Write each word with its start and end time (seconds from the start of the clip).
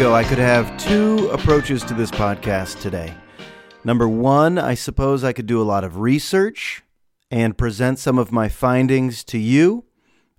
here 0.00 0.08
we 0.08 0.12
go. 0.12 0.16
I 0.16 0.24
could 0.24 0.38
have 0.38 0.74
two 0.78 1.28
approaches 1.28 1.84
to 1.84 1.92
this 1.92 2.10
podcast 2.10 2.80
today. 2.80 3.12
Number 3.84 4.08
one, 4.08 4.56
I 4.56 4.72
suppose 4.72 5.22
I 5.22 5.34
could 5.34 5.44
do 5.44 5.60
a 5.60 5.62
lot 5.62 5.84
of 5.84 5.98
research 5.98 6.82
and 7.30 7.58
present 7.58 7.98
some 7.98 8.18
of 8.18 8.32
my 8.32 8.48
findings 8.48 9.22
to 9.24 9.36
you 9.36 9.84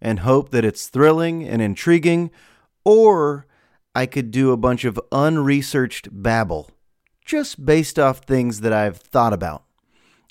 and 0.01 0.21
hope 0.21 0.49
that 0.49 0.65
it's 0.65 0.87
thrilling 0.87 1.47
and 1.47 1.61
intriguing, 1.61 2.31
or 2.83 3.45
I 3.93 4.07
could 4.07 4.31
do 4.31 4.51
a 4.51 4.57
bunch 4.57 4.83
of 4.83 4.99
unresearched 5.11 6.09
babble 6.11 6.71
just 7.23 7.63
based 7.63 7.99
off 7.99 8.23
things 8.23 8.61
that 8.61 8.73
I've 8.73 8.97
thought 8.97 9.31
about. 9.31 9.63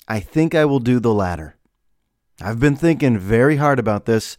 I 0.09 0.19
think 0.19 0.53
I 0.53 0.65
will 0.65 0.79
do 0.79 0.99
the 0.99 1.13
latter. 1.13 1.55
I've 2.41 2.59
been 2.59 2.75
thinking 2.75 3.17
very 3.17 3.55
hard 3.55 3.79
about 3.79 4.03
this. 4.03 4.35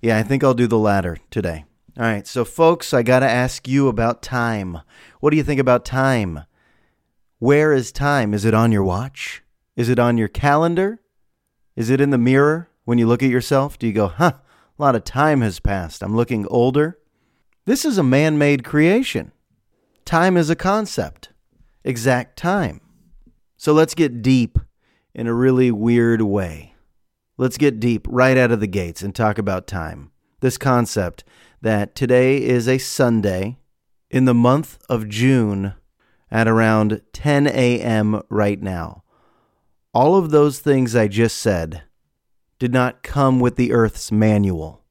Yeah, 0.00 0.18
I 0.18 0.24
think 0.24 0.42
I'll 0.42 0.52
do 0.52 0.66
the 0.66 0.78
latter 0.78 1.18
today. 1.30 1.64
All 1.98 2.04
right, 2.04 2.26
so 2.26 2.46
folks, 2.46 2.94
I 2.94 3.02
got 3.02 3.20
to 3.20 3.28
ask 3.28 3.68
you 3.68 3.88
about 3.88 4.22
time. 4.22 4.78
What 5.20 5.30
do 5.30 5.36
you 5.36 5.42
think 5.42 5.60
about 5.60 5.84
time? 5.84 6.44
Where 7.38 7.74
is 7.74 7.92
time? 7.92 8.32
Is 8.32 8.46
it 8.46 8.54
on 8.54 8.72
your 8.72 8.82
watch? 8.82 9.42
Is 9.76 9.90
it 9.90 9.98
on 9.98 10.16
your 10.16 10.28
calendar? 10.28 11.02
Is 11.76 11.90
it 11.90 12.00
in 12.00 12.08
the 12.08 12.16
mirror 12.16 12.70
when 12.86 12.96
you 12.96 13.06
look 13.06 13.22
at 13.22 13.28
yourself? 13.28 13.78
Do 13.78 13.86
you 13.86 13.92
go, 13.92 14.06
huh, 14.06 14.32
a 14.78 14.82
lot 14.82 14.96
of 14.96 15.04
time 15.04 15.42
has 15.42 15.60
passed. 15.60 16.02
I'm 16.02 16.16
looking 16.16 16.46
older? 16.46 16.98
This 17.66 17.84
is 17.84 17.98
a 17.98 18.02
man 18.02 18.38
made 18.38 18.64
creation. 18.64 19.32
Time 20.06 20.38
is 20.38 20.48
a 20.48 20.56
concept, 20.56 21.28
exact 21.84 22.38
time. 22.38 22.80
So 23.58 23.74
let's 23.74 23.94
get 23.94 24.22
deep 24.22 24.58
in 25.14 25.26
a 25.26 25.34
really 25.34 25.70
weird 25.70 26.22
way. 26.22 26.74
Let's 27.36 27.58
get 27.58 27.80
deep 27.80 28.06
right 28.08 28.38
out 28.38 28.50
of 28.50 28.60
the 28.60 28.66
gates 28.66 29.02
and 29.02 29.14
talk 29.14 29.36
about 29.36 29.66
time. 29.66 30.10
This 30.40 30.56
concept 30.56 31.22
that 31.62 31.94
today 31.94 32.42
is 32.42 32.68
a 32.68 32.76
Sunday 32.76 33.56
in 34.10 34.24
the 34.24 34.34
month 34.34 34.78
of 34.88 35.08
June 35.08 35.74
at 36.28 36.48
around 36.48 37.00
10 37.12 37.46
a.m. 37.46 38.20
right 38.28 38.60
now. 38.60 39.04
All 39.94 40.16
of 40.16 40.30
those 40.30 40.58
things 40.58 40.96
I 40.96 41.06
just 41.06 41.38
said 41.38 41.82
did 42.58 42.72
not 42.72 43.04
come 43.04 43.38
with 43.38 43.54
the 43.54 43.72
Earth's 43.72 44.10
manual. 44.10 44.82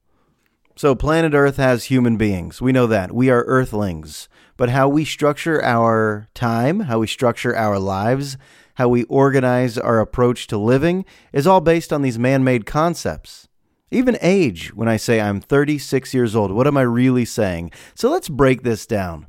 So, 0.74 0.94
planet 0.94 1.34
Earth 1.34 1.58
has 1.58 1.84
human 1.84 2.16
beings. 2.16 2.62
We 2.62 2.72
know 2.72 2.86
that. 2.86 3.12
We 3.12 3.28
are 3.28 3.44
Earthlings. 3.44 4.28
But 4.56 4.70
how 4.70 4.88
we 4.88 5.04
structure 5.04 5.62
our 5.62 6.28
time, 6.34 6.80
how 6.80 7.00
we 7.00 7.06
structure 7.06 7.54
our 7.54 7.78
lives, 7.78 8.38
how 8.76 8.88
we 8.88 9.04
organize 9.04 9.76
our 9.76 10.00
approach 10.00 10.46
to 10.46 10.56
living 10.56 11.04
is 11.32 11.46
all 11.46 11.60
based 11.60 11.92
on 11.92 12.00
these 12.00 12.18
man 12.18 12.42
made 12.42 12.64
concepts. 12.64 13.48
Even 13.92 14.16
age, 14.22 14.74
when 14.74 14.88
I 14.88 14.96
say 14.96 15.20
I'm 15.20 15.38
36 15.38 16.14
years 16.14 16.34
old, 16.34 16.50
what 16.50 16.66
am 16.66 16.78
I 16.78 16.82
really 16.82 17.26
saying? 17.26 17.72
So 17.94 18.10
let's 18.10 18.30
break 18.30 18.62
this 18.62 18.86
down. 18.86 19.26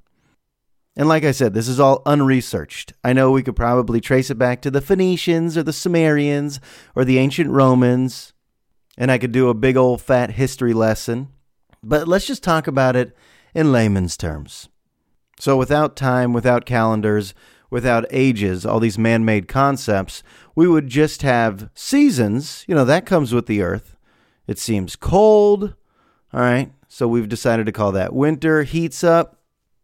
And 0.96 1.10
like 1.10 1.26
I 1.26 1.32
said, 1.32 1.54
this 1.54 1.68
is 1.68 1.82
all 1.82 2.02
unresearched. 2.06 2.94
I 3.04 3.12
know 3.12 3.30
we 3.30 3.44
could 3.44 3.58
probably 3.58 4.00
trace 4.00 4.30
it 4.30 4.38
back 4.38 4.62
to 4.62 4.72
the 4.72 4.80
Phoenicians 4.80 5.58
or 5.58 5.64
the 5.64 5.74
Sumerians 5.74 6.62
or 6.96 7.04
the 7.04 7.18
ancient 7.18 7.50
Romans, 7.50 8.32
and 8.98 9.12
I 9.12 9.18
could 9.18 9.34
do 9.34 9.50
a 9.50 9.54
big 9.54 9.76
old 9.76 10.02
fat 10.02 10.32
history 10.32 10.74
lesson. 10.74 11.28
But 11.84 12.08
let's 12.08 12.26
just 12.26 12.42
talk 12.42 12.66
about 12.66 12.96
it 12.96 13.14
in 13.54 13.74
layman's 13.74 14.16
terms. 14.16 14.70
So, 15.40 15.58
without 15.58 15.98
time, 15.98 16.32
without 16.32 16.66
calendars, 16.66 17.34
without 17.70 18.06
ages, 18.12 18.66
all 18.66 18.80
these 18.80 19.00
man 19.00 19.26
made 19.26 19.50
concepts, 19.50 20.24
we 20.56 20.70
would 20.70 20.88
just 20.88 21.22
have 21.22 21.70
seasons. 21.74 22.64
You 22.66 22.76
know, 22.76 22.86
that 22.86 23.06
comes 23.06 23.34
with 23.34 23.48
the 23.48 23.62
earth. 23.62 23.93
It 24.48 24.60
seems 24.60 24.96
cold. 24.96 25.76
All 26.34 26.42
right. 26.42 26.72
So 26.88 27.08
we've 27.08 27.30
decided 27.30 27.66
to 27.66 27.72
call 27.72 27.92
that 27.94 28.14
winter. 28.14 28.64
Heats 28.64 29.04
up. 29.04 29.40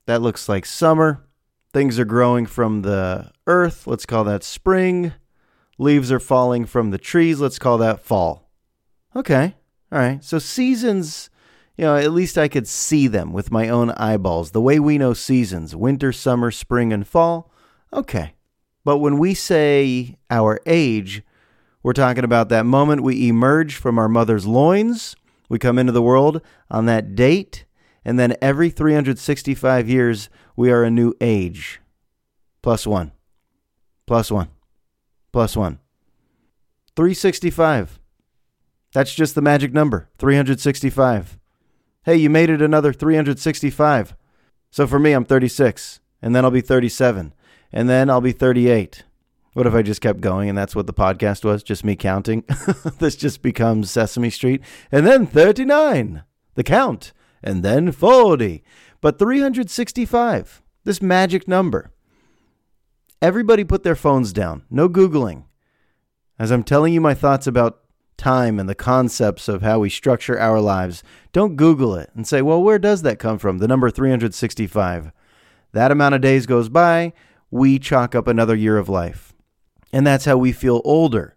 That 0.06 0.22
looks 0.22 0.50
like 0.50 0.66
summer. 0.66 1.26
Things 1.72 2.00
are 2.00 2.06
growing 2.06 2.46
from 2.46 2.82
the 2.82 3.32
earth. 3.46 3.86
Let's 3.86 4.06
call 4.06 4.24
that 4.24 4.44
spring. 4.44 5.14
Leaves 5.78 6.12
are 6.12 6.20
falling 6.20 6.66
from 6.66 6.92
the 6.92 6.98
trees. 6.98 7.40
Let's 7.40 7.60
call 7.60 7.78
that 7.78 8.00
fall. 8.00 8.50
Okay. 9.16 9.56
All 9.92 10.00
right. 10.00 10.24
So 10.24 10.40
seasons, 10.40 11.30
you 11.78 11.86
know, 11.86 11.96
at 11.96 12.12
least 12.12 12.38
I 12.38 12.48
could 12.48 12.68
see 12.68 13.08
them 13.08 13.32
with 13.32 13.52
my 13.52 13.70
own 13.70 13.92
eyeballs. 13.92 14.52
The 14.52 14.62
way 14.62 14.80
we 14.80 14.98
know 14.98 15.14
seasons 15.14 15.76
winter, 15.76 16.12
summer, 16.12 16.52
spring, 16.52 16.92
and 16.92 17.08
fall. 17.08 17.52
Okay. 17.94 18.34
But 18.84 18.98
when 18.98 19.20
we 19.20 19.34
say 19.34 20.18
our 20.30 20.60
age, 20.66 21.22
we're 21.82 21.94
talking 21.94 22.24
about 22.24 22.50
that 22.50 22.66
moment 22.66 23.04
we 23.04 23.28
emerge 23.28 23.76
from 23.76 23.98
our 23.98 24.10
mother's 24.10 24.46
loins. 24.46 25.16
We 25.48 25.60
come 25.60 25.80
into 25.80 25.92
the 25.92 26.02
world 26.02 26.42
on 26.70 26.86
that 26.86 27.16
date. 27.16 27.66
And 28.04 28.20
then 28.20 28.36
every 28.42 28.70
365 28.70 29.90
years, 29.90 30.30
we 30.56 30.72
are 30.72 30.84
a 30.84 30.92
new 30.92 31.14
age. 31.22 31.80
Plus 32.62 32.86
one. 32.86 33.12
Plus 34.06 34.32
one. 34.32 34.50
Plus 35.32 35.56
one. 35.56 35.80
365. 36.96 38.00
That's 38.94 39.14
just 39.14 39.36
the 39.36 39.42
magic 39.42 39.72
number 39.72 40.10
365. 40.18 41.38
Hey, 42.04 42.16
you 42.16 42.30
made 42.30 42.50
it 42.50 42.62
another 42.62 42.92
365. 42.92 44.16
So 44.72 44.88
for 44.88 45.00
me, 45.00 45.14
I'm 45.14 45.26
36. 45.26 46.00
And 46.22 46.36
then 46.36 46.44
I'll 46.44 46.52
be 46.52 46.62
37. 46.62 47.34
And 47.72 47.90
then 47.90 48.10
I'll 48.10 48.22
be 48.22 48.32
38. 48.32 49.04
What 49.54 49.66
if 49.66 49.74
I 49.74 49.82
just 49.82 50.02
kept 50.02 50.22
going 50.22 50.48
and 50.48 50.58
that's 50.58 50.76
what 50.76 50.88
the 50.88 50.94
podcast 50.94 51.44
was? 51.44 51.64
Just 51.64 51.84
me 51.84 51.96
counting? 51.96 52.44
this 53.00 53.16
just 53.16 53.42
becomes 53.42 53.90
Sesame 53.90 54.30
Street. 54.30 54.62
And 54.92 55.08
then 55.08 55.26
39, 55.26 56.24
the 56.56 56.64
count. 56.64 57.14
And 57.42 57.64
then 57.64 57.92
40. 57.92 58.64
But 59.02 59.18
365, 59.18 60.62
this 60.84 61.02
magic 61.02 61.48
number. 61.48 61.92
Everybody 63.22 63.64
put 63.64 63.84
their 63.84 63.96
phones 63.96 64.32
down. 64.32 64.64
No 64.70 64.88
Googling. 64.88 65.46
As 66.38 66.52
I'm 66.52 66.64
telling 66.64 66.94
you 66.94 67.02
my 67.02 67.14
thoughts 67.14 67.48
about 67.48 67.82
time 68.18 68.60
and 68.60 68.70
the 68.70 68.76
concepts 68.76 69.48
of 69.48 69.62
how 69.62 69.80
we 69.80 69.90
structure 69.90 70.40
our 70.40 70.60
lives, 70.62 71.04
don't 71.32 71.56
Google 71.56 71.96
it 71.96 72.12
and 72.14 72.28
say, 72.28 72.42
well, 72.42 72.62
where 72.62 72.80
does 72.80 73.02
that 73.02 73.20
come 73.20 73.40
from? 73.40 73.58
The 73.58 73.68
number 73.68 73.90
365. 73.90 75.12
That 75.72 75.92
amount 75.92 76.16
of 76.16 76.22
days 76.22 76.46
goes 76.46 76.70
by, 76.70 77.14
we 77.52 77.80
chalk 77.80 78.16
up 78.16 78.28
another 78.28 78.56
year 78.56 78.78
of 78.78 78.90
life. 78.90 79.29
And 79.92 80.06
that's 80.06 80.26
how 80.26 80.38
we 80.38 80.52
feel 80.52 80.82
older. 80.84 81.36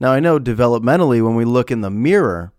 Now, 0.00 0.12
I 0.12 0.20
know 0.20 0.40
developmentally, 0.40 1.24
when 1.24 1.36
we 1.36 1.44
look 1.44 1.70
in 1.70 1.80
the 1.80 1.90
mirror, 1.90 2.52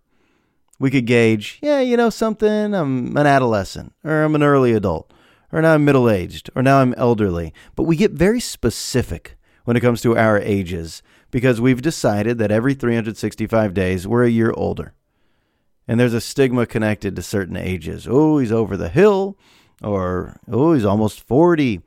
we 0.78 0.90
could 0.90 1.06
gauge, 1.06 1.58
yeah, 1.62 1.80
you 1.80 1.96
know 1.96 2.10
something, 2.10 2.74
I'm 2.74 3.16
an 3.16 3.26
adolescent, 3.26 3.92
or 4.02 4.22
I'm 4.22 4.34
an 4.34 4.42
early 4.42 4.72
adult, 4.72 5.12
or 5.52 5.60
now 5.60 5.74
I'm 5.74 5.84
middle 5.84 6.08
aged, 6.08 6.50
or 6.54 6.62
now 6.62 6.80
I'm 6.80 6.94
elderly. 6.94 7.52
But 7.76 7.84
we 7.84 7.96
get 7.96 8.12
very 8.12 8.40
specific 8.40 9.36
when 9.64 9.76
it 9.76 9.80
comes 9.80 10.00
to 10.02 10.16
our 10.16 10.38
ages 10.38 11.02
because 11.30 11.60
we've 11.60 11.82
decided 11.82 12.38
that 12.38 12.50
every 12.50 12.74
365 12.74 13.74
days 13.74 14.06
we're 14.06 14.24
a 14.24 14.30
year 14.30 14.52
older. 14.56 14.94
And 15.86 16.00
there's 16.00 16.14
a 16.14 16.20
stigma 16.20 16.64
connected 16.64 17.14
to 17.16 17.22
certain 17.22 17.56
ages. 17.56 18.08
Oh, 18.08 18.38
he's 18.38 18.52
over 18.52 18.76
the 18.76 18.88
hill, 18.88 19.36
or 19.82 20.40
oh, 20.50 20.72
he's 20.72 20.84
almost 20.84 21.20
40 21.20 21.82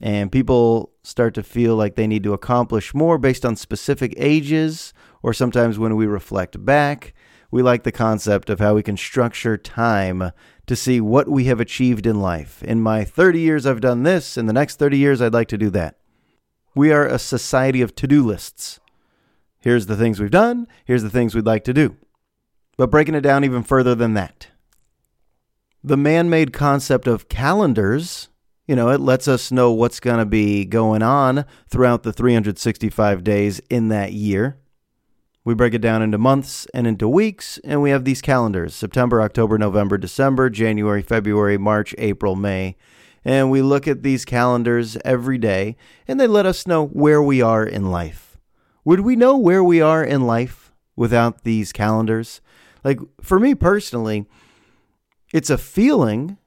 and 0.00 0.32
people 0.32 0.92
start 1.02 1.34
to 1.34 1.42
feel 1.42 1.76
like 1.76 1.94
they 1.94 2.06
need 2.06 2.22
to 2.24 2.32
accomplish 2.32 2.94
more 2.94 3.18
based 3.18 3.44
on 3.44 3.56
specific 3.56 4.14
ages, 4.16 4.94
or 5.22 5.34
sometimes 5.34 5.78
when 5.78 5.96
we 5.96 6.06
reflect 6.06 6.64
back, 6.64 7.14
we 7.50 7.62
like 7.62 7.82
the 7.82 7.92
concept 7.92 8.48
of 8.48 8.60
how 8.60 8.74
we 8.74 8.82
can 8.82 8.96
structure 8.96 9.56
time 9.56 10.30
to 10.66 10.76
see 10.76 11.00
what 11.00 11.28
we 11.28 11.44
have 11.44 11.60
achieved 11.60 12.06
in 12.06 12.20
life. 12.20 12.62
In 12.62 12.80
my 12.80 13.04
30 13.04 13.40
years, 13.40 13.66
I've 13.66 13.80
done 13.80 14.04
this. 14.04 14.36
In 14.38 14.46
the 14.46 14.52
next 14.52 14.78
30 14.78 14.96
years, 14.96 15.20
I'd 15.20 15.34
like 15.34 15.48
to 15.48 15.58
do 15.58 15.68
that. 15.70 15.96
We 16.74 16.92
are 16.92 17.06
a 17.06 17.18
society 17.18 17.82
of 17.82 17.94
to 17.96 18.06
do 18.06 18.24
lists. 18.24 18.78
Here's 19.58 19.86
the 19.86 19.96
things 19.96 20.20
we've 20.20 20.30
done, 20.30 20.68
here's 20.84 21.02
the 21.02 21.10
things 21.10 21.34
we'd 21.34 21.44
like 21.44 21.64
to 21.64 21.74
do. 21.74 21.96
But 22.78 22.90
breaking 22.90 23.16
it 23.16 23.20
down 23.20 23.44
even 23.44 23.62
further 23.62 23.94
than 23.94 24.14
that, 24.14 24.46
the 25.82 25.96
man 25.96 26.30
made 26.30 26.52
concept 26.52 27.06
of 27.06 27.28
calendars 27.28 28.28
you 28.70 28.76
know, 28.76 28.90
it 28.90 29.00
lets 29.00 29.26
us 29.26 29.50
know 29.50 29.72
what's 29.72 29.98
going 29.98 30.20
to 30.20 30.24
be 30.24 30.64
going 30.64 31.02
on 31.02 31.44
throughout 31.68 32.04
the 32.04 32.12
365 32.12 33.24
days 33.24 33.60
in 33.68 33.88
that 33.88 34.12
year. 34.12 34.60
We 35.44 35.54
break 35.54 35.74
it 35.74 35.80
down 35.80 36.02
into 36.02 36.18
months 36.18 36.68
and 36.72 36.86
into 36.86 37.08
weeks, 37.08 37.58
and 37.64 37.82
we 37.82 37.90
have 37.90 38.04
these 38.04 38.22
calendars 38.22 38.76
September, 38.76 39.20
October, 39.22 39.58
November, 39.58 39.98
December, 39.98 40.48
January, 40.50 41.02
February, 41.02 41.58
March, 41.58 41.96
April, 41.98 42.36
May. 42.36 42.76
And 43.24 43.50
we 43.50 43.60
look 43.60 43.88
at 43.88 44.04
these 44.04 44.24
calendars 44.24 44.96
every 45.04 45.36
day, 45.36 45.76
and 46.06 46.20
they 46.20 46.28
let 46.28 46.46
us 46.46 46.64
know 46.64 46.86
where 46.86 47.20
we 47.20 47.42
are 47.42 47.66
in 47.66 47.90
life. 47.90 48.38
Would 48.84 49.00
we 49.00 49.16
know 49.16 49.36
where 49.36 49.64
we 49.64 49.80
are 49.80 50.04
in 50.04 50.28
life 50.28 50.72
without 50.94 51.42
these 51.42 51.72
calendars? 51.72 52.40
Like, 52.84 53.00
for 53.20 53.40
me 53.40 53.56
personally, 53.56 54.26
it's 55.32 55.50
a 55.50 55.58
feeling 55.58 56.38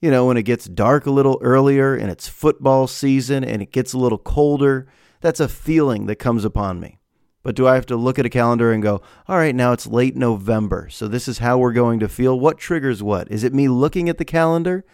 you 0.00 0.10
know, 0.10 0.26
when 0.26 0.36
it 0.36 0.42
gets 0.42 0.66
dark 0.66 1.06
a 1.06 1.10
little 1.10 1.38
earlier 1.42 1.94
and 1.94 2.10
it's 2.10 2.28
football 2.28 2.86
season 2.86 3.42
and 3.44 3.62
it 3.62 3.72
gets 3.72 3.92
a 3.92 3.98
little 3.98 4.18
colder, 4.18 4.86
that's 5.20 5.40
a 5.40 5.48
feeling 5.48 6.06
that 6.06 6.16
comes 6.16 6.44
upon 6.44 6.80
me. 6.80 6.98
But 7.42 7.54
do 7.54 7.66
I 7.66 7.76
have 7.76 7.86
to 7.86 7.96
look 7.96 8.18
at 8.18 8.26
a 8.26 8.30
calendar 8.30 8.72
and 8.72 8.82
go, 8.82 9.00
all 9.28 9.36
right, 9.36 9.54
now 9.54 9.72
it's 9.72 9.86
late 9.86 10.16
November, 10.16 10.88
so 10.90 11.06
this 11.06 11.28
is 11.28 11.38
how 11.38 11.58
we're 11.58 11.72
going 11.72 12.00
to 12.00 12.08
feel? 12.08 12.38
What 12.38 12.58
triggers 12.58 13.02
what? 13.02 13.30
Is 13.30 13.44
it 13.44 13.54
me 13.54 13.68
looking 13.68 14.08
at 14.08 14.18
the 14.18 14.24
calendar 14.24 14.84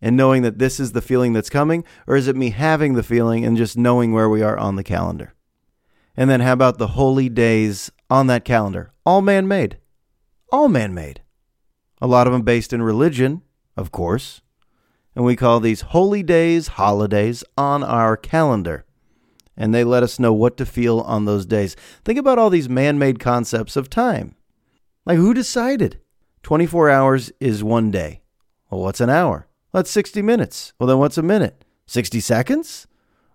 and 0.00 0.16
knowing 0.16 0.40
that 0.42 0.58
this 0.58 0.80
is 0.80 0.92
the 0.92 1.02
feeling 1.02 1.34
that's 1.34 1.50
coming, 1.50 1.84
or 2.06 2.16
is 2.16 2.26
it 2.26 2.36
me 2.36 2.50
having 2.50 2.94
the 2.94 3.02
feeling 3.02 3.44
and 3.44 3.56
just 3.56 3.76
knowing 3.76 4.12
where 4.12 4.30
we 4.30 4.40
are 4.40 4.58
on 4.58 4.76
the 4.76 4.82
calendar? 4.82 5.34
And 6.16 6.30
then 6.30 6.40
how 6.40 6.54
about 6.54 6.78
the 6.78 6.88
holy 6.88 7.28
days 7.28 7.90
on 8.08 8.26
that 8.28 8.46
calendar? 8.46 8.92
All 9.04 9.20
man 9.20 9.46
made. 9.46 9.76
All 10.50 10.68
man 10.68 10.94
made. 10.94 11.20
A 12.00 12.06
lot 12.06 12.26
of 12.26 12.32
them 12.32 12.42
based 12.42 12.72
in 12.72 12.82
religion, 12.82 13.42
of 13.80 13.90
course. 13.90 14.42
And 15.16 15.24
we 15.24 15.34
call 15.34 15.58
these 15.58 15.80
holy 15.80 16.22
days, 16.22 16.68
holidays 16.68 17.42
on 17.56 17.82
our 17.82 18.16
calendar. 18.16 18.84
And 19.56 19.74
they 19.74 19.82
let 19.82 20.02
us 20.02 20.18
know 20.18 20.32
what 20.32 20.56
to 20.58 20.66
feel 20.66 21.00
on 21.00 21.24
those 21.24 21.46
days. 21.46 21.74
Think 22.04 22.18
about 22.18 22.38
all 22.38 22.50
these 22.50 22.68
man 22.68 22.98
made 22.98 23.18
concepts 23.18 23.76
of 23.76 23.90
time. 23.90 24.36
Like, 25.04 25.16
who 25.16 25.34
decided? 25.34 25.98
24 26.42 26.90
hours 26.90 27.32
is 27.40 27.64
one 27.64 27.90
day. 27.90 28.20
Well, 28.70 28.80
what's 28.82 29.00
an 29.00 29.10
hour? 29.10 29.48
Well, 29.72 29.82
That's 29.82 29.90
60 29.90 30.22
minutes. 30.22 30.72
Well, 30.78 30.86
then 30.86 30.98
what's 30.98 31.18
a 31.18 31.22
minute? 31.22 31.64
60 31.86 32.20
seconds? 32.20 32.86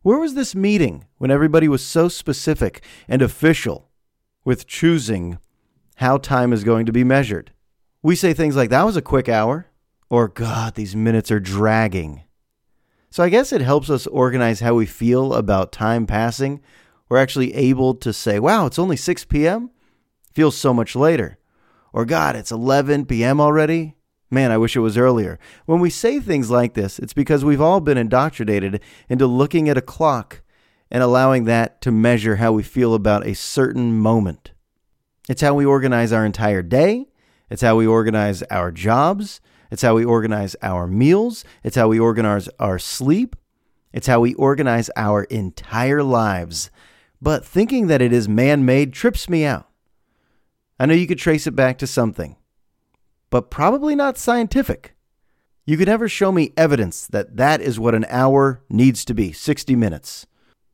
Where 0.02 0.20
was 0.20 0.36
this 0.36 0.56
meeting 0.56 1.06
when 1.18 1.32
everybody 1.32 1.68
was 1.68 1.84
so 1.84 2.08
specific 2.08 2.84
and 3.08 3.22
official 3.22 3.90
with 4.44 4.68
choosing 4.68 5.40
how 5.96 6.18
time 6.18 6.54
is 6.54 6.64
going 6.64 6.86
to 6.86 6.92
be 6.92 7.04
measured? 7.04 7.52
We 8.02 8.16
say 8.16 8.34
things 8.34 8.56
like, 8.56 8.70
that 8.70 8.86
was 8.86 8.96
a 8.96 9.02
quick 9.02 9.28
hour, 9.28 9.68
or 10.16 10.30
God, 10.30 10.76
these 10.76 10.96
minutes 10.96 11.30
are 11.30 11.42
dragging. 11.42 12.24
So 13.10 13.22
I 13.22 13.28
guess 13.28 13.52
it 13.52 13.60
helps 13.60 13.90
us 13.90 14.08
organize 14.08 14.62
how 14.62 14.74
we 14.74 14.86
feel 14.86 15.34
about 15.34 15.74
time 15.74 16.08
passing. 16.08 16.62
We're 17.10 17.18
actually 17.18 17.54
able 17.54 17.96
to 17.96 18.14
say, 18.14 18.40
wow, 18.40 18.66
it's 18.66 18.80
only 18.80 18.96
6 18.96 19.26
p.m. 19.26 19.72
Feels 20.34 20.56
so 20.56 20.74
much 20.74 20.96
later. 20.96 21.38
Or, 21.92 22.06
God, 22.06 22.38
it's 22.38 22.50
11 22.50 23.08
p.m. 23.08 23.42
already. 23.42 23.98
Man, 24.32 24.54
I 24.54 24.58
wish 24.58 24.78
it 24.78 24.80
was 24.80 24.98
earlier. 24.98 25.38
When 25.66 25.82
we 25.82 25.90
say 25.90 26.22
things 26.22 26.50
like 26.50 26.76
this, 26.76 26.98
it's 26.98 27.14
because 27.14 27.44
we've 27.44 27.60
all 27.60 27.82
been 27.82 27.98
indoctrinated 27.98 28.80
into 29.10 29.28
looking 29.28 29.68
at 29.68 29.78
a 29.78 29.82
clock 29.82 30.44
and 30.90 31.04
allowing 31.04 31.44
that 31.44 31.82
to 31.82 31.92
measure 31.92 32.38
how 32.38 32.54
we 32.54 32.64
feel 32.64 32.94
about 32.94 33.28
a 33.28 33.36
certain 33.36 33.98
moment. 33.98 34.54
It's 35.28 35.42
how 35.42 35.56
we 35.56 35.66
organize 35.66 36.14
our 36.14 36.26
entire 36.26 36.62
day. 36.62 37.08
It's 37.50 37.62
how 37.62 37.76
we 37.76 37.86
organize 37.86 38.44
our 38.44 38.72
jobs. 38.72 39.42
It's 39.76 39.82
how 39.82 39.96
we 39.96 40.06
organize 40.06 40.56
our 40.62 40.88
meals. 40.88 41.44
It's 41.62 41.76
how 41.76 41.90
we 41.90 42.00
organize 42.00 42.48
our 42.62 42.80
sleep. 42.80 43.36
It's 43.92 44.08
how 44.08 44.22
we 44.22 44.34
organize 44.36 44.90
our 44.96 45.26
entire 45.26 46.02
lives. 46.02 46.70
But 47.22 47.44
thinking 47.44 47.88
that 47.88 48.02
it 48.02 48.14
is 48.14 48.30
man 48.30 48.64
made 48.64 48.94
trips 48.94 49.28
me 49.28 49.44
out. 49.44 49.68
I 50.80 50.86
know 50.86 50.94
you 50.94 51.06
could 51.06 51.20
trace 51.20 51.46
it 51.46 51.58
back 51.58 51.78
to 51.80 51.88
something, 51.88 52.38
but 53.30 53.52
probably 53.52 53.96
not 53.96 54.18
scientific. 54.18 54.96
You 55.66 55.76
could 55.76 55.90
never 55.90 56.08
show 56.08 56.32
me 56.32 56.54
evidence 56.56 57.06
that 57.08 57.36
that 57.36 57.60
is 57.60 57.78
what 57.78 57.96
an 57.96 58.06
hour 58.08 58.64
needs 58.70 59.04
to 59.04 59.14
be 59.14 59.34
60 59.34 59.76
minutes. 59.76 60.26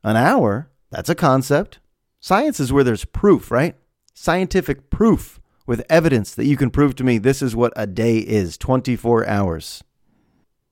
An 0.03 0.15
hour, 0.15 0.69
that's 0.91 1.09
a 1.09 1.15
concept. 1.15 1.79
Science 2.19 2.59
is 2.59 2.71
where 2.71 2.83
there's 2.83 3.05
proof, 3.05 3.49
right? 3.49 3.75
Scientific 4.13 4.91
proof 4.91 5.40
with 5.65 5.85
evidence 5.89 6.33
that 6.35 6.45
you 6.45 6.57
can 6.57 6.69
prove 6.69 6.95
to 6.95 7.03
me 7.03 7.17
this 7.17 7.41
is 7.41 7.55
what 7.55 7.73
a 7.75 7.87
day 7.87 8.17
is 8.17 8.57
24 8.57 9.27
hours. 9.27 9.83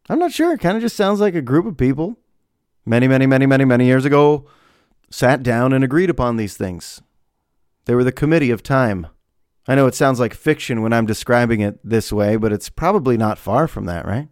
I'm 0.09 0.19
not 0.19 0.31
sure. 0.31 0.53
It 0.53 0.59
kind 0.59 0.75
of 0.75 0.81
just 0.81 0.95
sounds 0.95 1.19
like 1.19 1.35
a 1.35 1.41
group 1.41 1.65
of 1.65 1.77
people 1.77 2.17
many, 2.85 3.07
many, 3.07 3.27
many, 3.27 3.45
many, 3.45 3.65
many 3.65 3.85
years 3.85 4.03
ago 4.03 4.45
sat 5.11 5.43
down 5.43 5.73
and 5.73 5.83
agreed 5.83 6.09
upon 6.09 6.35
these 6.37 6.57
things. 6.57 7.01
They 7.85 7.93
were 7.93 8.03
the 8.03 8.11
committee 8.11 8.51
of 8.51 8.63
time. 8.63 9.07
I 9.67 9.75
know 9.75 9.85
it 9.85 9.95
sounds 9.95 10.19
like 10.19 10.33
fiction 10.33 10.81
when 10.81 10.93
I'm 10.93 11.05
describing 11.05 11.61
it 11.61 11.79
this 11.83 12.11
way, 12.11 12.35
but 12.35 12.51
it's 12.51 12.69
probably 12.69 13.17
not 13.17 13.37
far 13.37 13.67
from 13.67 13.85
that, 13.85 14.05
right? 14.05 14.27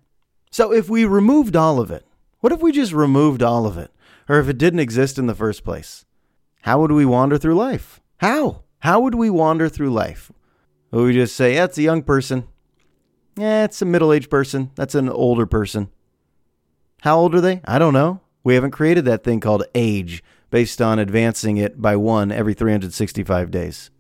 So 0.50 0.74
if 0.74 0.90
we 0.90 1.06
removed 1.06 1.56
all 1.56 1.80
of 1.80 1.92
it, 1.92 2.06
what 2.40 2.52
if 2.52 2.62
we 2.62 2.72
just 2.72 2.94
removed 2.94 3.44
all 3.44 3.68
of 3.68 3.78
it? 3.78 3.92
Or 4.28 4.40
if 4.40 4.50
it 4.50 4.58
didn't 4.58 4.80
exist 4.80 5.20
in 5.20 5.28
the 5.28 5.36
first 5.36 5.64
place? 5.64 6.06
How 6.62 6.80
would 6.82 6.92
we 6.92 7.06
wander 7.06 7.38
through 7.38 7.56
life? 7.56 8.02
How? 8.18 8.64
How 8.80 9.00
would 9.00 9.16
we 9.16 9.30
wander 9.30 9.70
through 9.70 9.92
life? 9.92 10.32
Would 10.92 11.04
we 11.04 11.14
just 11.14 11.36
say, 11.36 11.56
that's 11.56 11.78
a 11.78 11.84
young 11.84 12.02
person? 12.02 12.48
Yeah, 13.38 13.66
it's 13.66 13.82
a 13.82 13.86
middle 13.86 14.14
aged 14.14 14.30
person. 14.30 14.72
That's 14.76 14.96
an 14.96 15.10
older 15.10 15.46
person. 15.46 15.90
How 17.02 17.18
old 17.18 17.36
are 17.36 17.42
they? 17.42 17.62
I 17.66 17.78
don't 17.78 17.94
know. 17.94 18.22
We 18.44 18.56
haven't 18.56 18.72
created 18.72 19.06
that 19.06 19.24
thing 19.24 19.40
called 19.40 19.66
age 19.76 20.24
based 20.50 20.82
on 20.82 21.00
advancing 21.00 21.58
it 21.58 21.82
by 21.82 21.96
one 21.96 22.32
every 22.32 22.54
365 22.54 23.52
days. 23.52 23.92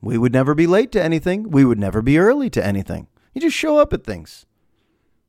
We 0.00 0.16
would 0.16 0.32
never 0.32 0.54
be 0.54 0.66
late 0.66 0.92
to 0.92 1.02
anything. 1.02 1.50
We 1.50 1.64
would 1.64 1.78
never 1.78 2.00
be 2.00 2.18
early 2.18 2.48
to 2.50 2.64
anything. 2.64 3.08
You 3.32 3.40
just 3.40 3.56
show 3.56 3.78
up 3.78 3.92
at 3.92 4.04
things. 4.04 4.46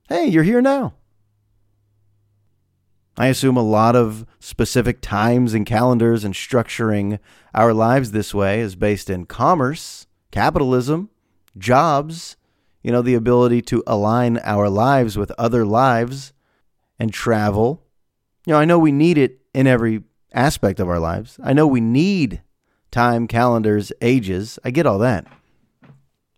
Hey, 0.08 0.28
you're 0.28 0.44
here 0.44 0.62
now. 0.62 0.94
I 3.18 3.28
assume 3.28 3.58
a 3.58 3.64
lot 3.64 3.96
of 3.96 4.26
specific 4.40 5.00
times 5.02 5.54
and 5.54 5.66
calendars 5.66 6.24
and 6.24 6.34
structuring 6.34 7.20
our 7.54 7.74
lives 7.74 8.12
this 8.12 8.34
way 8.34 8.60
is 8.60 8.76
based 8.76 9.10
in 9.10 9.26
commerce, 9.26 10.06
capitalism, 10.36 11.10
jobs, 11.58 12.36
you 12.84 12.92
know, 12.92 13.02
the 13.02 13.14
ability 13.14 13.62
to 13.62 13.82
align 13.88 14.38
our 14.40 14.70
lives 14.70 15.18
with 15.18 15.32
other 15.38 15.66
lives 15.66 16.34
and 17.00 17.14
travel. 17.14 17.82
You 18.46 18.52
know, 18.52 18.60
I 18.60 18.66
know 18.66 18.78
we 18.78 18.92
need 18.92 19.18
it 19.18 19.40
in 19.54 19.66
every 19.66 20.04
aspect 20.34 20.82
of 20.82 20.90
our 20.90 21.00
lives. 21.00 21.40
I 21.42 21.54
know 21.54 21.66
we 21.66 21.80
need 21.80 22.42
time, 22.92 23.30
calendars, 23.30 23.94
ages. 24.02 24.60
I 24.66 24.72
get 24.72 24.86
all 24.86 25.00
that. 25.00 25.26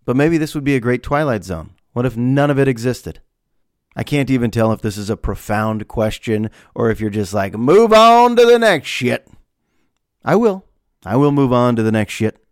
But 0.06 0.16
maybe 0.16 0.38
this 0.38 0.54
would 0.54 0.64
be 0.64 0.76
a 0.76 0.80
great 0.80 1.02
Twilight 1.02 1.44
Zone. 1.44 1.72
What 1.94 2.06
if 2.06 2.16
none 2.16 2.52
of 2.52 2.60
it 2.60 2.68
existed? 2.68 3.20
I 3.96 4.04
can't 4.04 4.30
even 4.30 4.52
tell 4.52 4.72
if 4.72 4.82
this 4.82 4.96
is 4.96 5.10
a 5.10 5.18
profound 5.18 5.88
question 5.88 6.52
or 6.76 6.92
if 6.92 7.02
you're 7.02 7.10
just 7.10 7.34
like, 7.34 7.56
move 7.56 7.92
on 7.92 8.36
to 8.36 8.46
the 8.46 8.60
next 8.60 8.90
shit. 8.90 9.28
I 10.24 10.36
will. 10.36 10.66
I 11.04 11.16
will 11.16 11.32
move 11.32 11.52
on 11.52 11.76
to 11.78 11.82
the 11.82 11.92
next 11.92 12.14
shit. 12.14 12.44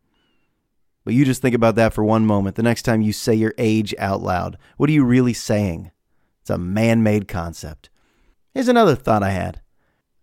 But 1.05 1.13
you 1.13 1.23
just 1.23 1.41
think 1.41 1.55
about 1.55 1.75
that 1.75 1.93
for 1.93 2.03
one 2.03 2.25
moment. 2.25 2.55
The 2.55 2.63
next 2.63 2.81
time 2.81 3.01
you 3.01 3.13
say 3.13 3.35
your 3.35 3.53
age 3.59 3.93
out 3.99 4.21
loud, 4.21 4.57
what 4.75 4.89
are 4.89 4.93
you 4.93 5.05
really 5.05 5.33
saying? 5.33 5.91
It's 6.41 6.49
a 6.49 6.57
man 6.57 7.03
made 7.03 7.27
concept. 7.27 7.89
Here's 8.53 8.67
another 8.67 8.95
thought 8.95 9.23
I 9.23 9.29
had 9.29 9.61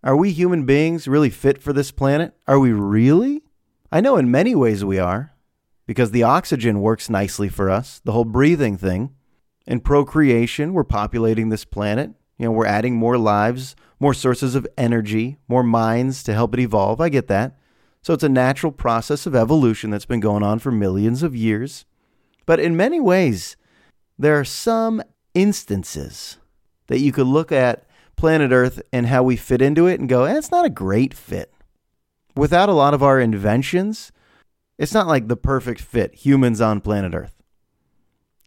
Are 0.03 0.17
we 0.17 0.33
human 0.33 0.67
beings 0.67 1.07
really 1.07 1.31
fit 1.31 1.62
for 1.62 1.73
this 1.73 1.93
planet? 1.93 2.35
Are 2.49 2.59
we 2.59 2.73
really? 2.73 3.45
I 3.93 4.01
know 4.01 4.17
in 4.17 4.31
many 4.31 4.55
ways 4.55 4.85
we 4.85 4.99
are, 4.99 5.35
because 5.87 6.11
the 6.11 6.25
oxygen 6.25 6.81
works 6.81 7.09
nicely 7.09 7.49
for 7.49 7.71
us, 7.71 8.01
the 8.05 8.12
whole 8.12 8.25
breathing 8.25 8.77
thing. 8.77 9.15
In 9.67 9.81
procreation, 9.81 10.73
we're 10.73 10.83
populating 10.83 11.51
this 11.51 11.65
planet. 11.65 12.11
You 12.39 12.47
know, 12.47 12.53
we're 12.53 12.67
adding 12.67 12.97
more 12.97 13.19
lives, 13.19 13.77
more 14.01 14.15
sources 14.15 14.57
of 14.57 14.67
energy, 14.77 15.39
more 15.47 15.62
minds 15.62 16.25
to 16.25 16.35
help 16.35 16.55
it 16.55 16.61
evolve. 16.61 17.01
I 17.01 17.09
get 17.09 17.29
that. 17.29 17.57
So 18.03 18.15
it's 18.15 18.25
a 18.25 18.29
natural 18.29 18.73
process 18.73 19.27
of 19.27 19.35
evolution 19.35 19.91
that's 19.91 20.07
been 20.07 20.21
going 20.21 20.43
on 20.43 20.59
for 20.59 20.73
millions 20.73 21.23
of 21.23 21.37
years. 21.37 21.85
But 22.47 22.61
in 22.61 22.77
many 22.77 23.01
ways, 23.01 23.57
there 24.19 24.39
are 24.39 24.45
some 24.45 25.03
instances 25.35 26.39
that 26.89 26.99
you 26.99 27.13
could 27.13 27.27
look 27.27 27.53
at 27.53 27.87
planet 28.17 28.53
Earth 28.53 28.83
and 28.93 29.07
how 29.07 29.23
we 29.23 29.37
fit 29.37 29.63
into 29.63 29.87
it 29.87 30.01
and 30.01 30.09
go, 30.09 30.25
eh, 30.25 30.37
it's 30.37 30.51
not 30.51 30.67
a 30.67 30.71
great 30.71 31.15
fit 31.15 31.53
without 32.35 32.69
a 32.69 32.75
lot 32.75 32.95
of 32.95 33.03
our 33.03 33.21
inventions, 33.21 34.13
it's 34.79 34.95
not 34.95 35.07
like 35.07 35.29
the 35.29 35.37
perfect 35.37 35.81
fit 35.81 36.15
humans 36.15 36.61
on 36.61 36.81
planet 36.81 37.15
Earth. 37.15 37.43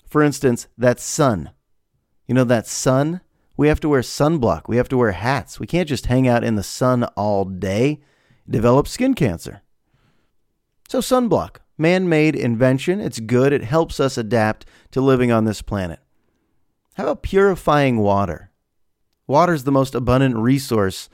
For 0.08 0.24
instance, 0.24 0.68
that 0.78 1.00
sun. 1.00 1.52
You 2.28 2.36
know, 2.36 2.44
that 2.46 2.68
sun? 2.68 3.22
We 3.58 3.68
have 3.68 3.80
to 3.82 3.90
wear 3.90 4.02
sunblock. 4.02 4.64
We 4.68 4.78
have 4.78 4.90
to 4.90 4.98
wear 4.98 5.12
hats. 5.12 5.60
We 5.60 5.68
can't 5.68 5.88
just 5.88 6.08
hang 6.08 6.28
out 6.28 6.44
in 6.44 6.56
the 6.56 6.64
sun 6.64 7.04
all 7.16 7.46
day, 7.46 8.02
develop 8.50 8.88
skin 8.88 9.14
cancer. 9.14 9.62
So, 10.88 11.00
sunblock, 11.00 11.58
man 11.78 12.08
made 12.08 12.36
invention. 12.36 13.00
It's 13.02 13.20
good. 13.20 13.54
It 13.54 13.64
helps 13.64 14.00
us 14.00 14.18
adapt 14.18 14.66
to 14.92 15.02
living 15.02 15.32
on 15.32 15.46
this 15.46 15.62
planet. 15.62 16.00
How 16.96 17.04
about 17.04 17.24
purifying 17.24 17.98
water? 17.98 18.52
Water 19.28 19.54
is 19.54 19.64
the 19.64 19.72
most 19.72 19.96
abundant 19.96 20.36
resource 20.36 21.10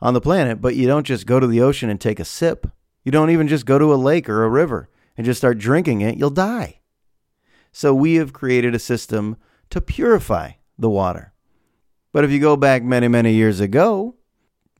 on 0.00 0.14
the 0.14 0.20
planet, 0.20 0.60
but 0.60 0.76
you 0.76 0.86
don't 0.86 1.06
just 1.06 1.26
go 1.26 1.40
to 1.40 1.46
the 1.46 1.60
ocean 1.60 1.90
and 1.90 2.00
take 2.00 2.20
a 2.20 2.24
sip. 2.24 2.66
You 3.04 3.12
don't 3.12 3.30
even 3.30 3.48
just 3.48 3.66
go 3.66 3.78
to 3.78 3.92
a 3.92 3.96
lake 3.96 4.28
or 4.28 4.44
a 4.44 4.48
river 4.48 4.88
and 5.16 5.24
just 5.24 5.38
start 5.38 5.58
drinking 5.58 6.00
it. 6.00 6.16
You'll 6.16 6.30
die. 6.30 6.80
So 7.72 7.92
we 7.92 8.14
have 8.14 8.32
created 8.32 8.74
a 8.74 8.78
system 8.78 9.36
to 9.70 9.80
purify 9.80 10.52
the 10.78 10.88
water. 10.88 11.32
But 12.12 12.24
if 12.24 12.30
you 12.30 12.38
go 12.38 12.56
back 12.56 12.82
many, 12.82 13.08
many 13.08 13.34
years 13.34 13.60
ago, 13.60 14.14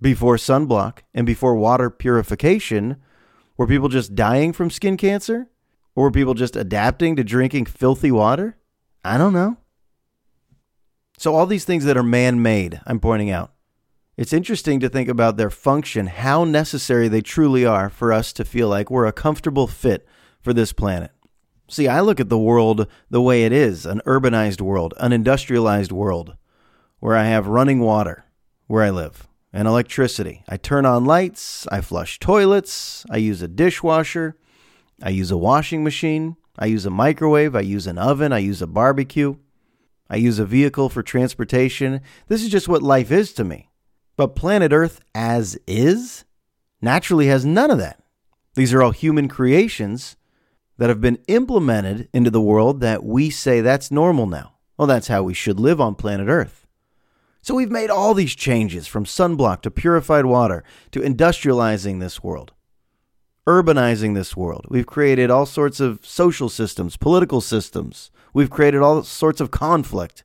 before 0.01 0.37
sunblock 0.37 0.99
and 1.13 1.27
before 1.27 1.55
water 1.55 1.91
purification, 1.91 2.97
were 3.57 3.67
people 3.67 3.89
just 3.89 4.15
dying 4.15 4.53
from 4.53 4.71
skin 4.71 4.97
cancer? 4.97 5.49
Or 5.95 6.05
were 6.05 6.11
people 6.13 6.35
just 6.35 6.55
adapting 6.55 7.17
to 7.17 7.25
drinking 7.25 7.67
filthy 7.67 8.13
water? 8.13 8.57
I 9.05 9.19
don't 9.19 9.33
know. 9.33 9.57
So, 11.17 11.35
all 11.35 11.47
these 11.47 11.65
things 11.65 11.85
that 11.85 11.97
are 11.97 12.05
man 12.05 12.41
made, 12.41 12.81
I'm 12.87 13.01
pointing 13.01 13.31
out, 13.31 13.53
it's 14.17 14.33
interesting 14.33 14.79
to 14.81 14.89
think 14.89 15.09
about 15.09 15.37
their 15.37 15.51
function, 15.51 16.07
how 16.07 16.45
necessary 16.45 17.09
they 17.09 17.21
truly 17.21 17.65
are 17.65 17.91
for 17.91 18.13
us 18.13 18.33
to 18.35 18.45
feel 18.45 18.69
like 18.69 18.91
we're 18.91 19.07
a 19.07 19.13
comfortable 19.13 19.67
fit 19.67 20.07
for 20.41 20.53
this 20.53 20.73
planet. 20.73 21.11
See, 21.69 21.89
I 21.89 22.01
look 22.01 22.21
at 22.21 22.29
the 22.29 22.39
world 22.39 22.87
the 23.11 23.21
way 23.21 23.45
it 23.45 23.53
is 23.53 23.85
an 23.85 24.01
urbanized 24.07 24.61
world, 24.61 24.95
an 24.99 25.13
industrialized 25.13 25.93
world. 25.93 26.37
where 27.01 27.17
I 27.17 27.25
have 27.25 27.47
running 27.47 27.79
water 27.79 28.25
where 28.67 28.83
I 28.83 28.91
live 28.91 29.29
and 29.53 29.67
electricity. 29.67 30.45
I 30.49 30.57
turn 30.57 30.87
on 30.87 31.05
lights, 31.05 31.67
I 31.69 31.81
flush 31.81 32.19
toilets, 32.19 33.05
I 33.11 33.17
use 33.17 33.43
a 33.43 33.49
dishwasher, 33.49 34.37
I 35.03 35.11
use 35.11 35.31
a 35.31 35.37
washing 35.37 35.85
machine, 35.85 36.37
I 36.59 36.67
use 36.67 36.85
a 36.85 36.91
microwave, 36.91 37.55
I 37.55 37.61
use 37.61 37.87
an 37.87 37.99
oven, 37.99 38.33
I 38.33 38.39
use 38.39 38.61
a 38.61 38.67
barbecue, 38.67 39.37
I 40.11 40.17
use 40.17 40.39
a 40.39 40.45
vehicle 40.45 40.89
for 40.89 41.03
transportation. 41.03 42.01
This 42.29 42.43
is 42.43 42.51
just 42.51 42.69
what 42.69 42.83
life 42.83 43.11
is 43.11 43.33
to 43.35 43.45
me. 43.45 43.71
But 44.17 44.35
planet 44.35 44.73
Earth 44.73 45.01
as 45.15 45.59
is 45.67 46.25
naturally 46.81 47.27
has 47.27 47.45
none 47.45 47.71
of 47.71 47.79
that. 47.79 48.03
These 48.55 48.75
are 48.75 48.83
all 48.83 48.91
human 48.91 49.29
creations 49.29 50.17
that 50.79 50.89
have 50.89 51.01
been 51.01 51.19
implemented 51.29 52.09
into 52.13 52.31
the 52.31 52.41
world 52.41 52.81
that 52.81 53.05
we 53.05 53.31
say 53.31 53.61
that's 53.61 53.91
normal 53.91 54.27
now. 54.27 54.55
Well, 54.77 54.89
that's 54.89 55.09
how 55.09 55.23
we 55.23 55.35
should 55.35 55.61
live 55.61 55.81
on 55.81 55.95
planet 55.95 56.29
Earth. 56.29 56.67
So 57.49 57.55
we've 57.55 57.71
made 57.71 57.89
all 57.89 58.13
these 58.13 58.37
changes 58.37 58.87
from 58.87 59.07
sunblock 59.07 59.63
to 59.63 59.71
purified 59.71 60.27
water 60.27 60.63
to 60.91 61.01
industrializing 61.01 61.99
this 61.99 62.23
world, 62.23 62.53
urbanizing 63.47 64.15
this 64.15 64.37
world. 64.37 64.67
We've 64.69 64.85
created 64.85 65.31
all 65.31 65.47
sorts 65.47 65.81
of 65.81 66.05
social 66.05 66.51
systems, 66.51 66.99
political 66.99 67.41
systems. 67.41 68.11
We've 68.35 68.51
created 68.51 68.83
all 68.83 69.03
sorts 69.03 69.41
of 69.41 69.51
conflict. 69.51 70.25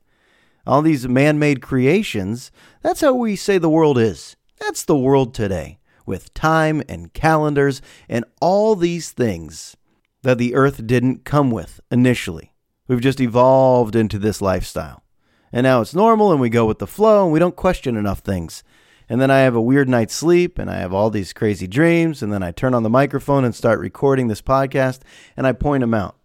All 0.66 0.82
these 0.82 1.08
man 1.08 1.38
made 1.38 1.62
creations, 1.62 2.52
that's 2.82 3.00
how 3.00 3.14
we 3.14 3.36
say 3.36 3.56
the 3.56 3.70
world 3.70 3.96
is. 3.96 4.36
That's 4.60 4.84
the 4.84 4.94
world 4.94 5.32
today, 5.32 5.78
with 6.04 6.34
time 6.34 6.82
and 6.90 7.14
calendars 7.14 7.80
and 8.06 8.26
all 8.42 8.76
these 8.76 9.12
things 9.12 9.78
that 10.20 10.36
the 10.36 10.54
earth 10.54 10.86
didn't 10.86 11.24
come 11.24 11.50
with 11.50 11.80
initially. 11.90 12.52
We've 12.86 13.00
just 13.00 13.18
evolved 13.18 13.96
into 13.96 14.18
this 14.18 14.42
lifestyle. 14.42 15.03
And 15.54 15.62
now 15.62 15.80
it's 15.80 15.94
normal 15.94 16.32
and 16.32 16.40
we 16.40 16.48
go 16.48 16.66
with 16.66 16.80
the 16.80 16.86
flow 16.86 17.22
and 17.22 17.32
we 17.32 17.38
don't 17.38 17.54
question 17.54 17.96
enough 17.96 18.18
things. 18.18 18.64
And 19.08 19.20
then 19.20 19.30
I 19.30 19.38
have 19.40 19.54
a 19.54 19.62
weird 19.62 19.88
night's 19.88 20.12
sleep 20.12 20.58
and 20.58 20.68
I 20.68 20.78
have 20.78 20.92
all 20.92 21.10
these 21.10 21.32
crazy 21.32 21.68
dreams. 21.68 22.24
And 22.24 22.32
then 22.32 22.42
I 22.42 22.50
turn 22.50 22.74
on 22.74 22.82
the 22.82 22.90
microphone 22.90 23.44
and 23.44 23.54
start 23.54 23.78
recording 23.78 24.26
this 24.26 24.42
podcast 24.42 25.02
and 25.36 25.46
I 25.46 25.52
point 25.52 25.82
them 25.82 25.94
out. 25.94 26.16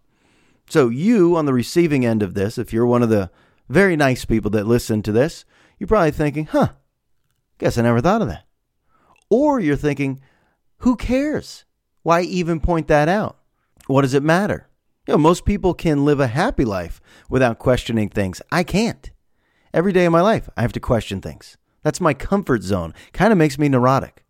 So, 0.68 0.88
you 0.88 1.36
on 1.36 1.46
the 1.46 1.52
receiving 1.52 2.04
end 2.04 2.24
of 2.24 2.34
this, 2.34 2.58
if 2.58 2.72
you're 2.72 2.86
one 2.86 3.04
of 3.04 3.08
the 3.08 3.30
very 3.68 3.94
nice 3.94 4.24
people 4.24 4.50
that 4.50 4.66
listen 4.66 5.00
to 5.02 5.12
this, 5.12 5.44
you're 5.78 5.86
probably 5.86 6.10
thinking, 6.10 6.46
huh, 6.46 6.70
guess 7.58 7.78
I 7.78 7.82
never 7.82 8.00
thought 8.00 8.22
of 8.22 8.28
that. 8.28 8.46
Or 9.28 9.60
you're 9.60 9.76
thinking, 9.76 10.20
who 10.78 10.96
cares? 10.96 11.64
Why 12.02 12.22
even 12.22 12.58
point 12.58 12.88
that 12.88 13.08
out? 13.08 13.38
What 13.86 14.02
does 14.02 14.14
it 14.14 14.24
matter? 14.24 14.68
You 15.06 15.14
know, 15.14 15.18
most 15.18 15.44
people 15.44 15.72
can 15.72 16.04
live 16.04 16.18
a 16.18 16.26
happy 16.26 16.64
life 16.64 17.00
without 17.28 17.60
questioning 17.60 18.08
things. 18.08 18.42
I 18.50 18.64
can't. 18.64 19.08
Every 19.72 19.92
day 19.92 20.04
of 20.04 20.12
my 20.12 20.20
life, 20.20 20.48
I 20.56 20.62
have 20.62 20.72
to 20.72 20.80
question 20.80 21.20
things. 21.20 21.56
That's 21.82 22.00
my 22.00 22.12
comfort 22.12 22.62
zone. 22.62 22.92
Kind 23.12 23.32
of 23.32 23.38
makes 23.38 23.56
me 23.56 23.68
neurotic. 23.68 24.24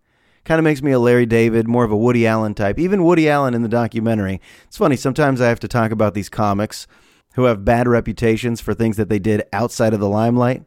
Kind 0.44 0.58
of 0.58 0.64
makes 0.64 0.82
me 0.82 0.92
a 0.92 0.98
Larry 0.98 1.24
David, 1.24 1.66
more 1.66 1.84
of 1.84 1.90
a 1.90 1.96
Woody 1.96 2.26
Allen 2.26 2.54
type. 2.54 2.78
Even 2.78 3.04
Woody 3.04 3.28
Allen 3.28 3.54
in 3.54 3.62
the 3.62 3.68
documentary. 3.68 4.40
It's 4.66 4.76
funny, 4.76 4.96
sometimes 4.96 5.40
I 5.40 5.48
have 5.48 5.60
to 5.60 5.68
talk 5.68 5.92
about 5.92 6.12
these 6.12 6.28
comics 6.28 6.86
who 7.34 7.44
have 7.44 7.64
bad 7.64 7.88
reputations 7.88 8.60
for 8.60 8.74
things 8.74 8.98
that 8.98 9.08
they 9.08 9.18
did 9.18 9.44
outside 9.52 9.94
of 9.94 10.00
the 10.00 10.08
limelight. 10.08 10.64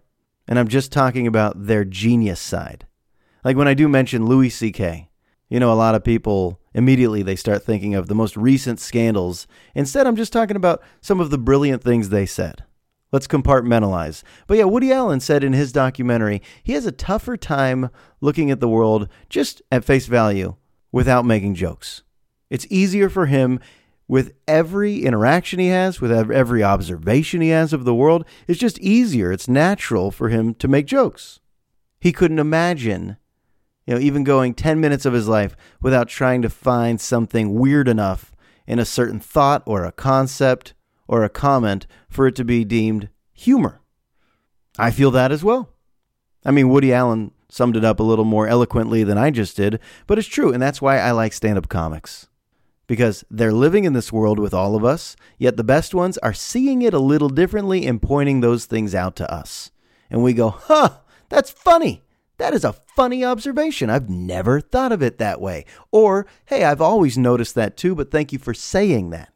And 0.48 0.58
I'm 0.58 0.68
just 0.68 0.92
talking 0.92 1.28
about 1.28 1.68
their 1.68 1.86
genius 1.86 2.40
side. 2.40 2.88
Like 3.44 3.58
when 3.58 3.68
I 3.68 3.76
do 3.76 3.88
mention 3.88 4.26
Louis 4.26 4.50
C.K., 4.50 5.10
you 5.50 5.60
know, 5.60 5.72
a 5.72 5.76
lot 5.76 5.94
of 5.94 6.04
people 6.04 6.60
immediately 6.74 7.22
they 7.22 7.36
start 7.36 7.64
thinking 7.64 7.94
of 7.94 8.08
the 8.08 8.16
most 8.16 8.36
recent 8.36 8.80
scandals. 8.80 9.46
Instead, 9.76 10.08
I'm 10.08 10.16
just 10.16 10.34
talking 10.34 10.56
about 10.56 10.82
some 11.00 11.20
of 11.20 11.30
the 11.30 11.38
brilliant 11.38 11.84
things 11.84 12.10
they 12.10 12.26
said. 12.26 12.64
Let's 13.14 13.28
compartmentalize. 13.28 14.24
But 14.48 14.58
yeah, 14.58 14.64
Woody 14.64 14.92
Allen 14.92 15.20
said 15.20 15.44
in 15.44 15.54
his 15.54 15.72
documentary 15.72 16.42
he 16.64 16.74
has 16.74 16.88
a 16.88 16.92
tougher 16.92 17.38
time 17.38 17.92
looking 18.20 18.50
at 18.50 18.60
the 18.60 18.68
world 18.68 19.08
just 19.30 19.62
at 19.72 19.86
face 19.86 20.08
value 20.08 20.56
without 20.92 21.24
making 21.24 21.54
jokes. 21.54 22.02
It's 22.50 22.68
easier 22.72 23.10
for 23.10 23.28
him 23.28 23.60
with 24.08 24.34
every 24.48 25.04
interaction 25.04 25.60
he 25.60 25.68
has, 25.68 26.02
with 26.02 26.12
every 26.12 26.64
observation 26.64 27.42
he 27.42 27.50
has 27.50 27.72
of 27.72 27.86
the 27.86 27.96
world. 27.96 28.26
It's 28.48 28.60
just 28.60 28.80
easier. 28.80 29.32
It's 29.32 29.48
natural 29.48 30.10
for 30.10 30.30
him 30.30 30.56
to 30.56 30.68
make 30.68 30.88
jokes. 30.88 31.40
He 32.02 32.12
couldn't 32.12 32.40
imagine 32.40 33.18
you 33.86 33.94
know, 33.94 34.00
even 34.00 34.24
going 34.24 34.56
10 34.56 34.80
minutes 34.80 35.06
of 35.06 35.14
his 35.14 35.28
life 35.28 35.56
without 35.82 36.08
trying 36.08 36.42
to 36.42 36.50
find 36.50 37.00
something 37.00 37.54
weird 37.54 37.88
enough 37.88 38.34
in 38.66 38.80
a 38.80 38.86
certain 38.86 39.20
thought 39.20 39.62
or 39.66 39.84
a 39.86 39.92
concept 39.92 40.74
or 41.14 41.24
a 41.24 41.30
comment 41.30 41.86
for 42.10 42.26
it 42.26 42.36
to 42.36 42.44
be 42.44 42.66
deemed 42.66 43.08
humor. 43.34 43.80
I 44.80 44.90
feel 44.90 45.12
that 45.12 45.32
as 45.32 45.44
well. 45.44 45.70
I 46.44 46.50
mean, 46.50 46.70
Woody 46.70 46.92
Allen 46.92 47.30
summed 47.50 47.78
it 47.78 47.86
up 47.86 48.00
a 48.00 48.04
little 48.04 48.26
more 48.26 48.48
eloquently 48.48 49.04
than 49.04 49.16
I 49.16 49.30
just 49.30 49.56
did, 49.56 49.80
but 50.08 50.18
it's 50.18 50.28
true, 50.28 50.52
and 50.52 50.60
that's 50.60 50.82
why 50.82 50.98
I 50.98 51.12
like 51.12 51.34
stand 51.34 51.60
up 51.60 51.70
comics. 51.70 52.30
Because 52.88 53.24
they're 53.30 53.54
living 53.54 53.84
in 53.84 53.94
this 53.94 54.12
world 54.12 54.40
with 54.40 54.56
all 54.56 54.76
of 54.76 54.84
us, 54.84 55.16
yet 55.38 55.56
the 55.56 55.64
best 55.64 55.94
ones 55.94 56.18
are 56.18 56.34
seeing 56.34 56.82
it 56.82 56.96
a 56.96 57.00
little 57.00 57.30
differently 57.30 57.86
and 57.86 58.02
pointing 58.02 58.42
those 58.42 58.66
things 58.66 58.96
out 58.96 59.16
to 59.18 59.32
us. 59.32 59.70
And 60.10 60.24
we 60.24 60.34
go, 60.34 60.50
huh, 60.50 60.98
that's 61.30 61.52
funny. 61.52 62.02
That 62.40 62.56
is 62.56 62.64
a 62.64 62.74
funny 62.74 63.24
observation. 63.24 63.92
I've 63.92 64.10
never 64.10 64.60
thought 64.60 64.92
of 64.92 65.04
it 65.04 65.20
that 65.20 65.40
way. 65.40 65.66
Or, 65.92 66.26
hey, 66.46 66.64
I've 66.64 66.82
always 66.82 67.20
noticed 67.20 67.54
that 67.54 67.78
too, 67.78 67.94
but 67.94 68.10
thank 68.10 68.34
you 68.34 68.40
for 68.40 68.56
saying 68.56 69.12
that. 69.12 69.30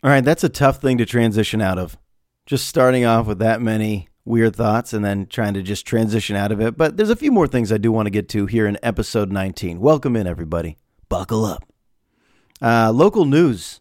All 0.00 0.10
right, 0.10 0.24
that's 0.24 0.44
a 0.44 0.48
tough 0.48 0.80
thing 0.80 0.96
to 0.98 1.06
transition 1.06 1.60
out 1.60 1.76
of. 1.76 1.98
Just 2.46 2.68
starting 2.68 3.04
off 3.04 3.26
with 3.26 3.40
that 3.40 3.60
many 3.60 4.08
weird 4.24 4.54
thoughts 4.54 4.92
and 4.92 5.04
then 5.04 5.26
trying 5.26 5.54
to 5.54 5.62
just 5.62 5.84
transition 5.84 6.36
out 6.36 6.52
of 6.52 6.60
it. 6.60 6.76
But 6.76 6.96
there's 6.96 7.10
a 7.10 7.16
few 7.16 7.32
more 7.32 7.48
things 7.48 7.72
I 7.72 7.78
do 7.78 7.90
want 7.90 8.06
to 8.06 8.10
get 8.10 8.28
to 8.28 8.46
here 8.46 8.68
in 8.68 8.78
episode 8.80 9.32
19. 9.32 9.80
Welcome 9.80 10.14
in, 10.14 10.28
everybody. 10.28 10.76
Buckle 11.08 11.44
up. 11.44 11.64
Uh, 12.62 12.92
local 12.94 13.24
news. 13.24 13.80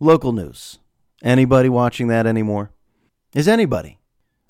Local 0.00 0.32
news. 0.32 0.80
Anybody 1.22 1.68
watching 1.68 2.08
that 2.08 2.26
anymore? 2.26 2.72
Is 3.32 3.46
anybody? 3.46 4.00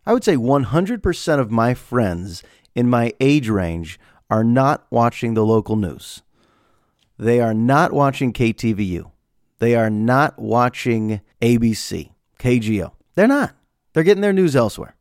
I 0.06 0.14
would 0.14 0.25
say 0.25 0.37
100% 0.37 1.38
of 1.38 1.50
my 1.50 1.75
friends 1.75 2.42
in 2.75 2.88
my 2.88 3.12
age 3.20 3.50
range 3.50 4.00
are 4.30 4.44
not 4.44 4.87
watching 4.88 5.34
the 5.34 5.44
local 5.44 5.76
news. 5.76 6.23
They 7.18 7.40
are 7.42 7.54
not 7.54 7.92
watching 7.92 8.32
KTVU. 8.32 9.11
They 9.58 9.75
are 9.75 9.90
not 9.90 10.38
watching 10.38 11.20
ABC, 11.40 12.11
KGO. 12.38 12.92
They're 13.14 13.26
not. 13.28 13.54
They're 13.92 14.02
getting 14.02 14.23
their 14.23 14.32
news 14.32 14.56
elsewhere. 14.56 14.96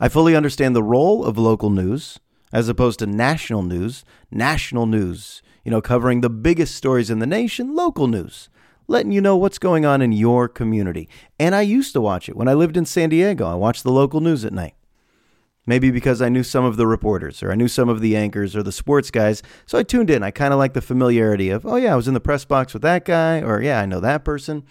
I 0.00 0.08
fully 0.08 0.34
understand 0.34 0.74
the 0.74 0.82
role 0.82 1.24
of 1.24 1.38
local 1.38 1.70
news 1.70 2.18
as 2.52 2.68
opposed 2.68 2.98
to 2.98 3.06
national 3.06 3.62
news. 3.62 4.04
National 4.30 4.86
news, 4.86 5.42
you 5.64 5.70
know, 5.70 5.80
covering 5.80 6.20
the 6.20 6.30
biggest 6.30 6.74
stories 6.74 7.10
in 7.10 7.20
the 7.20 7.26
nation, 7.26 7.74
local 7.74 8.08
news, 8.08 8.48
letting 8.88 9.12
you 9.12 9.20
know 9.20 9.36
what's 9.36 9.58
going 9.58 9.86
on 9.86 10.02
in 10.02 10.12
your 10.12 10.48
community. 10.48 11.08
And 11.38 11.54
I 11.54 11.62
used 11.62 11.92
to 11.92 12.00
watch 12.00 12.28
it 12.28 12.36
when 12.36 12.48
I 12.48 12.54
lived 12.54 12.76
in 12.76 12.84
San 12.84 13.10
Diego. 13.10 13.46
I 13.46 13.54
watched 13.54 13.84
the 13.84 13.92
local 13.92 14.20
news 14.20 14.44
at 14.44 14.52
night. 14.52 14.74
Maybe 15.64 15.90
because 15.92 16.20
I 16.20 16.28
knew 16.28 16.42
some 16.42 16.64
of 16.64 16.76
the 16.76 16.88
reporters 16.88 17.42
or 17.42 17.52
I 17.52 17.54
knew 17.54 17.68
some 17.68 17.88
of 17.88 18.00
the 18.00 18.16
anchors 18.16 18.56
or 18.56 18.64
the 18.64 18.72
sports 18.72 19.10
guys. 19.12 19.42
So 19.64 19.78
I 19.78 19.84
tuned 19.84 20.10
in. 20.10 20.22
I 20.22 20.32
kind 20.32 20.52
of 20.52 20.58
like 20.58 20.72
the 20.72 20.80
familiarity 20.80 21.50
of, 21.50 21.64
oh, 21.64 21.76
yeah, 21.76 21.92
I 21.92 21.96
was 21.96 22.08
in 22.08 22.14
the 22.14 22.20
press 22.20 22.44
box 22.44 22.72
with 22.72 22.82
that 22.82 23.04
guy, 23.04 23.40
or 23.40 23.62
yeah, 23.62 23.80
I 23.80 23.86
know 23.86 24.00
that 24.00 24.24
person. 24.24 24.64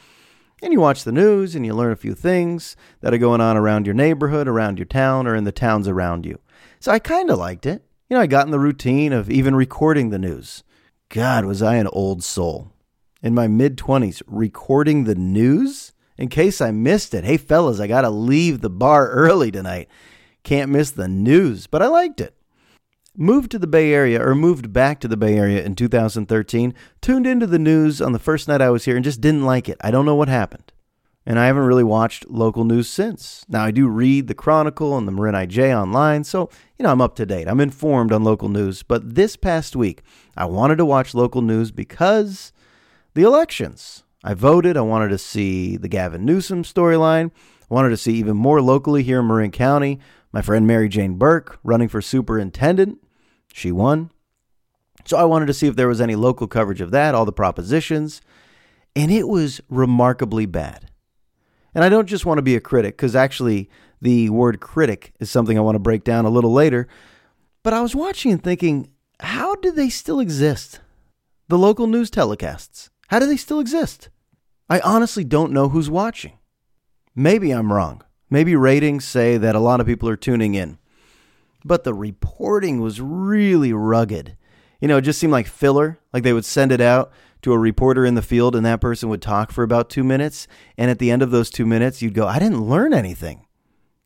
And 0.62 0.74
you 0.74 0.80
watch 0.80 1.04
the 1.04 1.12
news 1.12 1.56
and 1.56 1.66
you 1.66 1.74
learn 1.74 1.92
a 1.92 1.96
few 1.96 2.14
things 2.14 2.76
that 3.00 3.14
are 3.14 3.18
going 3.18 3.42
on 3.42 3.58
around 3.58 3.88
your 3.88 3.96
neighborhood, 3.96 4.48
around 4.48 4.78
your 4.78 4.86
town, 4.86 5.28
or 5.28 5.36
in 5.36 5.44
the 5.44 5.52
towns 5.52 5.88
around 5.88 6.26
you. 6.26 6.40
So 6.80 6.92
I 6.92 7.00
kind 7.00 7.30
of 7.32 7.40
liked 7.40 7.66
it. 7.66 7.84
You 8.10 8.18
know, 8.18 8.22
I 8.22 8.28
got 8.28 8.46
in 8.46 8.52
the 8.52 8.60
routine 8.60 9.14
of 9.14 9.30
even 9.30 9.56
recording 9.56 10.10
the 10.10 10.20
news. 10.20 10.64
God, 11.10 11.46
was 11.46 11.64
I 11.64 11.76
an 11.76 11.88
old 11.88 12.24
soul. 12.24 12.72
In 13.24 13.34
my 13.34 13.48
mid 13.48 13.78
20s, 13.78 14.22
recording 14.28 15.06
the 15.06 15.16
news? 15.16 15.94
In 16.18 16.28
case 16.28 16.62
I 16.62 16.72
missed 16.72 17.14
it. 17.14 17.24
Hey, 17.24 17.38
fellas, 17.38 17.80
I 17.80 17.88
got 17.88 18.02
to 18.02 18.10
leave 18.10 18.62
the 18.62 18.70
bar 18.70 19.10
early 19.12 19.50
tonight. 19.52 19.88
Can't 20.44 20.72
miss 20.72 20.92
the 20.92 21.08
news, 21.08 21.68
but 21.68 21.82
I 21.82 21.88
liked 21.88 22.22
it. 22.22 22.36
Moved 23.16 23.52
to 23.52 23.60
the 23.60 23.68
Bay 23.68 23.94
Area, 23.94 24.22
or 24.22 24.34
moved 24.36 24.72
back 24.72 25.00
to 25.02 25.08
the 25.08 25.18
Bay 25.18 25.38
Area 25.38 25.64
in 25.64 25.76
2013, 25.76 26.74
tuned 27.02 27.28
into 27.28 27.46
the 27.46 27.60
news 27.60 28.02
on 28.02 28.14
the 28.14 28.20
first 28.20 28.48
night 28.48 28.62
I 28.62 28.70
was 28.70 28.86
here 28.86 28.96
and 28.96 29.04
just 29.04 29.22
didn't 29.22 29.46
like 29.46 29.68
it. 29.68 29.78
I 29.82 29.92
don't 29.92 30.06
know 30.06 30.16
what 30.16 30.30
happened. 30.30 30.72
And 31.26 31.38
I 31.38 31.46
haven't 31.46 31.66
really 31.66 31.84
watched 31.84 32.30
local 32.30 32.64
news 32.64 32.90
since. 32.90 33.46
Now, 33.48 33.64
I 33.64 33.72
do 33.72 33.88
read 33.88 34.28
the 34.28 34.34
Chronicle 34.34 34.98
and 34.98 35.08
the 35.08 35.12
Marin 35.12 35.36
IJ 35.36 35.78
online, 35.78 36.24
so, 36.24 36.50
you 36.80 36.84
know, 36.84 36.92
I'm 36.92 37.02
up 37.02 37.16
to 37.18 37.26
date. 37.26 37.48
I'm 37.48 37.60
informed 37.60 38.12
on 38.12 38.24
local 38.24 38.50
news. 38.50 38.82
But 38.82 39.14
this 39.14 39.36
past 39.36 39.76
week, 39.76 40.02
I 40.36 40.46
wanted 40.46 40.78
to 40.78 40.86
watch 40.86 41.14
local 41.14 41.42
news 41.42 41.72
because 41.72 42.54
the 43.14 43.24
elections. 43.24 44.04
I 44.24 44.36
voted. 44.36 44.78
I 44.78 44.82
wanted 44.82 45.10
to 45.10 45.18
see 45.18 45.78
the 45.78 45.88
Gavin 45.88 46.26
Newsom 46.26 46.64
storyline. 46.64 47.32
I 47.70 47.74
wanted 47.74 47.90
to 47.90 47.98
see 47.98 48.14
even 48.14 48.38
more 48.38 48.62
locally 48.62 49.04
here 49.04 49.20
in 49.20 49.28
Marin 49.28 49.52
County 49.52 50.00
my 50.32 50.42
friend 50.42 50.66
Mary 50.66 50.90
Jane 50.90 51.16
Burke 51.16 51.60
running 51.64 51.88
for 51.88 52.02
superintendent. 52.02 53.00
She 53.54 53.72
won. 53.72 54.12
So 55.06 55.18
I 55.18 55.26
wanted 55.26 55.48
to 55.48 55.54
see 55.54 55.68
if 55.68 55.76
there 55.76 55.88
was 55.88 56.02
any 56.02 56.16
local 56.16 56.48
coverage 56.48 56.82
of 56.82 56.92
that, 56.92 57.16
all 57.16 57.26
the 57.26 57.32
propositions, 57.32 58.22
and 58.96 59.12
it 59.12 59.28
was 59.28 59.62
remarkably 59.70 60.46
bad. 60.46 60.92
And 61.74 61.84
I 61.84 61.90
don't 61.90 62.08
just 62.08 62.26
want 62.26 62.38
to 62.38 62.44
be 62.44 62.56
a 62.56 62.62
critic, 62.62 62.98
because 62.98 63.16
actually, 63.16 63.70
The 64.02 64.32
word 64.32 64.60
critic 64.60 65.14
is 65.20 65.30
something 65.30 65.58
I 65.58 65.62
want 65.62 65.76
to 65.76 65.80
break 65.80 66.04
down 66.04 66.26
a 66.26 66.30
little 66.30 66.52
later. 66.52 66.88
But 67.64 67.74
I 67.74 67.82
was 67.82 67.96
watching 67.96 68.32
and 68.32 68.44
thinking, 68.44 68.90
how 69.20 69.56
do 69.56 69.72
they 69.72 69.90
still 69.90 70.20
exist? 70.20 70.80
The 71.48 71.58
local 71.58 71.86
news 71.86 72.10
telecasts, 72.10 72.90
how 73.10 73.20
do 73.20 73.28
they 73.28 73.38
still 73.38 73.60
exist? 73.60 74.10
I 74.70 74.80
honestly 74.80 75.24
don't 75.24 75.52
know 75.52 75.70
who's 75.70 75.90
watching. 75.90 76.40
Maybe 77.16 77.52
I'm 77.52 77.72
wrong. 77.72 78.02
Maybe 78.32 78.56
ratings 78.56 79.06
say 79.06 79.38
that 79.38 79.56
a 79.56 79.60
lot 79.60 79.82
of 79.82 79.86
people 79.86 80.10
are 80.10 80.16
tuning 80.16 80.56
in. 80.56 80.80
But 81.66 81.84
the 81.84 81.94
reporting 81.94 82.80
was 82.80 83.02
really 83.02 83.74
rugged. 83.74 84.38
You 84.80 84.88
know, 84.88 84.98
it 84.98 85.02
just 85.02 85.20
seemed 85.20 85.34
like 85.34 85.48
filler, 85.48 86.00
like 86.14 86.24
they 86.24 86.34
would 86.34 86.46
send 86.46 86.72
it 86.72 86.82
out 86.82 87.12
to 87.42 87.54
a 87.54 87.60
reporter 87.60 88.06
in 88.06 88.16
the 88.16 88.22
field 88.22 88.56
and 88.56 88.66
that 88.66 88.82
person 88.82 89.10
would 89.10 89.22
talk 89.22 89.52
for 89.52 89.64
about 89.64 89.90
two 89.90 90.04
minutes. 90.04 90.48
And 90.78 90.90
at 90.90 90.98
the 90.98 91.12
end 91.12 91.22
of 91.22 91.30
those 91.30 91.50
two 91.50 91.66
minutes, 91.66 92.02
you'd 92.02 92.14
go, 92.14 92.26
I 92.26 92.40
didn't 92.40 92.68
learn 92.68 92.94
anything. 92.94 93.46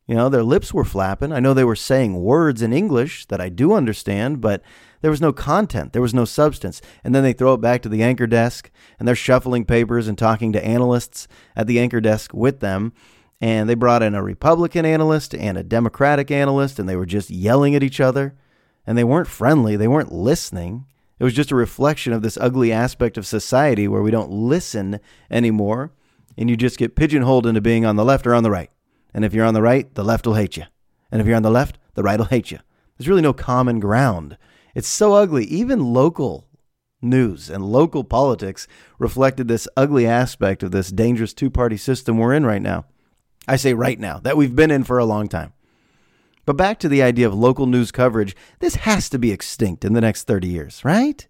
You 0.07 0.15
know, 0.15 0.27
their 0.29 0.43
lips 0.43 0.73
were 0.73 0.83
flapping. 0.83 1.31
I 1.31 1.39
know 1.39 1.53
they 1.53 1.63
were 1.63 1.75
saying 1.75 2.21
words 2.21 2.61
in 2.61 2.73
English 2.73 3.25
that 3.27 3.41
I 3.41 3.49
do 3.49 3.73
understand, 3.73 4.41
but 4.41 4.61
there 5.01 5.11
was 5.11 5.21
no 5.21 5.33
content, 5.33 5.93
there 5.93 6.01
was 6.01 6.13
no 6.13 6.25
substance. 6.25 6.81
And 7.03 7.13
then 7.13 7.23
they 7.23 7.33
throw 7.33 7.53
it 7.53 7.61
back 7.61 7.81
to 7.83 7.89
the 7.89 8.03
anchor 8.03 8.27
desk 8.27 8.71
and 8.99 9.07
they're 9.07 9.15
shuffling 9.15 9.65
papers 9.65 10.07
and 10.07 10.17
talking 10.17 10.51
to 10.53 10.65
analysts 10.65 11.27
at 11.55 11.67
the 11.67 11.79
anchor 11.79 12.01
desk 12.01 12.33
with 12.33 12.59
them. 12.59 12.93
And 13.41 13.69
they 13.69 13.75
brought 13.75 14.01
in 14.01 14.15
a 14.15 14.23
Republican 14.23 14.85
analyst 14.85 15.35
and 15.35 15.57
a 15.57 15.63
Democratic 15.63 16.31
analyst, 16.31 16.79
and 16.79 16.87
they 16.87 16.95
were 16.95 17.05
just 17.05 17.29
yelling 17.29 17.75
at 17.75 17.83
each 17.83 17.99
other. 17.99 18.35
And 18.87 18.97
they 18.97 19.03
weren't 19.03 19.27
friendly, 19.27 19.75
they 19.75 19.87
weren't 19.87 20.11
listening. 20.11 20.85
It 21.19 21.23
was 21.23 21.33
just 21.33 21.51
a 21.51 21.55
reflection 21.55 22.13
of 22.13 22.21
this 22.21 22.37
ugly 22.39 22.71
aspect 22.71 23.17
of 23.17 23.25
society 23.25 23.87
where 23.87 24.01
we 24.01 24.11
don't 24.11 24.31
listen 24.31 24.99
anymore 25.31 25.91
and 26.37 26.49
you 26.49 26.57
just 26.57 26.77
get 26.77 26.95
pigeonholed 26.95 27.47
into 27.47 27.61
being 27.61 27.85
on 27.85 27.95
the 27.95 28.05
left 28.05 28.27
or 28.27 28.33
on 28.33 28.43
the 28.43 28.51
right. 28.51 28.69
And 29.13 29.23
if 29.23 29.33
you're 29.33 29.45
on 29.45 29.53
the 29.53 29.61
right, 29.61 29.93
the 29.95 30.03
left 30.03 30.27
will 30.27 30.33
hate 30.33 30.57
you. 30.57 30.63
And 31.11 31.21
if 31.21 31.27
you're 31.27 31.37
on 31.37 31.43
the 31.43 31.51
left, 31.51 31.77
the 31.93 32.03
right 32.03 32.19
will 32.19 32.25
hate 32.25 32.51
you. 32.51 32.59
There's 32.97 33.07
really 33.07 33.21
no 33.21 33.33
common 33.33 33.79
ground. 33.79 34.37
It's 34.73 34.87
so 34.87 35.13
ugly. 35.13 35.45
Even 35.45 35.93
local 35.93 36.47
news 37.01 37.49
and 37.49 37.63
local 37.63 38.03
politics 38.03 38.67
reflected 38.99 39.47
this 39.47 39.67
ugly 39.77 40.05
aspect 40.05 40.63
of 40.63 40.71
this 40.71 40.91
dangerous 40.91 41.33
two 41.33 41.49
party 41.49 41.77
system 41.77 42.17
we're 42.17 42.33
in 42.33 42.45
right 42.45 42.61
now. 42.61 42.85
I 43.47 43.55
say 43.55 43.73
right 43.73 43.99
now, 43.99 44.19
that 44.19 44.37
we've 44.37 44.55
been 44.55 44.71
in 44.71 44.83
for 44.83 44.97
a 44.97 45.05
long 45.05 45.27
time. 45.27 45.53
But 46.45 46.57
back 46.57 46.79
to 46.79 46.89
the 46.89 47.01
idea 47.01 47.27
of 47.27 47.33
local 47.33 47.65
news 47.65 47.91
coverage, 47.91 48.35
this 48.59 48.75
has 48.75 49.09
to 49.09 49.19
be 49.19 49.31
extinct 49.31 49.83
in 49.83 49.93
the 49.93 50.01
next 50.01 50.23
30 50.23 50.47
years, 50.47 50.85
right? 50.85 51.27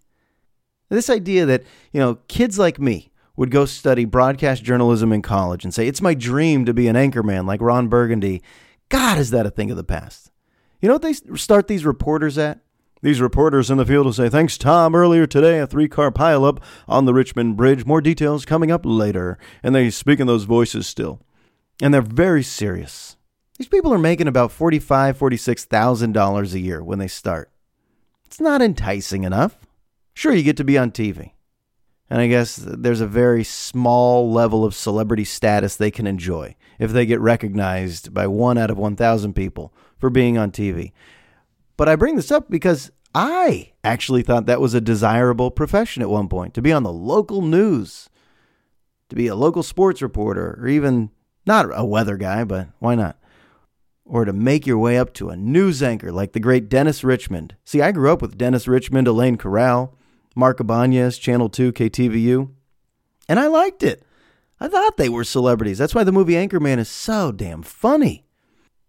This 0.90 1.10
idea 1.10 1.46
that, 1.46 1.64
you 1.92 2.00
know, 2.00 2.16
kids 2.28 2.60
like 2.60 2.80
me 2.80 3.12
would 3.36 3.52
go 3.52 3.66
study 3.66 4.06
broadcast 4.06 4.64
journalism 4.64 5.12
in 5.12 5.22
college 5.22 5.64
and 5.64 5.74
say, 5.74 5.88
it's 5.88 6.02
my 6.02 6.14
dream 6.14 6.66
to 6.66 6.74
be 6.74 6.88
an 6.88 6.96
anchorman 6.96 7.46
like 7.46 7.62
Ron 7.62 7.88
Burgundy. 7.88 8.42
God, 8.90 9.18
is 9.18 9.32
that 9.32 9.46
a 9.46 9.52
thing 9.52 9.72
of 9.72 9.78
the 9.78 9.84
past? 9.84 10.32
You 10.82 10.88
know 10.88 10.96
what 10.96 11.02
they 11.02 11.14
start 11.14 11.68
these 11.68 11.86
reporters 11.86 12.38
at? 12.38 12.60
These 13.02 13.22
reporters 13.22 13.70
in 13.70 13.78
the 13.78 13.86
field 13.86 14.06
will 14.06 14.14
say, 14.14 14.30
Thanks, 14.30 14.58
Tom. 14.58 14.96
Earlier 14.96 15.28
today, 15.28 15.60
a 15.60 15.68
three 15.68 15.88
car 15.88 16.12
pileup 16.12 16.60
on 16.88 17.06
the 17.06 17.14
Richmond 17.14 17.58
Bridge. 17.58 17.86
More 17.86 18.01
details 18.01 18.46
coming 18.46 18.72
up 18.72 18.82
later. 18.84 19.38
And 19.62 19.75
they 19.75 19.90
speak 19.90 20.20
in 20.20 20.28
those 20.28 20.46
voices 20.46 20.88
still. 20.88 21.22
And 21.81 21.94
they're 21.94 22.01
very 22.01 22.44
serious. 22.44 23.18
These 23.57 23.68
people 23.68 23.94
are 23.94 24.00
making 24.00 24.27
about 24.27 24.51
$45,000, 24.51 25.16
$46,000 25.16 26.53
a 26.53 26.59
year 26.59 26.83
when 26.83 27.00
they 27.00 27.07
start. 27.07 27.51
It's 28.25 28.40
not 28.40 28.61
enticing 28.61 29.24
enough. 29.24 29.57
Sure, 30.14 30.33
you 30.33 30.44
get 30.44 30.57
to 30.57 30.64
be 30.64 30.77
on 30.77 30.92
TV. 30.92 31.31
And 32.09 32.22
I 32.22 32.27
guess 32.27 32.55
there's 32.55 33.01
a 33.01 33.07
very 33.07 33.44
small 33.44 34.31
level 34.31 34.64
of 34.64 34.75
celebrity 34.75 35.24
status 35.24 35.75
they 35.75 35.92
can 35.92 36.05
enjoy 36.05 36.55
if 36.77 36.92
they 36.92 37.05
get 37.05 37.20
recognized 37.20 38.14
by 38.14 38.27
one 38.27 38.57
out 38.57 38.70
of 38.70 38.77
1,000 38.77 39.33
people 39.33 39.74
for 39.98 40.09
being 40.09 40.38
on 40.38 40.51
TV. 40.51 40.92
But 41.77 41.90
I 41.90 41.96
bring 41.96 42.16
this 42.16 42.31
up 42.31 42.50
because 42.50 42.92
I 43.14 43.72
actually 43.83 44.22
thought 44.22 44.46
that 44.46 44.61
was 44.61 44.74
a 44.74 44.81
desirable 44.81 45.50
profession 45.50 46.03
at 46.03 46.09
one 46.09 46.27
point 46.27 46.53
to 46.53 46.61
be 46.61 46.72
on 46.72 46.83
the 46.83 46.92
local 46.92 47.42
news, 47.42 48.09
to 49.09 49.16
be 49.16 49.27
a 49.27 49.35
local 49.35 49.64
sports 49.64 50.01
reporter, 50.01 50.59
or 50.61 50.68
even 50.68 51.09
not 51.46 51.68
a 51.74 51.86
weather 51.86 52.18
guy, 52.18 52.44
but 52.44 52.68
why 52.79 52.96
not? 52.96 53.18
or 54.05 54.24
to 54.24 54.34
make 54.34 54.68
your 54.68 54.77
way 54.77 54.98
up 54.98 55.14
to 55.16 55.29
a 55.29 55.36
news 55.36 55.81
anchor 55.81 56.12
like 56.12 56.34
the 56.34 56.40
great 56.40 56.70
Dennis 56.70 57.03
Richmond. 57.03 57.55
See, 57.66 57.81
I 57.81 57.92
grew 57.92 58.12
up 58.12 58.22
with 58.22 58.38
Dennis 58.38 58.68
Richmond, 58.68 59.08
Elaine 59.08 59.38
Corral, 59.38 59.96
Mark 60.36 60.60
Ibanez, 60.60 61.18
Channel 61.18 61.50
2, 61.50 61.74
KTVU, 61.74 62.51
and 63.27 63.40
I 63.40 63.48
liked 63.48 63.81
it. 63.81 64.03
I 64.60 64.68
thought 64.68 64.98
they 64.98 65.10
were 65.10 65.24
celebrities. 65.24 65.77
That's 65.77 65.96
why 65.96 66.03
the 66.03 66.12
movie 66.12 66.34
Anchorman 66.34 66.77
is 66.77 66.88
so 66.88 67.31
damn 67.31 67.64
funny. 67.64 68.25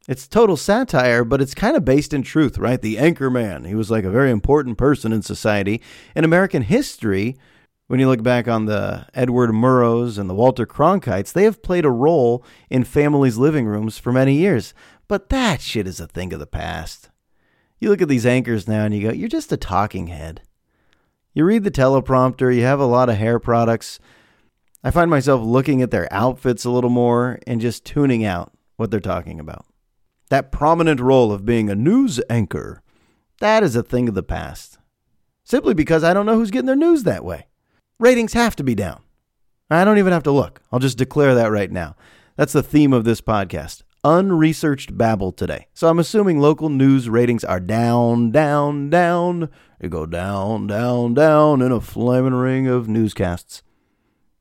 It's 0.06 0.28
total 0.28 0.56
satire, 0.56 1.24
but 1.24 1.40
it's 1.40 1.54
kind 1.54 1.76
of 1.76 1.84
based 1.84 2.14
in 2.14 2.22
truth, 2.22 2.58
right? 2.58 2.80
The 2.80 2.96
Anchorman, 2.96 3.66
he 3.66 3.74
was 3.74 3.90
like 3.90 4.04
a 4.04 4.10
very 4.10 4.30
important 4.30 4.78
person 4.78 5.12
in 5.12 5.22
society. 5.22 5.82
In 6.14 6.22
American 6.22 6.62
history, 6.62 7.36
when 7.88 8.00
you 8.00 8.08
look 8.08 8.22
back 8.22 8.48
on 8.48 8.66
the 8.66 9.06
Edward 9.14 9.50
Murrows 9.50 10.18
and 10.18 10.28
the 10.28 10.34
Walter 10.34 10.66
Cronkites, 10.66 11.32
they 11.32 11.44
have 11.44 11.62
played 11.62 11.84
a 11.84 11.90
role 11.90 12.44
in 12.68 12.82
families' 12.84 13.38
living 13.38 13.66
rooms 13.66 13.98
for 13.98 14.12
many 14.12 14.34
years. 14.34 14.74
But 15.06 15.28
that 15.28 15.60
shit 15.60 15.86
is 15.86 16.00
a 16.00 16.08
thing 16.08 16.32
of 16.32 16.40
the 16.40 16.46
past. 16.46 17.10
You 17.78 17.90
look 17.90 18.02
at 18.02 18.08
these 18.08 18.26
anchors 18.26 18.66
now 18.66 18.84
and 18.84 18.94
you 18.94 19.08
go, 19.08 19.14
you're 19.14 19.28
just 19.28 19.52
a 19.52 19.56
talking 19.56 20.08
head. 20.08 20.42
You 21.32 21.44
read 21.44 21.64
the 21.64 21.70
teleprompter, 21.70 22.54
you 22.54 22.62
have 22.62 22.80
a 22.80 22.86
lot 22.86 23.08
of 23.08 23.16
hair 23.16 23.38
products. 23.38 24.00
I 24.82 24.90
find 24.90 25.10
myself 25.10 25.42
looking 25.42 25.82
at 25.82 25.90
their 25.90 26.12
outfits 26.12 26.64
a 26.64 26.70
little 26.70 26.90
more 26.90 27.38
and 27.46 27.60
just 27.60 27.84
tuning 27.84 28.24
out 28.24 28.52
what 28.76 28.90
they're 28.90 29.00
talking 29.00 29.38
about. 29.38 29.66
That 30.30 30.50
prominent 30.50 30.98
role 30.98 31.30
of 31.30 31.44
being 31.44 31.70
a 31.70 31.76
news 31.76 32.20
anchor, 32.28 32.82
that 33.40 33.62
is 33.62 33.76
a 33.76 33.82
thing 33.82 34.08
of 34.08 34.14
the 34.14 34.22
past. 34.22 34.78
Simply 35.44 35.74
because 35.74 36.02
I 36.02 36.12
don't 36.14 36.26
know 36.26 36.34
who's 36.34 36.50
getting 36.50 36.66
their 36.66 36.74
news 36.74 37.04
that 37.04 37.24
way. 37.24 37.46
Ratings 37.98 38.34
have 38.34 38.54
to 38.56 38.62
be 38.62 38.74
down. 38.74 39.00
I 39.70 39.82
don't 39.82 39.96
even 39.96 40.12
have 40.12 40.22
to 40.24 40.30
look. 40.30 40.60
I'll 40.70 40.78
just 40.78 40.98
declare 40.98 41.34
that 41.34 41.50
right 41.50 41.70
now. 41.70 41.96
That's 42.36 42.52
the 42.52 42.62
theme 42.62 42.92
of 42.92 43.04
this 43.04 43.22
podcast 43.22 43.84
unresearched 44.04 44.96
babble 44.96 45.32
today. 45.32 45.66
So 45.74 45.88
I'm 45.88 45.98
assuming 45.98 46.38
local 46.38 46.68
news 46.68 47.08
ratings 47.08 47.42
are 47.42 47.58
down, 47.58 48.30
down, 48.30 48.88
down. 48.88 49.48
They 49.80 49.88
go 49.88 50.06
down, 50.06 50.68
down, 50.68 51.14
down 51.14 51.60
in 51.60 51.72
a 51.72 51.80
flaming 51.80 52.34
ring 52.34 52.68
of 52.68 52.86
newscasts. 52.86 53.62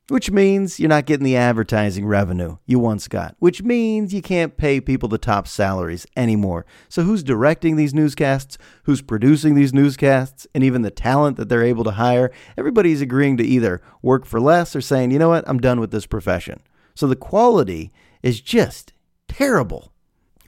Which 0.08 0.30
means 0.30 0.78
you're 0.78 0.88
not 0.88 1.06
getting 1.06 1.24
the 1.24 1.36
advertising 1.36 2.06
revenue 2.06 2.58
you 2.64 2.78
once 2.78 3.08
got, 3.08 3.34
which 3.40 3.64
means 3.64 4.14
you 4.14 4.22
can't 4.22 4.56
pay 4.56 4.80
people 4.80 5.08
the 5.08 5.18
top 5.18 5.48
salaries 5.48 6.06
anymore. 6.16 6.64
So, 6.88 7.02
who's 7.02 7.24
directing 7.24 7.74
these 7.74 7.92
newscasts? 7.92 8.56
Who's 8.84 9.02
producing 9.02 9.56
these 9.56 9.74
newscasts? 9.74 10.46
And 10.54 10.62
even 10.62 10.82
the 10.82 10.92
talent 10.92 11.36
that 11.38 11.48
they're 11.48 11.64
able 11.64 11.82
to 11.82 11.92
hire? 11.92 12.30
Everybody's 12.56 13.00
agreeing 13.00 13.36
to 13.38 13.44
either 13.44 13.82
work 14.00 14.26
for 14.26 14.40
less 14.40 14.76
or 14.76 14.80
saying, 14.80 15.10
you 15.10 15.18
know 15.18 15.30
what, 15.30 15.48
I'm 15.48 15.58
done 15.58 15.80
with 15.80 15.90
this 15.90 16.06
profession. 16.06 16.60
So, 16.94 17.08
the 17.08 17.16
quality 17.16 17.92
is 18.22 18.40
just 18.40 18.92
terrible. 19.26 19.92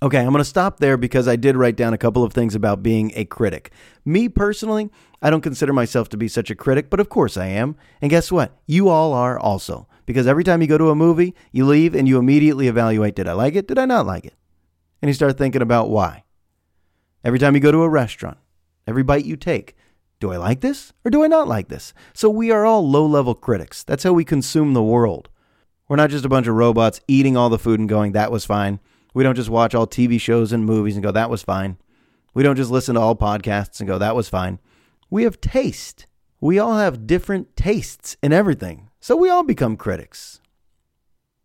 Okay, 0.00 0.18
I'm 0.18 0.30
going 0.30 0.38
to 0.38 0.44
stop 0.44 0.78
there 0.78 0.96
because 0.96 1.26
I 1.26 1.34
did 1.34 1.56
write 1.56 1.74
down 1.74 1.92
a 1.92 1.98
couple 1.98 2.22
of 2.22 2.32
things 2.32 2.54
about 2.54 2.84
being 2.84 3.10
a 3.16 3.24
critic. 3.24 3.72
Me 4.04 4.28
personally, 4.28 4.90
I 5.20 5.28
don't 5.28 5.40
consider 5.40 5.72
myself 5.72 6.08
to 6.10 6.16
be 6.16 6.28
such 6.28 6.50
a 6.50 6.54
critic, 6.54 6.88
but 6.88 7.00
of 7.00 7.08
course 7.08 7.36
I 7.36 7.46
am. 7.46 7.74
And 8.00 8.08
guess 8.08 8.30
what? 8.30 8.56
You 8.66 8.88
all 8.88 9.12
are 9.12 9.36
also. 9.36 9.88
Because 10.06 10.28
every 10.28 10.44
time 10.44 10.62
you 10.62 10.68
go 10.68 10.78
to 10.78 10.90
a 10.90 10.94
movie, 10.94 11.34
you 11.50 11.66
leave 11.66 11.96
and 11.96 12.06
you 12.06 12.18
immediately 12.18 12.68
evaluate 12.68 13.16
did 13.16 13.26
I 13.26 13.32
like 13.32 13.56
it? 13.56 13.66
Did 13.66 13.78
I 13.78 13.86
not 13.86 14.06
like 14.06 14.24
it? 14.24 14.34
And 15.02 15.08
you 15.08 15.14
start 15.14 15.36
thinking 15.36 15.62
about 15.62 15.90
why. 15.90 16.22
Every 17.24 17.40
time 17.40 17.54
you 17.54 17.60
go 17.60 17.72
to 17.72 17.82
a 17.82 17.88
restaurant, 17.88 18.38
every 18.86 19.02
bite 19.02 19.24
you 19.24 19.36
take, 19.36 19.76
do 20.20 20.32
I 20.32 20.36
like 20.36 20.60
this 20.60 20.92
or 21.04 21.10
do 21.10 21.24
I 21.24 21.26
not 21.26 21.48
like 21.48 21.68
this? 21.68 21.92
So 22.14 22.30
we 22.30 22.52
are 22.52 22.64
all 22.64 22.88
low 22.88 23.04
level 23.04 23.34
critics. 23.34 23.82
That's 23.82 24.04
how 24.04 24.12
we 24.12 24.24
consume 24.24 24.74
the 24.74 24.82
world. 24.82 25.28
We're 25.88 25.96
not 25.96 26.10
just 26.10 26.24
a 26.24 26.28
bunch 26.28 26.46
of 26.46 26.54
robots 26.54 27.00
eating 27.08 27.36
all 27.36 27.48
the 27.48 27.58
food 27.58 27.80
and 27.80 27.88
going, 27.88 28.12
that 28.12 28.30
was 28.30 28.44
fine. 28.44 28.78
We 29.14 29.24
don't 29.24 29.34
just 29.34 29.50
watch 29.50 29.74
all 29.74 29.86
TV 29.86 30.20
shows 30.20 30.52
and 30.52 30.64
movies 30.64 30.96
and 30.96 31.02
go, 31.02 31.10
that 31.10 31.30
was 31.30 31.42
fine. 31.42 31.78
We 32.34 32.42
don't 32.42 32.56
just 32.56 32.70
listen 32.70 32.94
to 32.94 33.00
all 33.00 33.16
podcasts 33.16 33.80
and 33.80 33.88
go, 33.88 33.98
that 33.98 34.14
was 34.14 34.28
fine. 34.28 34.58
We 35.10 35.24
have 35.24 35.40
taste. 35.40 36.06
We 36.40 36.58
all 36.58 36.76
have 36.76 37.06
different 37.06 37.56
tastes 37.56 38.16
in 38.22 38.32
everything. 38.32 38.90
So 39.00 39.16
we 39.16 39.30
all 39.30 39.42
become 39.42 39.76
critics. 39.76 40.40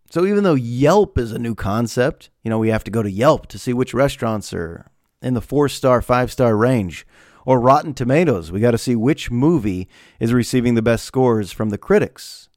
So 0.09 0.25
even 0.25 0.43
though 0.43 0.53
Yelp 0.53 1.17
is 1.17 1.31
a 1.31 1.39
new 1.39 1.55
concept, 1.55 2.29
you 2.43 2.49
know, 2.49 2.59
we 2.59 2.69
have 2.69 2.83
to 2.83 2.91
go 2.91 3.01
to 3.01 3.09
Yelp 3.09 3.47
to 3.47 3.57
see 3.57 3.73
which 3.73 3.95
restaurants 3.95 4.53
are 4.53 4.91
in 5.23 5.33
the 5.33 5.41
four 5.41 5.67
star, 5.69 6.01
five 6.01 6.31
star 6.31 6.55
range. 6.55 7.07
Or 7.45 7.59
Rotten 7.59 7.93
Tomatoes, 7.93 8.51
we 8.51 8.59
got 8.59 8.71
to 8.71 8.77
see 8.77 8.95
which 8.95 9.31
movie 9.31 9.89
is 10.19 10.31
receiving 10.31 10.75
the 10.75 10.81
best 10.81 11.03
scores 11.03 11.51
from 11.51 11.71
the 11.71 11.77
critics. 11.77 12.47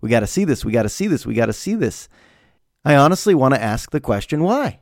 We 0.00 0.08
got 0.08 0.20
to 0.20 0.26
see 0.26 0.44
this. 0.44 0.64
We 0.64 0.72
got 0.72 0.82
to 0.82 0.88
see 0.88 1.06
this. 1.06 1.24
We 1.24 1.34
got 1.34 1.46
to 1.46 1.52
see 1.52 1.74
this. 1.74 2.08
I 2.84 2.96
honestly 2.96 3.34
want 3.34 3.54
to 3.54 3.62
ask 3.62 3.90
the 3.90 4.00
question 4.00 4.42
why? 4.42 4.80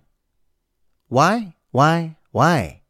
Why? 1.08 1.54
Why? 1.70 2.16
Why? 2.32 2.82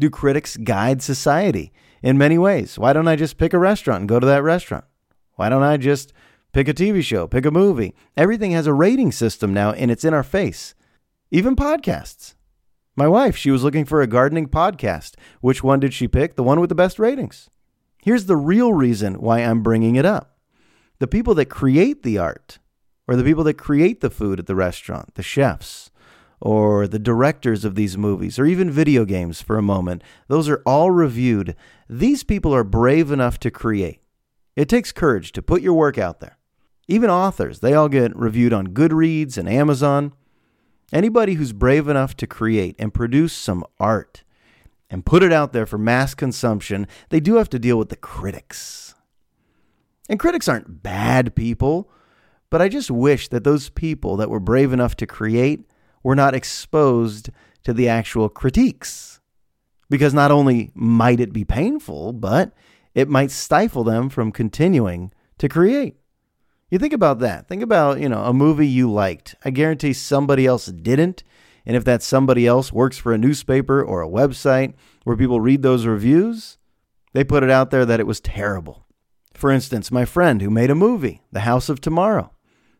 Do 0.00 0.10
critics 0.10 0.56
guide 0.56 1.02
society 1.02 1.72
in 2.02 2.18
many 2.18 2.38
ways? 2.38 2.78
Why 2.78 2.92
don't 2.92 3.08
I 3.08 3.16
just 3.16 3.38
pick 3.38 3.52
a 3.52 3.58
restaurant 3.58 4.00
and 4.00 4.08
go 4.08 4.18
to 4.18 4.26
that 4.26 4.42
restaurant? 4.42 4.84
Why 5.34 5.48
don't 5.48 5.62
I 5.62 5.76
just 5.76 6.12
pick 6.52 6.66
a 6.66 6.74
TV 6.74 7.02
show, 7.02 7.26
pick 7.26 7.46
a 7.46 7.50
movie? 7.50 7.94
Everything 8.16 8.50
has 8.52 8.66
a 8.66 8.72
rating 8.72 9.12
system 9.12 9.54
now 9.54 9.72
and 9.72 9.90
it's 9.90 10.04
in 10.04 10.14
our 10.14 10.22
face. 10.24 10.74
even 11.30 11.54
podcasts. 11.54 12.34
My 12.96 13.06
wife, 13.06 13.36
she 13.36 13.52
was 13.52 13.62
looking 13.62 13.84
for 13.84 14.02
a 14.02 14.08
gardening 14.08 14.48
podcast. 14.48 15.14
Which 15.40 15.62
one 15.62 15.78
did 15.78 15.94
she 15.94 16.08
pick? 16.08 16.34
The 16.34 16.42
one 16.42 16.58
with 16.58 16.68
the 16.68 16.74
best 16.74 16.98
ratings. 16.98 17.48
Here's 18.02 18.26
the 18.26 18.36
real 18.36 18.72
reason 18.72 19.20
why 19.20 19.40
I'm 19.40 19.62
bringing 19.62 19.94
it 19.94 20.04
up 20.06 20.36
the 20.98 21.06
people 21.06 21.34
that 21.36 21.46
create 21.46 22.02
the 22.02 22.18
art, 22.18 22.58
or 23.08 23.16
the 23.16 23.24
people 23.24 23.44
that 23.44 23.54
create 23.54 24.00
the 24.00 24.10
food 24.10 24.38
at 24.38 24.46
the 24.46 24.54
restaurant, 24.54 25.14
the 25.14 25.22
chefs, 25.22 25.90
or 26.40 26.86
the 26.86 26.98
directors 26.98 27.64
of 27.64 27.74
these 27.74 27.96
movies, 27.96 28.38
or 28.38 28.44
even 28.44 28.70
video 28.70 29.04
games 29.04 29.42
for 29.42 29.56
a 29.56 29.62
moment, 29.62 30.04
those 30.28 30.48
are 30.48 30.62
all 30.64 30.90
reviewed. 30.90 31.56
These 31.88 32.22
people 32.22 32.54
are 32.54 32.62
brave 32.62 33.10
enough 33.10 33.40
to 33.40 33.50
create. 33.50 34.02
It 34.54 34.68
takes 34.68 34.92
courage 34.92 35.32
to 35.32 35.42
put 35.42 35.62
your 35.62 35.74
work 35.74 35.98
out 35.98 36.20
there. 36.20 36.38
Even 36.86 37.10
authors, 37.10 37.60
they 37.60 37.74
all 37.74 37.88
get 37.88 38.16
reviewed 38.16 38.52
on 38.52 38.68
Goodreads 38.68 39.36
and 39.36 39.48
Amazon. 39.48 40.12
Anybody 40.92 41.34
who's 41.34 41.52
brave 41.52 41.88
enough 41.88 42.16
to 42.16 42.26
create 42.26 42.76
and 42.78 42.94
produce 42.94 43.32
some 43.32 43.64
art 43.80 44.22
and 44.90 45.04
put 45.04 45.22
it 45.22 45.32
out 45.32 45.52
there 45.52 45.66
for 45.66 45.76
mass 45.76 46.14
consumption, 46.14 46.86
they 47.10 47.20
do 47.20 47.36
have 47.36 47.50
to 47.50 47.58
deal 47.58 47.78
with 47.78 47.88
the 47.88 47.96
critics. 47.96 48.94
And 50.08 50.18
critics 50.18 50.48
aren't 50.48 50.82
bad 50.82 51.34
people, 51.34 51.90
but 52.50 52.62
I 52.62 52.68
just 52.68 52.90
wish 52.90 53.28
that 53.28 53.44
those 53.44 53.68
people 53.68 54.16
that 54.16 54.30
were 54.30 54.40
brave 54.40 54.72
enough 54.72 54.96
to 54.96 55.06
create 55.06 55.68
were 56.02 56.16
not 56.16 56.34
exposed 56.34 57.30
to 57.64 57.72
the 57.72 57.88
actual 57.88 58.28
critiques. 58.28 59.20
Because 59.90 60.14
not 60.14 60.30
only 60.30 60.70
might 60.74 61.20
it 61.20 61.32
be 61.32 61.44
painful, 61.44 62.12
but 62.12 62.52
it 62.94 63.08
might 63.08 63.30
stifle 63.30 63.84
them 63.84 64.08
from 64.08 64.32
continuing 64.32 65.12
to 65.38 65.48
create. 65.48 65.96
You 66.70 66.78
think 66.78 66.92
about 66.92 67.20
that. 67.20 67.48
Think 67.48 67.62
about, 67.62 67.98
you 68.00 68.08
know, 68.08 68.24
a 68.24 68.34
movie 68.34 68.66
you 68.66 68.90
liked. 68.90 69.34
I 69.44 69.50
guarantee 69.50 69.92
somebody 69.94 70.46
else 70.46 70.66
didn't. 70.66 71.24
And 71.64 71.76
if 71.76 71.84
that 71.84 72.02
somebody 72.02 72.46
else 72.46 72.72
works 72.72 72.98
for 72.98 73.12
a 73.12 73.18
newspaper 73.18 73.82
or 73.82 74.02
a 74.02 74.08
website 74.08 74.74
where 75.04 75.16
people 75.16 75.40
read 75.40 75.62
those 75.62 75.86
reviews, 75.86 76.58
they 77.12 77.24
put 77.24 77.42
it 77.42 77.50
out 77.50 77.70
there 77.70 77.86
that 77.86 78.00
it 78.00 78.06
was 78.06 78.20
terrible. 78.20 78.86
For 79.32 79.50
instance, 79.50 79.90
my 79.90 80.04
friend 80.04 80.42
who 80.42 80.50
made 80.50 80.70
a 80.70 80.74
movie, 80.74 81.22
The 81.32 81.40
House 81.40 81.68
of 81.68 81.80
Tomorrow, 81.80 82.32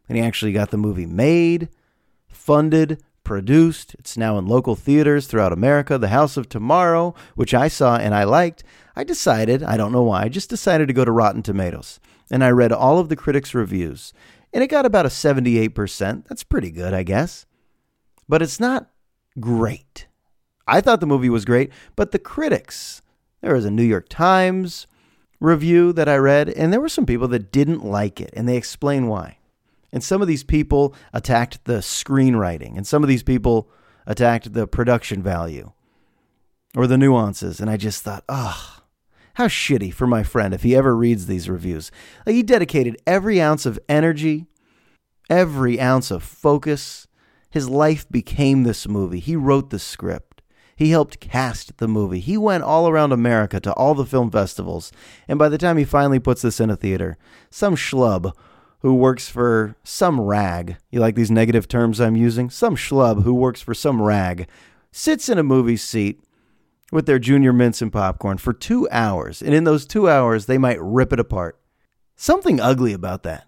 and 0.09 0.17
he 0.17 0.25
actually 0.25 0.53
got 0.53 0.71
the 0.71 0.77
movie 0.77 1.07
made, 1.07 1.69
funded, 2.29 3.03
produced. 3.25 3.95
It's 3.99 4.17
now 4.17 4.39
in 4.39 4.47
local 4.47 4.75
theaters 4.75 5.27
throughout 5.27 5.53
America. 5.53 5.99
The 5.99 6.09
House 6.09 6.37
of 6.37 6.49
Tomorrow, 6.49 7.15
which 7.35 7.53
I 7.53 7.69
saw 7.69 7.97
and 7.97 8.15
I 8.15 8.25
liked, 8.25 8.65
I 8.97 9.05
decided, 9.05 9.63
I 9.63 9.77
don't 9.77 9.93
know 9.93 10.03
why, 10.03 10.23
I 10.23 10.29
just 10.29 10.51
decided 10.51 10.89
to 10.89 10.95
go 10.95 11.05
to 11.05 11.13
Rotten 11.13 11.43
Tomatoes 11.43 12.01
and 12.31 12.45
I 12.45 12.51
read 12.51 12.73
all 12.73 12.99
of 12.99 13.09
the 13.09 13.17
critics' 13.17 13.55
reviews, 13.55 14.13
and 14.53 14.63
it 14.63 14.69
got 14.69 14.87
about 14.87 15.07
a 15.07 15.11
78%. 15.11 16.27
That's 16.27 16.45
pretty 16.45 16.71
good, 16.71 16.95
I 16.95 17.03
guess. 17.03 17.47
But 18.29 18.43
it's 18.43 18.61
not 18.61 18.91
great. 19.41 20.07
I 20.67 20.81
thought 20.81 21.01
the 21.01 21.07
movie 21.07 21.31
was 21.31 21.45
great, 21.45 21.71
but 21.97 22.13
the 22.13 22.19
critics, 22.19 23.03
there 23.41 23.55
was 23.55 23.65
a 23.65 23.71
New 23.71 23.83
York 23.83 24.07
Times 24.09 24.87
review 25.41 25.93
that 25.95 26.09
I 26.09 26.17
read, 26.17 26.51
and 26.51 26.73
there 26.73 26.81
were 26.81 26.89
some 26.89 27.07
people 27.07 27.29
that 27.29 27.53
didn't 27.53 27.85
like 27.85 28.21
it, 28.21 28.31
and 28.35 28.49
they 28.49 28.57
explain 28.57 29.07
why. 29.07 29.38
And 29.93 30.05
some 30.05 30.21
of 30.21 30.29
these 30.29 30.45
people 30.45 30.95
attacked 31.13 31.65
the 31.65 31.79
screenwriting, 31.79 32.77
and 32.77 32.87
some 32.87 33.03
of 33.03 33.09
these 33.09 33.23
people 33.23 33.71
attacked 34.07 34.53
the 34.53 34.67
production 34.67 35.23
value 35.23 35.73
or 36.77 36.87
the 36.87 36.99
nuances. 36.99 37.61
And 37.61 37.71
I 37.71 37.77
just 37.77 38.03
thought, 38.03 38.25
oh, 38.29 38.79
how 39.35 39.47
shitty 39.47 39.95
for 39.95 40.07
my 40.07 40.23
friend 40.23 40.53
if 40.53 40.63
he 40.63 40.75
ever 40.75 40.97
reads 40.97 41.27
these 41.27 41.49
reviews. 41.49 41.91
Like 42.27 42.35
he 42.35 42.43
dedicated 42.43 43.01
every 43.07 43.41
ounce 43.41 43.67
of 43.67 43.79
energy, 43.89 44.47
every 45.31 45.81
ounce 45.81 46.11
of 46.11 46.23
focus. 46.23 47.07
His 47.51 47.69
life 47.69 48.09
became 48.11 48.65
this 48.65 48.89
movie. 48.89 49.21
He 49.21 49.37
wrote 49.37 49.71
the 49.71 49.79
script. 49.79 50.43
He 50.75 50.91
helped 50.91 51.21
cast 51.21 51.79
the 51.79 51.89
movie. 51.89 52.21
He 52.21 52.37
went 52.37 52.63
all 52.63 52.89
around 52.89 53.13
America 53.13 53.59
to 53.61 53.73
all 53.73 53.95
the 53.95 54.05
film 54.05 54.31
festivals. 54.31 54.93
And 55.27 55.39
by 55.39 55.49
the 55.49 55.59
time 55.59 55.77
he 55.77 55.85
finally 55.85 56.19
puts 56.21 56.43
this 56.43 56.61
in 56.61 56.71
a 56.71 56.77
theater, 56.77 57.17
some 57.51 57.75
schlub 57.75 58.33
who 58.81 58.95
works 58.95 59.29
for 59.29 59.77
some 59.83 60.21
rag, 60.21 60.77
you 60.91 61.01
like 61.01 61.15
these 61.15 61.31
negative 61.31 61.67
terms 61.69 62.01
I'm 62.01 62.17
using? 62.17 62.51
Some 62.51 62.77
schlub 62.77 63.25
who 63.25 63.35
works 63.35 63.61
for 63.61 63.75
some 63.75 64.01
rag 64.01 64.49
sits 64.93 65.29
in 65.29 65.39
a 65.39 65.43
movie 65.43 65.77
seat 65.77 66.21
with 66.91 67.07
their 67.07 67.19
junior 67.19 67.53
mints 67.53 67.83
and 67.83 67.93
popcorn 67.93 68.39
for 68.39 68.53
two 68.53 68.89
hours, 68.91 69.43
and 69.43 69.55
in 69.55 69.65
those 69.65 69.87
two 69.87 70.09
hours, 70.09 70.47
they 70.47 70.59
might 70.59 70.81
rip 70.81 71.13
it 71.13 71.21
apart. 71.21 71.59
Something 72.17 72.61
ugly 72.61 72.93
about 72.93 73.25
that. 73.25 73.45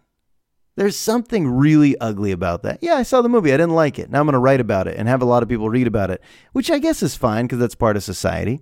There's 0.77 0.97
something 0.97 1.47
really 1.47 1.99
ugly 1.99 2.33
about 2.33 2.62
that. 2.62 2.79
Yeah, 2.81 2.95
I 2.95 3.03
saw 3.03 3.23
the 3.23 3.29
movie. 3.29 3.53
I 3.53 3.57
didn't 3.57 3.75
like 3.75 3.99
it. 3.99 4.11
Now 4.11 4.21
I'm 4.21 4.27
going 4.27 4.33
to 4.33 4.38
write 4.38 4.61
about 4.61 4.87
it 4.87 4.97
and 4.97 5.09
have 5.09 5.21
a 5.21 5.27
lot 5.27 5.43
of 5.43 5.49
people 5.49 5.69
read 5.69 5.87
about 5.87 6.11
it, 6.11 6.23
which 6.53 6.71
I 6.71 6.79
guess 6.79 7.03
is 7.03 7.16
fine 7.16 7.45
because 7.45 7.59
that's 7.59 7.75
part 7.75 7.97
of 7.97 8.03
society. 8.03 8.61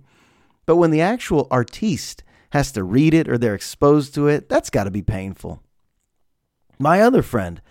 But 0.65 0.77
when 0.77 0.91
the 0.91 1.01
actual 1.01 1.47
artiste 1.49 2.23
has 2.51 2.71
to 2.73 2.83
read 2.83 3.13
it 3.13 3.29
or 3.29 3.37
they're 3.37 3.55
exposed 3.55 4.15
to 4.15 4.27
it, 4.27 4.49
that's 4.49 4.69
got 4.69 4.85
to 4.85 4.91
be 4.91 5.01
painful. 5.01 5.63
My 6.81 7.01
other 7.01 7.21
friend, 7.21 7.61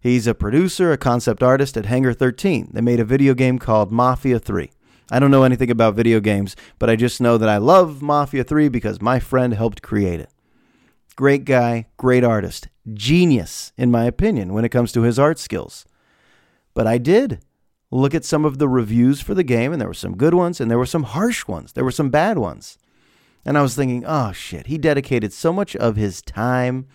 he's 0.00 0.26
a 0.26 0.34
producer, 0.34 0.90
a 0.90 0.98
concept 0.98 1.40
artist 1.40 1.76
at 1.76 1.86
Hangar 1.86 2.12
13. 2.12 2.70
They 2.72 2.80
made 2.80 2.98
a 2.98 3.04
video 3.04 3.32
game 3.32 3.60
called 3.60 3.92
Mafia 3.92 4.40
3. 4.40 4.72
I 5.08 5.20
don't 5.20 5.30
know 5.30 5.44
anything 5.44 5.70
about 5.70 5.94
video 5.94 6.18
games, 6.18 6.56
but 6.80 6.90
I 6.90 6.96
just 6.96 7.20
know 7.20 7.38
that 7.38 7.48
I 7.48 7.58
love 7.58 8.02
Mafia 8.02 8.42
3 8.42 8.68
because 8.68 9.00
my 9.00 9.20
friend 9.20 9.54
helped 9.54 9.82
create 9.82 10.18
it. 10.18 10.30
Great 11.14 11.44
guy, 11.44 11.86
great 11.96 12.24
artist, 12.24 12.66
genius, 12.92 13.72
in 13.76 13.92
my 13.92 14.02
opinion, 14.02 14.52
when 14.52 14.64
it 14.64 14.70
comes 14.70 14.90
to 14.90 15.02
his 15.02 15.16
art 15.16 15.38
skills. 15.38 15.86
But 16.74 16.88
I 16.88 16.98
did 16.98 17.38
look 17.92 18.16
at 18.16 18.24
some 18.24 18.44
of 18.44 18.58
the 18.58 18.68
reviews 18.68 19.20
for 19.20 19.34
the 19.34 19.44
game, 19.44 19.70
and 19.70 19.80
there 19.80 19.86
were 19.86 19.94
some 19.94 20.16
good 20.16 20.34
ones, 20.34 20.60
and 20.60 20.68
there 20.68 20.76
were 20.76 20.86
some 20.86 21.04
harsh 21.04 21.46
ones. 21.46 21.74
There 21.74 21.84
were 21.84 21.92
some 21.92 22.10
bad 22.10 22.36
ones. 22.36 22.78
And 23.44 23.56
I 23.56 23.62
was 23.62 23.76
thinking, 23.76 24.04
oh 24.04 24.32
shit, 24.32 24.66
he 24.66 24.76
dedicated 24.76 25.32
so 25.32 25.52
much 25.52 25.76
of 25.76 25.94
his 25.94 26.20
time 26.20 26.88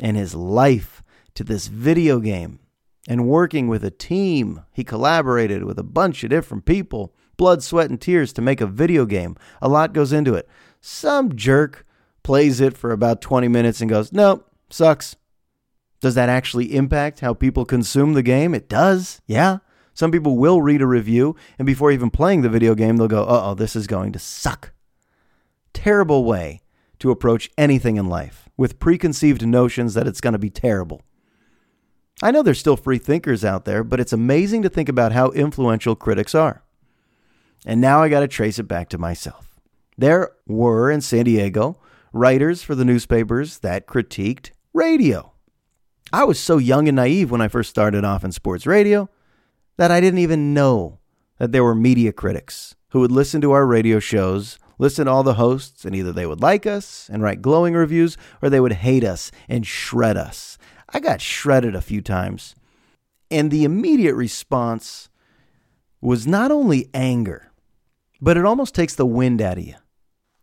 and 0.00 0.16
his 0.16 0.34
life 0.34 1.02
to 1.34 1.44
this 1.44 1.66
video 1.66 2.20
game 2.20 2.60
and 3.08 3.28
working 3.28 3.68
with 3.68 3.84
a 3.84 3.90
team. 3.90 4.62
He 4.72 4.84
collaborated 4.84 5.64
with 5.64 5.78
a 5.78 5.84
bunch 5.84 6.24
of 6.24 6.30
different 6.30 6.64
people 6.64 7.14
blood, 7.36 7.62
sweat, 7.62 7.90
and 7.90 8.00
tears 8.00 8.32
to 8.32 8.42
make 8.42 8.60
a 8.60 8.66
video 8.66 9.04
game. 9.04 9.36
A 9.60 9.68
lot 9.68 9.92
goes 9.92 10.12
into 10.12 10.34
it. 10.34 10.48
Some 10.80 11.34
jerk 11.34 11.84
plays 12.22 12.60
it 12.60 12.76
for 12.76 12.92
about 12.92 13.20
20 13.20 13.48
minutes 13.48 13.80
and 13.80 13.90
goes, 13.90 14.12
nope, 14.12 14.48
sucks. 14.70 15.16
Does 16.00 16.14
that 16.14 16.28
actually 16.28 16.76
impact 16.76 17.20
how 17.20 17.34
people 17.34 17.64
consume 17.64 18.12
the 18.12 18.22
game? 18.22 18.54
It 18.54 18.68
does, 18.68 19.20
yeah. 19.26 19.58
Some 19.94 20.12
people 20.12 20.36
will 20.36 20.62
read 20.62 20.82
a 20.82 20.86
review, 20.86 21.34
and 21.58 21.66
before 21.66 21.90
even 21.90 22.10
playing 22.10 22.42
the 22.42 22.48
video 22.48 22.74
game, 22.74 22.96
they'll 22.96 23.08
go, 23.08 23.24
uh 23.24 23.42
oh, 23.44 23.54
this 23.54 23.74
is 23.74 23.86
going 23.86 24.12
to 24.12 24.18
suck. 24.18 24.72
Terrible 25.72 26.24
way 26.24 26.60
to 26.98 27.10
approach 27.10 27.50
anything 27.56 27.96
in 27.96 28.08
life 28.08 28.43
with 28.56 28.78
preconceived 28.78 29.46
notions 29.46 29.94
that 29.94 30.06
it's 30.06 30.20
going 30.20 30.32
to 30.32 30.38
be 30.38 30.50
terrible. 30.50 31.02
I 32.22 32.30
know 32.30 32.42
there's 32.42 32.60
still 32.60 32.76
free 32.76 32.98
thinkers 32.98 33.44
out 33.44 33.64
there, 33.64 33.82
but 33.82 34.00
it's 34.00 34.12
amazing 34.12 34.62
to 34.62 34.68
think 34.68 34.88
about 34.88 35.12
how 35.12 35.30
influential 35.30 35.96
critics 35.96 36.34
are. 36.34 36.62
And 37.66 37.80
now 37.80 38.02
I 38.02 38.08
got 38.08 38.20
to 38.20 38.28
trace 38.28 38.58
it 38.58 38.68
back 38.68 38.88
to 38.90 38.98
myself. 38.98 39.60
There 39.96 40.32
were 40.46 40.90
in 40.90 41.00
San 41.00 41.24
Diego 41.24 41.80
writers 42.12 42.62
for 42.62 42.74
the 42.74 42.84
newspapers 42.84 43.58
that 43.58 43.86
critiqued 43.86 44.50
radio. 44.72 45.32
I 46.12 46.24
was 46.24 46.38
so 46.38 46.58
young 46.58 46.86
and 46.86 46.96
naive 46.96 47.30
when 47.30 47.40
I 47.40 47.48
first 47.48 47.70
started 47.70 48.04
off 48.04 48.24
in 48.24 48.30
sports 48.30 48.66
radio 48.66 49.08
that 49.76 49.90
I 49.90 50.00
didn't 50.00 50.20
even 50.20 50.54
know 50.54 51.00
that 51.38 51.50
there 51.50 51.64
were 51.64 51.74
media 51.74 52.12
critics 52.12 52.76
who 52.90 53.00
would 53.00 53.10
listen 53.10 53.40
to 53.40 53.52
our 53.52 53.66
radio 53.66 53.98
shows, 53.98 54.58
listen 54.78 55.06
to 55.06 55.12
all 55.12 55.22
the 55.22 55.34
hosts, 55.34 55.84
and 55.84 55.94
either 55.94 56.12
they 56.12 56.26
would 56.26 56.40
like 56.40 56.66
us 56.66 57.08
and 57.12 57.22
write 57.22 57.42
glowing 57.42 57.74
reviews 57.74 58.16
or 58.42 58.50
they 58.50 58.60
would 58.60 58.72
hate 58.72 59.04
us 59.04 59.30
and 59.48 59.66
shred 59.66 60.16
us. 60.16 60.58
I 60.88 61.00
got 61.00 61.20
shredded 61.20 61.74
a 61.74 61.80
few 61.80 62.00
times. 62.00 62.54
And 63.30 63.50
the 63.50 63.64
immediate 63.64 64.14
response 64.14 65.08
was 66.00 66.26
not 66.26 66.50
only 66.50 66.88
anger, 66.94 67.50
but 68.20 68.36
it 68.36 68.44
almost 68.44 68.74
takes 68.74 68.94
the 68.94 69.06
wind 69.06 69.42
out 69.42 69.58
of 69.58 69.64
you. 69.64 69.74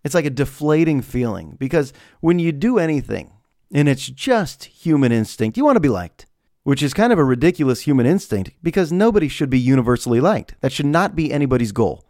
It's 0.04 0.16
like 0.16 0.26
a 0.26 0.32
deflating 0.32 1.02
feeling 1.02 1.56
because 1.60 1.94
when 2.20 2.40
you 2.40 2.52
do 2.52 2.80
anything 2.80 3.32
and 3.72 3.88
it's 3.88 4.08
just 4.08 4.66
human 4.66 5.12
instinct, 5.12 5.58
you 5.58 5.64
want 5.64 5.76
to 5.76 5.82
be 5.82 5.90
liked, 5.90 6.26
which 6.64 6.82
is 6.82 6.94
kind 6.94 7.14
of 7.14 7.20
a 7.20 7.24
ridiculous 7.24 7.82
human 7.82 8.06
instinct 8.06 8.52
because 8.64 8.92
nobody 8.92 9.28
should 9.28 9.50
be 9.50 9.60
universally 9.60 10.20
liked. 10.20 10.56
That 10.62 10.72
should 10.72 10.88
not 10.88 11.16
be 11.16 11.32
anybody's 11.32 11.72
goal. 11.72 12.06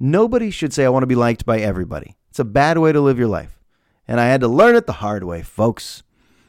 Nobody 0.00 0.50
should 0.50 0.72
say, 0.72 0.86
I 0.86 0.88
want 0.88 1.02
to 1.02 1.06
be 1.06 1.14
liked 1.14 1.44
by 1.44 1.58
everybody. 1.58 2.16
It's 2.30 2.38
a 2.38 2.44
bad 2.44 2.78
way 2.78 2.90
to 2.90 3.00
live 3.00 3.18
your 3.18 3.28
life. 3.28 3.60
And 4.08 4.18
I 4.18 4.26
had 4.26 4.40
to 4.40 4.48
learn 4.48 4.74
it 4.74 4.86
the 4.86 4.94
hard 4.94 5.24
way, 5.24 5.42
folks. 5.42 6.02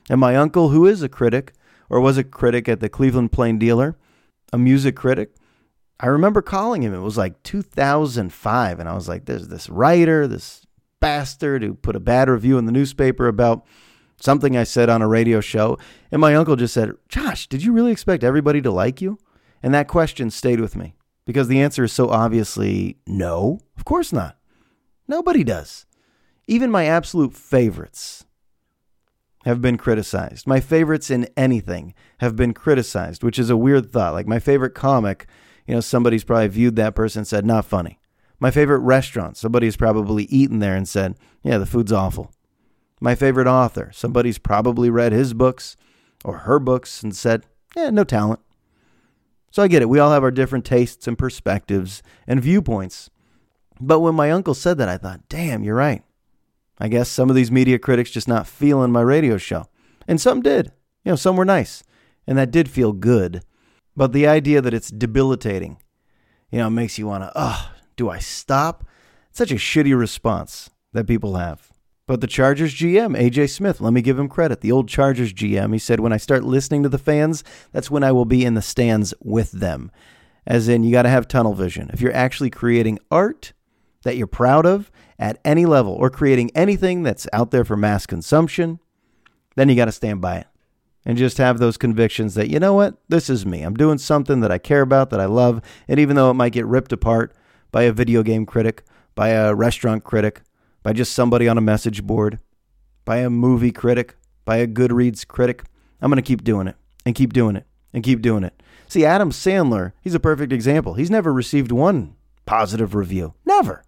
And 0.10 0.22
my 0.22 0.38
uncle, 0.38 0.70
who 0.70 0.86
is 0.86 1.04
a 1.04 1.10
critic, 1.10 1.54
or 1.90 2.00
was 2.00 2.18
a 2.18 2.24
critic 2.24 2.70
at 2.70 2.80
the 2.80 2.88
Cleveland 2.88 3.34
Plain 3.34 3.60
Dealer, 3.60 3.98
a 4.54 4.58
music 4.58 4.96
critic, 4.96 5.36
I 6.00 6.08
remember 6.08 6.42
calling 6.42 6.82
him. 6.82 6.94
It 6.94 7.02
was 7.02 7.18
like 7.18 7.44
2005. 7.44 8.80
And 8.80 8.88
I 8.88 8.96
was 8.96 9.10
like, 9.10 9.26
there's 9.26 9.50
this 9.50 9.70
writer, 9.70 10.28
this 10.28 10.66
bastard 11.02 11.62
who 11.62 11.74
put 11.74 11.96
a 11.96 12.00
bad 12.00 12.30
review 12.30 12.58
in 12.58 12.66
the 12.66 12.72
newspaper 12.72 13.28
about 13.28 13.66
something 14.20 14.56
I 14.56 14.64
said 14.64 14.90
on 14.90 15.02
a 15.02 15.08
radio 15.08 15.42
show. 15.42 15.78
And 16.10 16.22
my 16.22 16.36
uncle 16.36 16.56
just 16.56 16.74
said, 16.74 16.94
Josh, 17.10 17.48
did 17.48 17.64
you 17.64 17.74
really 17.74 17.92
expect 17.92 18.24
everybody 18.24 18.62
to 18.62 18.72
like 18.72 19.02
you? 19.02 19.20
And 19.62 19.74
that 19.74 19.90
question 19.90 20.32
stayed 20.32 20.62
with 20.62 20.76
me. 20.76 20.96
Because 21.26 21.48
the 21.48 21.62
answer 21.62 21.84
is 21.84 21.94
so 21.94 22.10
obviously 22.10 22.98
no. 23.06 23.60
Of 23.78 23.86
course 23.86 24.12
not. 24.12 24.38
Nobody 25.08 25.44
does. 25.44 25.86
Even 26.48 26.72
my 26.72 26.86
absolute 26.86 27.34
favorites 27.34 28.26
have 29.46 29.62
been 29.62 29.78
criticized. 29.78 30.48
My 30.48 30.60
favorites 30.60 31.10
in 31.10 31.28
anything 31.36 31.94
have 32.20 32.36
been 32.36 32.54
criticized, 32.54 33.24
which 33.24 33.40
is 33.40 33.50
a 33.50 33.58
weird 33.58 33.92
thought. 33.92 34.14
Like 34.14 34.28
my 34.28 34.40
favorite 34.40 34.76
comic, 34.76 35.28
you 35.68 35.74
know, 35.74 35.82
somebody's 35.82 36.24
probably 36.24 36.48
viewed 36.48 36.76
that 36.76 36.96
person 36.96 37.22
and 37.22 37.28
said, 37.28 37.46
not 37.46 37.66
funny. 37.66 38.00
My 38.40 38.52
favorite 38.52 38.80
restaurant, 38.80 39.38
somebody's 39.38 39.78
probably 39.78 40.24
eaten 40.26 40.60
there 40.60 40.76
and 40.76 40.88
said, 40.88 41.16
yeah, 41.44 41.58
the 41.58 41.66
food's 41.66 41.92
awful. 41.92 42.32
My 43.00 43.16
favorite 43.16 43.48
author, 43.48 43.92
somebody's 43.94 44.38
probably 44.38 44.90
read 44.90 45.12
his 45.12 45.34
books 45.34 45.76
or 46.24 46.40
her 46.40 46.60
books 46.60 47.02
and 47.04 47.16
said, 47.16 47.46
yeah, 47.76 47.90
no 47.90 48.04
talent. 48.04 48.40
So 49.52 49.62
I 49.62 49.68
get 49.68 49.82
it. 49.82 49.90
We 49.90 50.00
all 50.00 50.12
have 50.12 50.24
our 50.24 50.32
different 50.32 50.66
tastes 50.66 51.08
and 51.08 51.18
perspectives 51.18 52.02
and 52.26 52.42
viewpoints. 52.42 53.10
But 53.80 54.00
when 54.00 54.16
my 54.16 54.32
uncle 54.32 54.54
said 54.54 54.78
that, 54.78 54.90
I 54.90 54.98
thought, 54.98 55.28
damn, 55.28 55.64
you're 55.64 55.76
right. 55.76 56.04
I 56.80 56.88
guess 56.88 57.10
some 57.10 57.30
of 57.30 57.36
these 57.36 57.52
media 57.52 57.78
critics 57.78 58.12
just 58.12 58.28
not 58.28 58.48
feeling 58.48 58.92
my 58.92 59.02
radio 59.02 59.38
show. 59.38 59.68
And 60.08 60.20
some 60.20 60.42
did. 60.42 60.72
You 61.04 61.12
know, 61.12 61.16
some 61.16 61.36
were 61.36 61.46
nice. 61.46 61.84
And 62.26 62.38
that 62.38 62.52
did 62.52 62.70
feel 62.70 62.94
good. 62.94 63.44
But 63.96 64.14
the 64.14 64.26
idea 64.26 64.62
that 64.62 64.74
it's 64.74 64.90
debilitating, 64.90 65.78
you 66.50 66.60
know, 66.60 66.70
makes 66.70 66.98
you 66.98 67.08
want 67.08 67.24
to, 67.24 67.32
oh, 67.36 67.72
do 67.98 68.10
I 68.10 68.20
stop? 68.20 68.86
It's 69.30 69.38
such 69.38 69.52
a 69.52 69.56
shitty 69.56 69.98
response 69.98 70.70
that 70.94 71.08
people 71.08 71.36
have. 71.36 71.72
But 72.08 72.20
the 72.20 72.28
Chargers 72.28 72.74
GM, 72.74 73.18
AJ 73.18 73.52
Smith, 73.52 73.80
let 73.80 73.94
me 73.94 74.02
give 74.02 74.20
him 74.20 74.28
credit. 74.28 74.62
The 74.62 74.72
old 74.72 74.90
Chargers 74.90 75.34
GM, 75.34 75.72
he 75.72 75.80
said, 75.80 76.00
when 76.00 76.12
I 76.14 76.18
start 76.18 76.44
listening 76.44 76.84
to 76.84 76.90
the 76.90 76.98
fans, 76.98 77.44
that's 77.72 77.92
when 77.92 78.04
I 78.04 78.12
will 78.12 78.26
be 78.26 78.44
in 78.44 78.56
the 78.56 78.62
stands 78.62 79.14
with 79.22 79.52
them. 79.52 79.92
As 80.46 80.68
in, 80.68 80.84
you 80.84 80.92
got 80.92 81.04
to 81.04 81.10
have 81.10 81.28
tunnel 81.28 81.54
vision. 81.54 81.90
If 81.94 82.02
you're 82.02 82.16
actually 82.16 82.50
creating 82.50 83.00
art 83.12 83.54
that 84.04 84.18
you're 84.18 84.28
proud 84.28 84.66
of 84.66 84.92
at 85.20 85.40
any 85.46 85.66
level 85.66 85.94
or 85.94 86.10
creating 86.10 86.52
anything 86.56 87.04
that's 87.04 87.28
out 87.32 87.52
there 87.52 87.64
for 87.64 87.78
mass 87.78 88.06
consumption, 88.08 88.80
then 89.56 89.70
you 89.70 89.76
got 89.76 89.86
to 89.86 89.92
stand 89.92 90.22
by 90.22 90.38
it 90.38 90.48
and 91.06 91.18
just 91.18 91.38
have 91.38 91.60
those 91.60 91.78
convictions 91.78 92.34
that, 92.36 92.50
you 92.50 92.60
know 92.60 92.74
what, 92.74 92.96
this 93.10 93.30
is 93.30 93.46
me. 93.46 93.62
I'm 93.62 93.76
doing 93.76 93.98
something 93.98 94.42
that 94.42 94.52
I 94.52 94.58
care 94.58 94.82
about, 94.82 95.10
that 95.12 95.20
I 95.20 95.26
love. 95.26 95.62
And 95.88 96.00
even 96.00 96.16
though 96.16 96.32
it 96.32 96.36
might 96.36 96.54
get 96.54 96.66
ripped 96.66 96.92
apart 96.92 97.34
by 97.72 97.84
a 97.84 97.94
video 97.94 98.24
game 98.24 98.46
critic, 98.46 98.84
by 99.16 99.30
a 99.30 99.54
restaurant 99.54 100.04
critic, 100.04 100.42
by 100.84 100.94
just 100.94 101.14
somebody 101.14 101.48
on 101.48 101.58
a 101.58 101.62
message 101.62 102.04
board, 102.04 102.40
by 103.06 103.18
a 103.18 103.30
movie 103.30 103.72
critic, 103.72 104.16
by 104.46 104.58
a 104.58 104.68
Goodreads 104.68 105.28
critic, 105.28 105.64
I'm 106.02 106.10
going 106.10 106.18
to 106.18 106.22
keep 106.22 106.44
doing 106.44 106.68
it 106.68 106.76
and 107.06 107.16
keep 107.16 107.34
doing 107.34 107.56
it 107.56 107.66
and 107.94 108.04
keep 108.04 108.22
doing 108.22 108.44
it. 108.44 108.62
See, 108.88 109.06
Adam 109.06 109.32
Sandler, 109.32 109.94
he's 110.02 110.16
a 110.16 110.20
perfect 110.20 110.52
example. 110.52 110.96
He's 110.96 111.12
never 111.12 111.32
received 111.32 111.72
one 111.72 112.16
positive 112.46 112.96
review. 112.96 113.34
Never. 113.46 113.84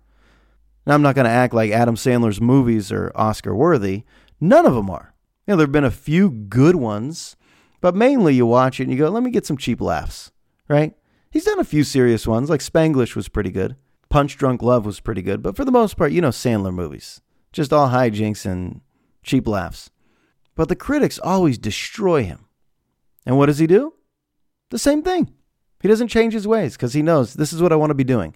Now, 0.85 0.93
I'm 0.93 1.01
not 1.01 1.15
going 1.15 1.25
to 1.25 1.31
act 1.31 1.53
like 1.53 1.71
Adam 1.71 1.95
Sandler's 1.95 2.41
movies 2.41 2.91
are 2.91 3.11
Oscar 3.15 3.55
worthy. 3.55 4.03
None 4.39 4.65
of 4.65 4.75
them 4.75 4.89
are. 4.89 5.13
You 5.47 5.53
know, 5.53 5.57
there 5.57 5.65
have 5.65 5.71
been 5.71 5.83
a 5.83 5.91
few 5.91 6.29
good 6.29 6.75
ones, 6.75 7.35
but 7.81 7.95
mainly 7.95 8.35
you 8.35 8.45
watch 8.45 8.79
it 8.79 8.83
and 8.83 8.91
you 8.91 8.97
go, 8.97 9.09
let 9.09 9.23
me 9.23 9.31
get 9.31 9.45
some 9.45 9.57
cheap 9.57 9.81
laughs, 9.81 10.31
right? 10.67 10.93
He's 11.31 11.45
done 11.45 11.59
a 11.59 11.65
few 11.65 11.83
serious 11.83 12.27
ones, 12.27 12.49
like 12.49 12.61
Spanglish 12.61 13.15
was 13.15 13.27
pretty 13.27 13.51
good. 13.51 13.75
Punch 14.13 14.37
Drunk 14.37 14.61
Love 14.61 14.85
was 14.85 14.99
pretty 14.99 15.23
good, 15.23 15.41
but 15.41 15.55
for 15.55 15.65
the 15.65 15.71
most 15.71 15.97
part, 15.97 16.11
you 16.11 16.21
know 16.21 16.29
Sandler 16.29 16.71
movies. 16.71 17.19
Just 17.51 17.73
all 17.73 17.89
hijinks 17.89 18.45
and 18.45 18.81
cheap 19.23 19.47
laughs. 19.47 19.89
But 20.53 20.69
the 20.69 20.75
critics 20.75 21.17
always 21.17 21.57
destroy 21.57 22.23
him. 22.23 22.45
And 23.25 23.39
what 23.39 23.47
does 23.47 23.57
he 23.57 23.65
do? 23.65 23.95
The 24.69 24.77
same 24.77 25.01
thing. 25.01 25.33
He 25.81 25.87
doesn't 25.87 26.09
change 26.09 26.33
his 26.33 26.47
ways 26.47 26.73
because 26.73 26.93
he 26.93 27.01
knows 27.01 27.33
this 27.33 27.51
is 27.51 27.59
what 27.59 27.71
I 27.71 27.75
want 27.75 27.89
to 27.89 27.95
be 27.95 28.03
doing. 28.03 28.35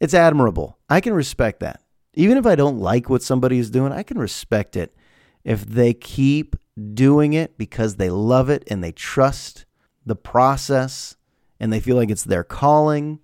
It's 0.00 0.12
admirable. 0.12 0.76
I 0.90 1.00
can 1.00 1.14
respect 1.14 1.60
that. 1.60 1.80
Even 2.12 2.36
if 2.36 2.44
I 2.44 2.54
don't 2.54 2.78
like 2.78 3.08
what 3.08 3.22
somebody 3.22 3.58
is 3.58 3.70
doing, 3.70 3.92
I 3.92 4.02
can 4.02 4.18
respect 4.18 4.76
it 4.76 4.94
if 5.44 5.64
they 5.64 5.94
keep 5.94 6.56
doing 6.92 7.32
it 7.32 7.56
because 7.56 7.96
they 7.96 8.10
love 8.10 8.50
it 8.50 8.64
and 8.70 8.84
they 8.84 8.92
trust 8.92 9.64
the 10.04 10.14
process 10.14 11.16
and 11.58 11.72
they 11.72 11.80
feel 11.80 11.96
like 11.96 12.10
it's 12.10 12.24
their 12.24 12.44
calling 12.44 13.20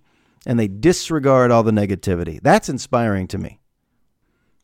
and 0.47 0.57
they 0.57 0.69
disregard 0.69 1.51
all 1.51 1.61
the 1.61 1.71
negativity. 1.71 2.39
That's 2.41 2.69
inspiring 2.69 3.27
to 3.27 3.37
me. 3.37 3.59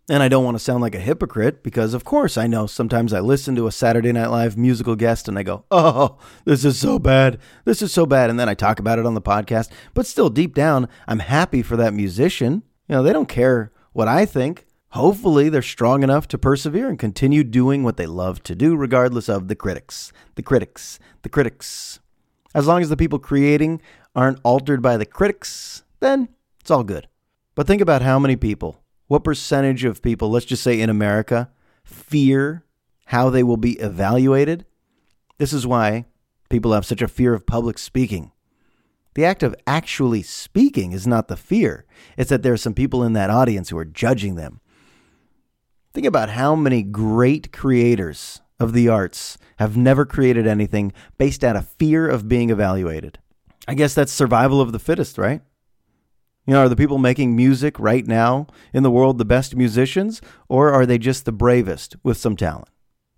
And 0.10 0.24
I 0.24 0.30
don't 0.30 0.44
want 0.44 0.56
to 0.56 0.64
sound 0.64 0.82
like 0.82 0.96
a 0.96 1.00
hypocrite 1.00 1.62
because, 1.62 1.94
of 1.94 2.06
course, 2.06 2.38
I 2.38 2.48
know 2.48 2.68
sometimes 2.68 3.14
I 3.14 3.20
listen 3.20 3.56
to 3.56 3.68
a 3.68 3.72
Saturday 3.72 4.12
Night 4.12 4.28
Live 4.28 4.58
musical 4.58 4.96
guest 4.96 5.28
and 5.28 5.38
I 5.38 5.44
go, 5.44 5.66
oh, 5.72 6.18
this 6.46 6.66
is 6.66 6.80
so 6.80 7.00
bad. 7.00 7.38
This 7.66 7.82
is 7.82 7.94
so 7.94 8.06
bad. 8.06 8.30
And 8.30 8.40
then 8.40 8.50
I 8.50 8.54
talk 8.54 8.80
about 8.80 8.98
it 8.98 9.06
on 9.06 9.14
the 9.14 9.22
podcast. 9.22 9.70
But 9.94 10.08
still, 10.08 10.30
deep 10.30 10.56
down, 10.56 10.88
I'm 11.08 11.20
happy 11.20 11.62
for 11.62 11.76
that 11.78 11.94
musician. 11.94 12.64
You 12.88 12.96
know, 12.96 13.04
they 13.04 13.14
don't 13.14 13.30
care 13.30 13.72
what 13.92 14.08
I 14.08 14.26
think. 14.26 14.66
Hopefully, 14.90 15.50
they're 15.50 15.62
strong 15.62 16.04
enough 16.04 16.28
to 16.30 16.38
persevere 16.38 16.88
and 16.88 17.00
continue 17.00 17.44
doing 17.44 17.84
what 17.84 17.98
they 17.98 18.06
love 18.06 18.44
to 18.44 18.56
do, 18.56 18.76
regardless 18.76 19.28
of 19.28 19.48
the 19.48 19.56
critics. 19.56 20.14
The 20.36 20.44
critics. 20.44 21.00
The 21.24 21.30
critics. 21.30 22.00
As 22.54 22.68
long 22.68 22.82
as 22.82 22.90
the 22.90 22.98
people 22.98 23.20
creating 23.20 23.82
aren't 24.16 24.40
altered 24.44 24.82
by 24.82 24.98
the 24.98 25.06
critics, 25.06 25.84
then 26.00 26.30
it's 26.60 26.72
all 26.72 26.84
good. 26.84 27.08
But 27.56 27.68
think 27.68 27.82
about 27.82 28.02
how 28.02 28.20
many 28.20 28.36
people 28.36 28.84
what 29.08 29.24
percentage 29.24 29.84
of 29.84 30.02
people, 30.02 30.32
let's 30.32 30.46
just 30.46 30.64
say 30.64 30.80
in 30.80 30.90
America, 30.90 31.52
fear 31.84 32.66
how 33.06 33.30
they 33.30 33.44
will 33.44 33.58
be 33.58 33.74
evaluated? 33.80 34.66
This 35.38 35.54
is 35.54 35.68
why 35.68 36.06
people 36.50 36.74
have 36.74 36.86
such 36.86 37.02
a 37.02 37.08
fear 37.08 37.34
of 37.34 37.46
public 37.46 37.78
speaking. 37.78 38.32
The 39.16 39.26
act 39.26 39.44
of 39.44 39.56
actually 39.68 40.24
speaking 40.24 40.94
is 40.94 41.06
not 41.06 41.28
the 41.28 41.38
fear, 41.38 41.86
it's 42.18 42.30
that 42.32 42.42
there 42.42 42.54
are 42.54 42.58
some 42.58 42.74
people 42.74 43.04
in 43.04 43.14
that 43.14 43.30
audience 43.30 43.70
who 43.70 43.78
are 43.78 43.86
judging 43.86 44.36
them. 44.36 44.62
Think 45.94 46.08
about 46.08 46.30
how 46.30 46.56
many 46.56 46.82
great 46.82 47.52
creators 47.52 48.42
of 48.60 48.74
the 48.74 48.90
arts 48.90 49.38
have 49.58 49.78
never 49.78 50.06
created 50.06 50.48
anything 50.48 50.92
based 51.20 51.44
out 51.44 51.56
of 51.56 51.68
fear 51.68 52.10
of 52.10 52.28
being 52.28 52.50
evaluated. 52.50 53.20
I 53.68 53.74
guess 53.76 53.94
that's 53.94 54.12
survival 54.12 54.60
of 54.62 54.72
the 54.72 54.80
fittest, 54.80 55.18
right? 55.18 55.42
You 56.46 56.54
know, 56.54 56.62
are 56.62 56.70
the 56.70 56.76
people 56.76 56.98
making 56.98 57.36
music 57.36 57.80
right 57.80 58.06
now 58.06 58.48
in 58.74 58.84
the 58.84 58.92
world 58.92 59.18
the 59.18 59.26
best 59.26 59.56
musicians, 59.56 60.22
or 60.50 60.72
are 60.72 60.86
they 60.86 60.98
just 60.98 61.24
the 61.24 61.32
bravest 61.32 61.96
with 62.04 62.18
some 62.18 62.36
talent? 62.36 62.68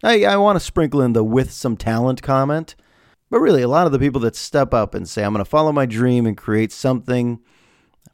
I, 0.03 0.25
I 0.25 0.37
want 0.37 0.57
to 0.57 0.59
sprinkle 0.59 1.01
in 1.01 1.13
the 1.13 1.23
with 1.23 1.51
some 1.51 1.75
talent 1.75 2.21
comment, 2.21 2.75
but 3.31 3.39
really, 3.39 3.63
a 3.63 3.67
lot 3.67 3.87
of 3.87 3.91
the 3.91 3.99
people 3.99 4.21
that 4.21 4.35
step 4.35 4.73
up 4.73 4.93
and 4.93 5.09
say, 5.09 5.23
I'm 5.23 5.33
going 5.33 5.43
to 5.43 5.49
follow 5.49 5.71
my 5.71 5.87
dream 5.87 6.27
and 6.27 6.37
create 6.37 6.71
something 6.71 7.39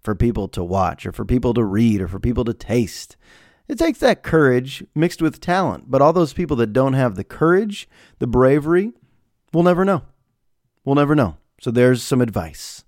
for 0.02 0.16
people 0.16 0.48
to 0.50 0.64
watch, 0.64 1.06
or 1.06 1.12
for 1.12 1.26
people 1.26 1.54
to 1.56 1.64
read, 1.64 2.02
or 2.02 2.08
for 2.08 2.20
people 2.20 2.46
to 2.46 2.54
taste. 2.54 3.18
It 3.68 3.78
takes 3.78 4.00
that 4.00 4.24
courage 4.24 4.86
mixed 4.96 5.22
with 5.22 5.42
talent, 5.42 5.92
but 5.92 6.02
all 6.02 6.14
those 6.14 6.34
people 6.34 6.56
that 6.58 6.74
don't 6.74 6.94
have 6.94 7.16
the 7.16 7.24
courage, 7.26 7.90
the 8.20 8.28
bravery, 8.28 8.94
we'll 9.54 9.64
never 9.64 9.84
know. 9.84 10.04
We'll 10.86 10.96
never 10.96 11.16
know. 11.16 11.38
So 11.62 11.70
there's 11.70 12.02
some 12.02 12.22
advice. 12.22 12.86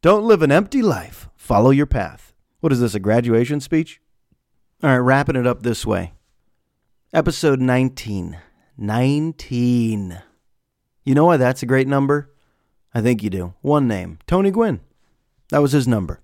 Don't 0.00 0.24
live 0.24 0.40
an 0.40 0.52
empty 0.52 0.82
life. 0.82 1.28
Follow 1.34 1.70
your 1.70 1.84
path. 1.84 2.32
What 2.60 2.72
is 2.72 2.78
this, 2.78 2.94
a 2.94 3.00
graduation 3.00 3.58
speech? 3.58 4.00
All 4.84 4.90
right, 4.90 4.98
wrapping 4.98 5.34
it 5.34 5.48
up 5.48 5.64
this 5.64 5.84
way. 5.84 6.12
Episode 7.12 7.60
19. 7.60 8.38
19. 8.78 10.22
You 11.02 11.14
know 11.14 11.24
why 11.24 11.36
that's 11.36 11.64
a 11.64 11.66
great 11.66 11.88
number? 11.88 12.32
I 12.94 13.00
think 13.00 13.20
you 13.20 13.30
do. 13.30 13.54
One 13.62 13.88
name 13.88 14.20
Tony 14.28 14.52
Gwynn. 14.52 14.78
That 15.48 15.60
was 15.60 15.72
his 15.72 15.88
number. 15.88 16.20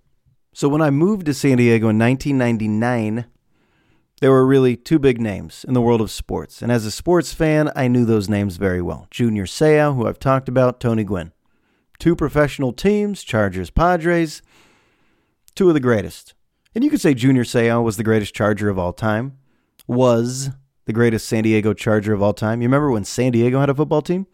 So 0.53 0.69
when 0.69 0.83
I 0.83 0.91
moved 0.91 1.27
to 1.27 1.35
San 1.35 1.57
Diego 1.57 1.89
in 1.89 1.99
1999, 1.99 3.25
there 4.21 4.31
were 4.31 4.47
really 4.47 4.77
two 4.77 5.01
big 5.01 5.21
names 5.21 5.65
in 5.67 5.75
the 5.75 5.83
world 5.83 6.01
of 6.01 6.13
sports. 6.13 6.63
And 6.63 6.71
as 6.71 6.87
a 6.87 6.93
sports 6.93 7.35
fan, 7.35 7.73
I 7.75 7.89
knew 7.89 8.05
those 8.05 8.29
names 8.29 8.59
very 8.59 8.81
well 8.81 9.09
Junior 9.11 9.45
Seau, 9.45 9.97
who 9.97 10.07
I've 10.07 10.21
talked 10.21 10.49
about, 10.49 10.79
Tony 10.79 11.03
Gwynn. 11.03 11.33
Two 12.01 12.17
professional 12.17 12.73
teams, 12.73 13.23
Chargers 13.23 13.71
Padres 13.71 14.43
two 15.55 15.69
of 15.69 15.75
the 15.75 15.81
greatest. 15.81 16.33
And 16.75 16.83
you 16.83 16.89
could 16.89 17.03
say 17.03 17.13
Junior 17.13 17.45
Seau 17.45 17.83
was 17.83 17.99
the 17.99 18.03
greatest 18.03 18.35
Charger 18.35 18.71
of 18.71 18.79
all 18.79 18.95
time, 18.95 19.37
was 19.87 20.49
the 20.87 20.93
greatest 20.95 21.29
San 21.29 21.43
Diego 21.43 21.75
Charger 21.75 22.15
of 22.15 22.23
all 22.23 22.33
time. 22.33 22.63
You 22.63 22.69
remember 22.69 22.91
when 22.91 23.05
San 23.05 23.33
Diego 23.33 23.61
had 23.61 23.69
a 23.69 23.75
football 23.75 24.01
team? 24.01 24.27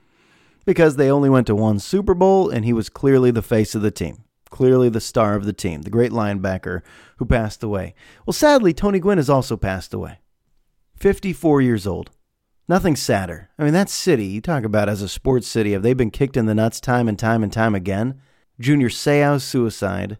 Because 0.64 0.94
they 0.94 1.10
only 1.10 1.28
went 1.28 1.48
to 1.48 1.54
one 1.56 1.80
Super 1.80 2.14
Bowl, 2.14 2.48
and 2.48 2.64
he 2.64 2.72
was 2.72 2.88
clearly 2.88 3.32
the 3.32 3.42
face 3.42 3.74
of 3.74 3.82
the 3.82 3.90
team, 3.90 4.22
clearly 4.50 4.88
the 4.88 5.00
star 5.00 5.34
of 5.34 5.46
the 5.46 5.52
team, 5.52 5.82
the 5.82 5.90
great 5.90 6.12
linebacker 6.12 6.82
who 7.16 7.24
passed 7.24 7.64
away. 7.64 7.94
Well, 8.24 8.32
sadly, 8.32 8.72
Tony 8.72 9.00
Gwynn 9.00 9.18
has 9.18 9.30
also 9.30 9.56
passed 9.56 9.92
away. 9.92 10.20
54 10.96 11.60
years 11.60 11.86
old. 11.88 12.10
Nothing 12.68 12.96
sadder. 12.96 13.50
I 13.58 13.64
mean, 13.64 13.72
that 13.74 13.88
city, 13.88 14.26
you 14.26 14.40
talk 14.40 14.64
about 14.64 14.88
as 14.88 15.00
a 15.00 15.08
sports 15.08 15.46
city, 15.46 15.72
have 15.72 15.82
they 15.82 15.94
been 15.94 16.10
kicked 16.10 16.36
in 16.36 16.46
the 16.46 16.54
nuts 16.54 16.80
time 16.80 17.08
and 17.08 17.18
time 17.18 17.42
and 17.42 17.52
time 17.52 17.74
again? 17.74 18.20
Junior 18.58 18.88
Seau's 18.88 19.44
suicide, 19.44 20.18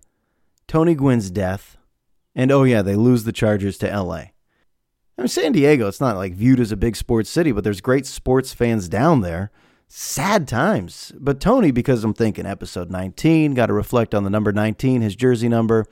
Tony 0.69 0.95
Gwynn's 0.95 1.31
death, 1.31 1.77
and 2.35 2.53
oh 2.53 2.63
yeah, 2.65 2.83
they 2.83 2.95
lose 2.95 3.25
the 3.25 3.33
Chargers 3.33 3.79
to 3.79 3.87
LA. 3.89 4.15
I 5.19 5.23
mean, 5.23 5.29
San 5.29 5.53
Diego, 5.53 5.89
it's 5.89 6.01
not 6.01 6.17
like 6.17 6.35
viewed 6.35 6.61
as 6.61 6.71
a 6.71 6.77
big 6.77 6.95
sports 6.95 7.31
city, 7.31 7.51
but 7.51 7.65
there's 7.65 7.81
great 7.81 8.07
sports 8.07 8.53
fans 8.53 8.89
down 8.89 9.23
there. 9.23 9.51
sad 9.89 10.47
times. 10.47 11.13
But 11.19 11.41
Tony, 11.41 11.71
because 11.71 12.05
I'm 12.05 12.15
thinking 12.15 12.45
episode 12.47 12.91
19, 12.91 13.55
got 13.55 13.67
to 13.67 13.73
reflect 13.73 14.15
on 14.15 14.25
the 14.25 14.31
number 14.31 14.53
19, 14.53 15.01
his 15.01 15.17
jersey 15.17 15.49
number. 15.49 15.87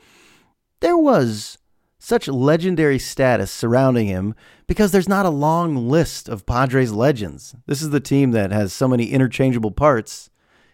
There 0.81 0.99
was 0.99 1.59
such 2.05 2.29
legendary 2.29 2.99
status 2.99 3.51
surrounding 3.51 4.07
him 4.07 4.35
because 4.67 4.93
there's 4.93 5.09
not 5.09 5.25
a 5.25 5.31
long 5.31 5.89
list 5.89 6.29
of 6.29 6.45
Padres 6.45 6.93
legends. 6.93 7.55
This 7.67 7.81
is 7.81 7.91
the 7.91 8.01
team 8.01 8.33
that 8.33 8.53
has 8.53 8.75
so 8.75 8.87
many 8.87 9.07
interchangeable 9.07 9.71
parts. 9.71 10.29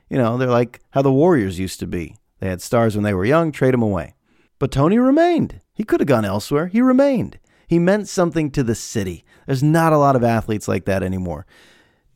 You 0.09 0.19
know, 0.19 0.37
they're 0.37 0.49
like 0.49 0.81
how 0.91 1.03
the 1.03 1.13
Warriors 1.13 1.61
used 1.61 1.79
to 1.81 1.87
be. 1.87 2.17
They 2.41 2.49
had 2.49 2.61
stars 2.61 2.97
when 2.97 3.05
they 3.05 3.15
were 3.15 3.25
young, 3.25 3.53
trade 3.53 3.75
them 3.75 3.83
away. 3.83 4.15
But 4.59 4.73
Tony 4.73 4.99
remained. 4.99 5.61
He 5.73 5.85
could 5.85 6.01
have 6.01 6.09
gone 6.09 6.25
elsewhere. 6.25 6.67
He 6.67 6.81
remained. 6.81 7.39
He 7.69 7.79
meant 7.79 8.09
something 8.09 8.51
to 8.51 8.65
the 8.65 8.75
city. 8.75 9.25
There's 9.47 9.63
not 9.63 9.93
a 9.93 9.99
lot 9.99 10.17
of 10.17 10.25
athletes 10.25 10.67
like 10.67 10.85
that 10.87 11.05
anymore. 11.05 11.47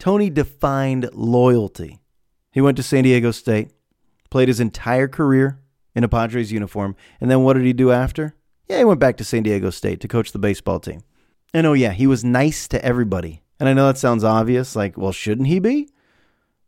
Tony 0.00 0.28
defined 0.28 1.08
loyalty. 1.12 2.00
He 2.50 2.60
went 2.60 2.76
to 2.78 2.82
San 2.82 3.04
Diego 3.04 3.30
State, 3.30 3.70
played 4.28 4.48
his 4.48 4.58
entire 4.58 5.06
career 5.06 5.60
in 5.94 6.02
a 6.02 6.08
Padres 6.08 6.50
uniform, 6.50 6.96
and 7.20 7.30
then 7.30 7.44
what 7.44 7.52
did 7.52 7.64
he 7.64 7.72
do 7.72 7.92
after? 7.92 8.34
Yeah, 8.68 8.78
he 8.78 8.84
went 8.84 9.00
back 9.00 9.16
to 9.18 9.24
San 9.24 9.42
Diego 9.42 9.70
State 9.70 10.00
to 10.00 10.08
coach 10.08 10.32
the 10.32 10.38
baseball 10.38 10.80
team. 10.80 11.02
And 11.52 11.66
oh, 11.66 11.72
yeah, 11.72 11.92
he 11.92 12.06
was 12.06 12.24
nice 12.24 12.66
to 12.68 12.84
everybody. 12.84 13.42
And 13.60 13.68
I 13.68 13.72
know 13.72 13.86
that 13.86 13.98
sounds 13.98 14.24
obvious, 14.24 14.74
like, 14.74 14.98
well, 14.98 15.12
shouldn't 15.12 15.48
he 15.48 15.58
be? 15.58 15.88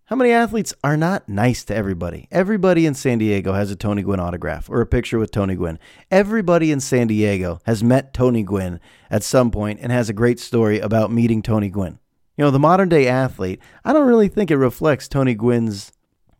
How 0.05 0.15
many 0.15 0.31
athletes 0.31 0.73
are 0.85 0.97
not 0.97 1.29
nice 1.29 1.65
to 1.65 1.75
everybody? 1.75 2.29
Everybody 2.31 2.87
in 2.87 2.95
San 2.95 3.19
Diego 3.19 3.55
has 3.55 3.73
a 3.73 3.77
Tony 3.77 4.03
Gwynn 4.03 4.21
autograph 4.21 4.71
or 4.71 4.81
a 4.81 4.87
picture 4.87 5.19
with 5.19 5.33
Tony 5.33 5.57
Gwynn. 5.57 5.81
Everybody 6.13 6.71
in 6.71 6.79
San 6.79 7.09
Diego 7.09 7.59
has 7.65 7.83
met 7.83 8.15
Tony 8.15 8.45
Gwynn 8.45 8.79
at 9.11 9.25
some 9.25 9.51
point 9.51 9.81
and 9.83 9.91
has 9.91 10.09
a 10.09 10.13
great 10.13 10.39
story 10.39 10.79
about 10.79 11.11
meeting 11.11 11.43
Tony 11.43 11.69
Gwynn. 11.69 11.99
You 12.37 12.45
know, 12.45 12.53
the 12.53 12.61
modern 12.61 12.89
day 12.89 13.09
athlete, 13.09 13.61
I 13.85 13.93
don't 13.93 14.07
really 14.07 14.29
think 14.29 14.53
it 14.53 14.59
reflects 14.59 15.09
Tony 15.09 15.35
Gwynn's 15.35 15.91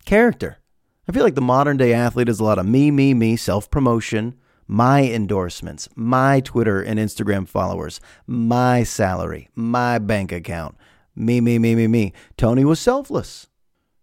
character. 0.05 0.59
I 1.09 1.13
feel 1.13 1.25
like 1.25 1.35
the 1.35 1.41
modern 1.41 1.77
day 1.77 1.93
athlete 1.93 2.29
is 2.29 2.39
a 2.39 2.45
lot 2.45 2.61
of 2.61 2.67
me, 2.67 2.93
me, 2.93 3.15
me, 3.15 3.37
self 3.37 3.69
promotion, 3.69 4.39
my 4.67 5.03
endorsements, 5.03 5.89
my 5.95 6.41
Twitter 6.41 6.83
and 6.83 6.99
Instagram 6.99 7.49
followers, 7.49 8.01
my 8.27 8.83
salary, 8.83 9.49
my 9.55 9.99
bank 9.99 10.33
account, 10.33 10.77
me, 11.15 11.41
me, 11.41 11.59
me, 11.59 11.75
me, 11.75 11.87
me. 11.87 12.13
Tony 12.37 12.65
was 12.65 12.81
selfless. 12.81 13.47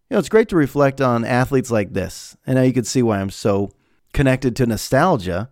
You 0.09 0.15
know, 0.15 0.19
it's 0.19 0.29
great 0.29 0.49
to 0.49 0.55
reflect 0.55 1.01
on 1.01 1.25
athletes 1.25 1.71
like 1.71 1.93
this. 1.93 2.37
And 2.45 2.55
now 2.55 2.61
you 2.61 2.73
can 2.73 2.83
see 2.83 3.01
why 3.01 3.19
I'm 3.19 3.29
so 3.29 3.71
connected 4.13 4.55
to 4.55 4.65
nostalgia. 4.65 5.49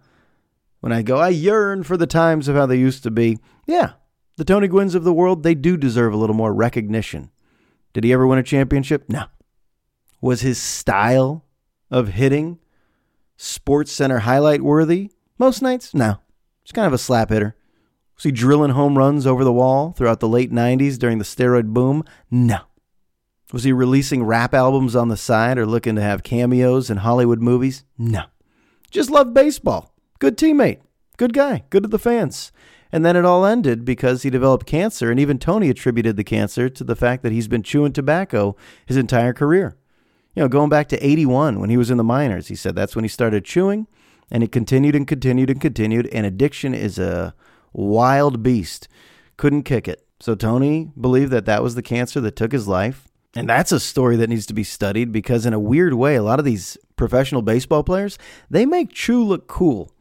When 0.80 0.92
I 0.92 1.02
go, 1.02 1.18
I 1.18 1.30
yearn 1.30 1.84
for 1.84 1.98
the 1.98 2.08
times 2.08 2.48
of 2.48 2.56
how 2.56 2.66
they 2.66 2.78
used 2.78 3.04
to 3.04 3.12
be. 3.12 3.38
Yeah, 3.68 3.94
the 4.38 4.46
Tony 4.46 4.68
Gwynns 4.68 4.96
of 4.96 5.04
the 5.04 5.14
world, 5.14 5.44
they 5.44 5.54
do 5.54 5.78
deserve 5.78 6.14
a 6.14 6.18
little 6.18 6.36
more 6.36 6.54
recognition. 6.54 7.30
Did 7.94 8.04
he 8.04 8.14
ever 8.14 8.26
win 8.26 8.40
a 8.40 8.44
championship? 8.44 9.10
No. 9.10 9.26
Was 10.22 10.42
his 10.42 10.60
style 10.60 11.46
of 11.90 12.10
hitting 12.10 12.58
Sports 13.44 13.92
Center 13.92 14.20
highlight 14.20 14.62
worthy? 14.62 15.10
Most 15.40 15.64
nights? 15.64 15.96
No. 15.96 16.20
He's 16.62 16.72
kind 16.72 16.86
of 16.86 16.94
a 16.94 17.00
slap 17.00 17.30
hitter. 17.30 17.56
Was 18.16 18.24
he 18.24 18.32
drilling 18.32 18.74
home 18.74 18.96
runs 18.96 19.26
over 19.26 19.44
the 19.44 19.52
wall 19.52 19.94
throughout 19.94 20.20
the 20.20 20.28
late 20.28 20.52
90s 20.52 21.00
during 21.00 21.18
the 21.18 21.24
steroid 21.24 21.74
boom? 21.74 22.04
No. 22.30 22.60
Was 23.52 23.64
he 23.64 23.74
releasing 23.74 24.24
rap 24.24 24.54
albums 24.54 24.96
on 24.96 25.08
the 25.08 25.18
side 25.18 25.58
or 25.58 25.66
looking 25.66 25.96
to 25.96 26.04
have 26.04 26.22
cameos 26.22 26.92
in 26.92 26.98
Hollywood 26.98 27.42
movies? 27.42 27.84
No. 27.98 28.26
Just 28.92 29.10
loved 29.10 29.34
baseball. 29.34 29.92
Good 30.20 30.38
teammate. 30.38 30.82
Good 31.18 31.34
guy. 31.34 31.64
Good 31.72 31.82
to 31.82 31.90
the 31.90 31.98
fans. 31.98 32.52
And 32.92 33.04
then 33.04 33.16
it 33.16 33.26
all 33.26 33.44
ended 33.44 33.84
because 33.84 34.22
he 34.22 34.30
developed 34.30 34.68
cancer, 34.68 35.10
and 35.10 35.20
even 35.20 35.40
Tony 35.40 35.72
attributed 35.72 36.16
the 36.16 36.24
cancer 36.24 36.70
to 36.70 36.84
the 36.84 36.96
fact 36.96 37.24
that 37.24 37.32
he's 37.32 37.48
been 37.48 37.64
chewing 37.64 37.94
tobacco 37.94 38.56
his 38.86 38.98
entire 38.98 39.34
career. 39.34 39.78
You 40.36 40.44
know, 40.44 40.48
going 40.48 40.70
back 40.70 40.88
to 40.90 41.06
81 41.06 41.60
when 41.60 41.70
he 41.70 41.78
was 41.78 41.92
in 41.92 41.98
the 41.98 42.04
minors, 42.04 42.48
he 42.48 42.56
said 42.56 42.76
that's 42.76 42.96
when 42.96 43.04
he 43.04 43.10
started 43.10 43.44
chewing, 43.44 43.88
and 44.30 44.44
it 44.44 44.52
continued 44.52 44.96
and 44.96 45.08
continued 45.08 45.50
and 45.50 45.60
continued. 45.60 46.08
And 46.08 46.26
addiction 46.26 46.74
is 46.74 46.98
a 46.98 47.34
wild 47.74 48.42
beast. 48.42 48.88
Couldn't 49.38 49.64
kick 49.64 49.88
it. 49.88 50.06
So 50.20 50.36
Tony 50.36 50.92
believed 51.00 51.32
that 51.32 51.46
that 51.46 51.64
was 51.64 51.76
the 51.76 51.82
cancer 51.82 52.22
that 52.22 52.36
took 52.36 52.52
his 52.52 52.68
life. 52.68 53.08
And 53.34 53.48
that's 53.50 53.72
a 53.72 53.80
story 53.80 54.18
that 54.18 54.30
needs 54.30 54.46
to 54.48 54.54
be 54.54 54.64
studied 54.64 55.12
because, 55.12 55.46
in 55.46 55.54
a 55.54 55.60
weird 55.60 55.94
way, 55.94 56.16
a 56.16 56.24
lot 56.24 56.40
of 56.40 56.46
these 56.46 56.78
professional 56.98 57.42
baseball 57.42 57.82
players, 57.82 58.18
they 58.50 58.66
make 58.66 58.92
chew 58.92 59.24
look 59.24 59.48
cool. 59.48 59.92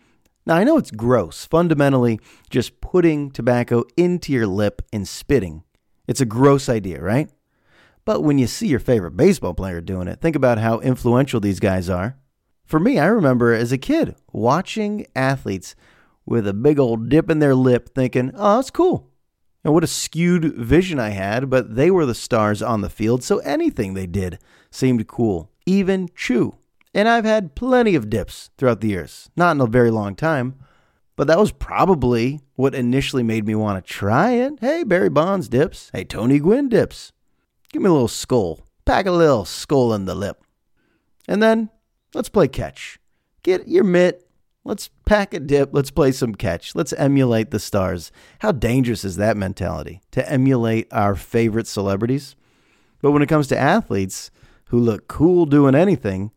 Now, 0.46 0.56
I 0.56 0.64
know 0.64 0.78
it's 0.78 0.90
gross, 0.90 1.44
fundamentally, 1.46 2.18
just 2.50 2.80
putting 2.80 3.30
tobacco 3.30 3.84
into 3.96 4.32
your 4.32 4.46
lip 4.46 4.82
and 4.92 5.06
spitting. 5.06 5.62
It's 6.08 6.20
a 6.20 6.26
gross 6.26 6.68
idea, 6.68 7.00
right? 7.00 7.30
But 8.04 8.22
when 8.22 8.38
you 8.38 8.46
see 8.46 8.66
your 8.66 8.78
favorite 8.78 9.16
baseball 9.16 9.54
player 9.54 9.80
doing 9.80 10.08
it, 10.08 10.20
think 10.20 10.36
about 10.36 10.58
how 10.58 10.80
influential 10.80 11.40
these 11.40 11.60
guys 11.60 11.88
are. 11.88 12.16
For 12.64 12.80
me, 12.80 12.98
I 12.98 13.06
remember 13.06 13.52
as 13.52 13.72
a 13.72 13.78
kid 13.78 14.14
watching 14.32 15.06
athletes 15.14 15.74
with 16.24 16.46
a 16.46 16.54
big 16.54 16.78
old 16.78 17.08
dip 17.08 17.28
in 17.30 17.40
their 17.40 17.54
lip 17.54 17.90
thinking, 17.94 18.32
oh, 18.34 18.56
that's 18.56 18.70
cool. 18.70 19.10
And 19.64 19.74
what 19.74 19.84
a 19.84 19.88
skewed 19.88 20.54
vision 20.56 20.98
I 20.98 21.10
had, 21.10 21.50
but 21.50 21.74
they 21.74 21.90
were 21.90 22.06
the 22.06 22.14
stars 22.14 22.62
on 22.62 22.80
the 22.80 22.88
field, 22.88 23.22
so 23.22 23.38
anything 23.38 23.92
they 23.92 24.06
did 24.06 24.38
seemed 24.70 25.06
cool, 25.06 25.50
even 25.66 26.08
chew. 26.14 26.54
And 26.94 27.08
I've 27.08 27.24
had 27.24 27.54
plenty 27.54 27.94
of 27.94 28.08
dips 28.08 28.50
throughout 28.56 28.80
the 28.80 28.88
years. 28.88 29.30
Not 29.36 29.52
in 29.56 29.60
a 29.60 29.66
very 29.66 29.90
long 29.90 30.14
time, 30.16 30.54
but 31.14 31.26
that 31.26 31.38
was 31.38 31.52
probably 31.52 32.40
what 32.54 32.74
initially 32.74 33.22
made 33.22 33.46
me 33.46 33.54
want 33.54 33.84
to 33.84 33.92
try 33.92 34.32
it. 34.32 34.54
Hey, 34.60 34.82
Barry 34.84 35.10
Bonds 35.10 35.48
dips. 35.48 35.90
Hey, 35.92 36.04
Tony 36.04 36.38
Gwynn 36.38 36.68
dips. 36.68 37.12
Give 37.72 37.82
me 37.82 37.88
a 37.88 37.92
little 37.92 38.08
Skoal. 38.08 38.60
Pack 38.84 39.06
a 39.06 39.12
little 39.12 39.44
Skoal 39.44 39.94
in 39.94 40.04
the 40.04 40.14
lip. 40.14 40.42
And 41.28 41.42
then 41.42 41.70
let's 42.14 42.28
play 42.28 42.48
catch. 42.48 42.98
Get 43.42 43.68
your 43.68 43.84
mitt. 43.84 44.26
Let's 44.64 44.90
pack 45.06 45.32
a 45.32 45.40
dip. 45.40 45.70
Let's 45.72 45.90
play 45.90 46.12
some 46.12 46.34
catch. 46.34 46.74
Let's 46.74 46.92
emulate 46.92 47.50
the 47.50 47.58
stars. 47.58 48.12
How 48.40 48.52
dangerous 48.52 49.04
is 49.04 49.16
that 49.16 49.36
mentality 49.36 50.02
to 50.10 50.30
emulate 50.30 50.92
our 50.92 51.14
favorite 51.14 51.66
celebrities? 51.66 52.36
But 53.00 53.12
when 53.12 53.22
it 53.22 53.28
comes 53.28 53.46
to 53.48 53.58
athletes 53.58 54.30
who 54.66 54.78
look 54.78 55.08
cool 55.08 55.46
doing 55.46 55.74
anything, 55.74 56.32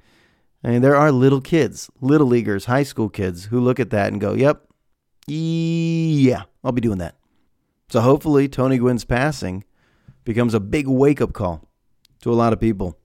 I 0.63 0.69
mean, 0.69 0.81
there 0.81 0.95
are 0.95 1.11
little 1.11 1.41
kids, 1.41 1.89
little 1.99 2.27
leaguers, 2.27 2.65
high 2.65 2.83
school 2.83 3.09
kids 3.09 3.45
who 3.45 3.59
look 3.59 3.79
at 3.79 3.89
that 3.89 4.13
and 4.13 4.21
go, 4.21 4.33
yep, 4.33 4.65
yeah, 5.27 6.43
I'll 6.63 6.71
be 6.71 6.81
doing 6.81 6.99
that. 6.99 7.17
So 7.89 7.99
hopefully, 7.99 8.47
Tony 8.47 8.77
Gwynn's 8.77 9.05
passing 9.05 9.65
becomes 10.23 10.53
a 10.53 10.59
big 10.59 10.87
wake 10.87 11.21
up 11.21 11.33
call 11.33 11.67
to 12.21 12.31
a 12.31 12.35
lot 12.35 12.53
of 12.53 12.59
people. 12.59 12.97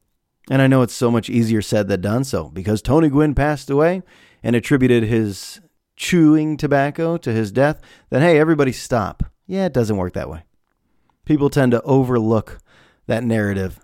And 0.50 0.62
I 0.62 0.66
know 0.66 0.82
it's 0.82 0.94
so 0.94 1.10
much 1.10 1.28
easier 1.28 1.60
said 1.60 1.88
than 1.88 2.00
done 2.00 2.24
so 2.24 2.48
because 2.48 2.80
Tony 2.80 3.08
Gwynn 3.08 3.34
passed 3.34 3.68
away 3.68 4.02
and 4.42 4.56
attributed 4.56 5.04
his 5.04 5.60
chewing 5.96 6.56
tobacco 6.56 7.16
to 7.18 7.32
his 7.32 7.52
death, 7.52 7.80
then 8.10 8.22
hey, 8.22 8.38
everybody 8.38 8.72
stop. 8.72 9.24
Yeah, 9.46 9.66
it 9.66 9.72
doesn't 9.72 9.96
work 9.96 10.14
that 10.14 10.30
way. 10.30 10.44
People 11.24 11.50
tend 11.50 11.72
to 11.72 11.82
overlook 11.82 12.58
that 13.06 13.24
narrative 13.24 13.80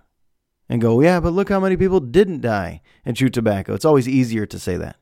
and 0.69 0.81
go, 0.81 1.01
yeah, 1.01 1.21
but 1.21 1.33
look 1.33 1.51
how 1.51 1.61
many 1.61 1.77
people 1.77 2.01
didn't 2.01 2.41
die 2.41 2.81
and 3.05 3.17
chew 3.17 3.29
tobacco. 3.29 3.75
It's 3.75 3.85
always 3.85 4.09
easier 4.09 4.47
to 4.47 4.59
say 4.59 4.77
that. 4.77 4.97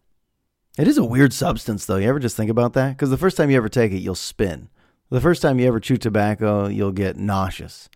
It 0.78 0.88
is 0.88 0.98
a 0.98 1.04
weird 1.04 1.32
substance, 1.32 1.84
though. 1.84 1.96
You 1.96 2.08
ever 2.08 2.18
just 2.18 2.36
think 2.36 2.50
about 2.50 2.72
that? 2.72 2.90
Because 2.90 3.10
the 3.10 3.18
first 3.18 3.36
time 3.36 3.50
you 3.50 3.56
ever 3.56 3.68
take 3.68 3.92
it, 3.92 3.98
you'll 3.98 4.14
spin. 4.14 4.70
The 5.10 5.20
first 5.20 5.42
time 5.42 5.60
you 5.60 5.68
ever 5.68 5.78
chew 5.78 5.98
tobacco, 5.98 6.66
you'll 6.66 6.92
get 6.92 7.16
nauseous. 7.18 7.90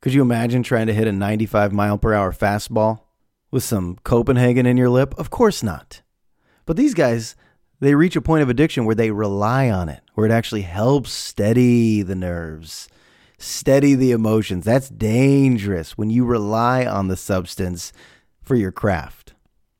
Could 0.00 0.14
you 0.14 0.22
imagine 0.22 0.62
trying 0.62 0.86
to 0.86 0.94
hit 0.94 1.06
a 1.06 1.12
95 1.12 1.72
mile 1.72 1.98
per 1.98 2.14
hour 2.14 2.32
fastball 2.32 3.00
with 3.50 3.62
some 3.62 3.96
Copenhagen 4.04 4.66
in 4.66 4.76
your 4.76 4.90
lip? 4.90 5.14
Of 5.18 5.30
course 5.30 5.62
not. 5.62 6.02
But 6.66 6.76
these 6.76 6.94
guys, 6.94 7.36
they 7.80 7.94
reach 7.94 8.16
a 8.16 8.22
point 8.22 8.42
of 8.42 8.48
addiction 8.48 8.84
where 8.84 8.94
they 8.94 9.10
rely 9.10 9.70
on 9.70 9.88
it, 9.88 10.02
where 10.14 10.26
it 10.26 10.32
actually 10.32 10.62
helps 10.62 11.12
steady 11.12 12.02
the 12.02 12.14
nerves 12.14 12.88
steady 13.40 13.94
the 13.94 14.12
emotions. 14.12 14.64
That's 14.64 14.88
dangerous 14.88 15.96
when 15.96 16.10
you 16.10 16.24
rely 16.24 16.84
on 16.84 17.08
the 17.08 17.16
substance 17.16 17.92
for 18.42 18.54
your 18.54 18.70
craft. 18.70 19.34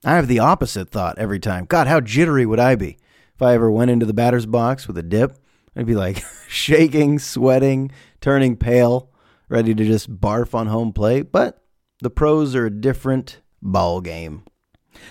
I 0.04 0.16
have 0.16 0.28
the 0.28 0.38
opposite 0.38 0.88
thought 0.88 1.18
every 1.18 1.38
time. 1.38 1.66
God, 1.66 1.86
how 1.86 2.00
jittery 2.00 2.46
would 2.46 2.58
I 2.58 2.74
be 2.74 2.96
if 3.34 3.42
I 3.42 3.54
ever 3.54 3.70
went 3.70 3.90
into 3.90 4.06
the 4.06 4.14
batter's 4.14 4.46
box 4.46 4.86
with 4.86 4.96
a 4.96 5.02
dip? 5.02 5.36
I'd 5.76 5.86
be 5.86 5.94
like 5.94 6.24
shaking, 6.48 7.18
sweating, 7.18 7.92
turning 8.20 8.56
pale, 8.56 9.09
ready 9.50 9.74
to 9.74 9.84
just 9.84 10.18
barf 10.18 10.54
on 10.54 10.68
home 10.68 10.94
plate. 10.94 11.30
But 11.30 11.62
the 12.00 12.08
pros 12.08 12.54
are 12.54 12.66
a 12.66 12.70
different 12.70 13.40
ball 13.60 14.00
game. 14.00 14.44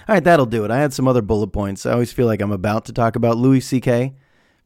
All 0.07 0.15
right, 0.15 0.23
that'll 0.23 0.47
do 0.47 0.65
it. 0.65 0.71
I 0.71 0.79
had 0.79 0.93
some 0.93 1.07
other 1.07 1.21
bullet 1.21 1.47
points. 1.49 1.85
I 1.85 1.91
always 1.91 2.11
feel 2.11 2.25
like 2.25 2.41
I'm 2.41 2.51
about 2.51 2.85
to 2.85 2.93
talk 2.93 3.15
about 3.15 3.37
Louis 3.37 3.61
C.K 3.61 4.15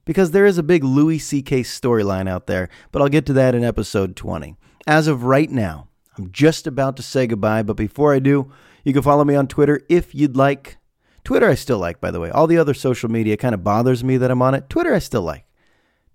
because 0.06 0.32
there 0.32 0.46
is 0.46 0.58
a 0.58 0.64
big 0.64 0.84
Louis 0.84 1.20
C.K. 1.20 1.62
storyline 1.62 2.28
out 2.28 2.48
there, 2.48 2.70
but 2.92 3.02
I'll 3.02 3.10
get 3.10 3.26
to 3.28 3.34
that 3.34 3.56
in 3.56 3.64
episode 3.64 4.16
20. 4.16 4.56
As 4.86 5.08
of 5.08 5.24
right 5.24 5.50
now, 5.50 5.88
I'm 6.18 6.32
just 6.32 6.68
about 6.68 6.98
to 6.98 7.04
say 7.04 7.28
goodbye, 7.28 7.64
but 7.64 7.78
before 7.78 8.14
I 8.14 8.20
do, 8.20 8.52
you 8.84 8.94
can 8.94 9.02
follow 9.02 9.24
me 9.24 9.36
on 9.36 9.48
Twitter 9.48 9.82
if 9.90 10.14
you'd 10.14 10.36
like. 10.36 10.78
Twitter 11.24 11.48
I 11.48 11.56
still 11.56 11.80
like, 11.80 12.02
by 12.02 12.12
the 12.12 12.20
way. 12.20 12.30
All 12.30 12.48
the 12.48 12.58
other 12.58 12.74
social 12.74 13.10
media 13.10 13.38
kind 13.38 13.56
of 13.56 13.64
bothers 13.64 14.04
me 14.04 14.18
that 14.18 14.30
I'm 14.30 14.42
on 14.42 14.54
it. 14.54 14.70
Twitter 14.70 14.94
I 14.94 15.00
still 15.00 15.22
like. 15.22 15.46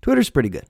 Twitter's 0.01 0.29
pretty 0.29 0.49
good. 0.49 0.65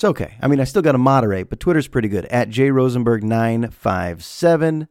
It's 0.00 0.04
okay. 0.06 0.32
I 0.40 0.48
mean, 0.48 0.60
I 0.60 0.64
still 0.64 0.80
got 0.80 0.92
to 0.92 0.98
moderate, 0.98 1.50
but 1.50 1.60
Twitter's 1.60 1.86
pretty 1.86 2.08
good 2.08 2.24
at 2.24 2.48
jrosenberg957. 2.48 4.88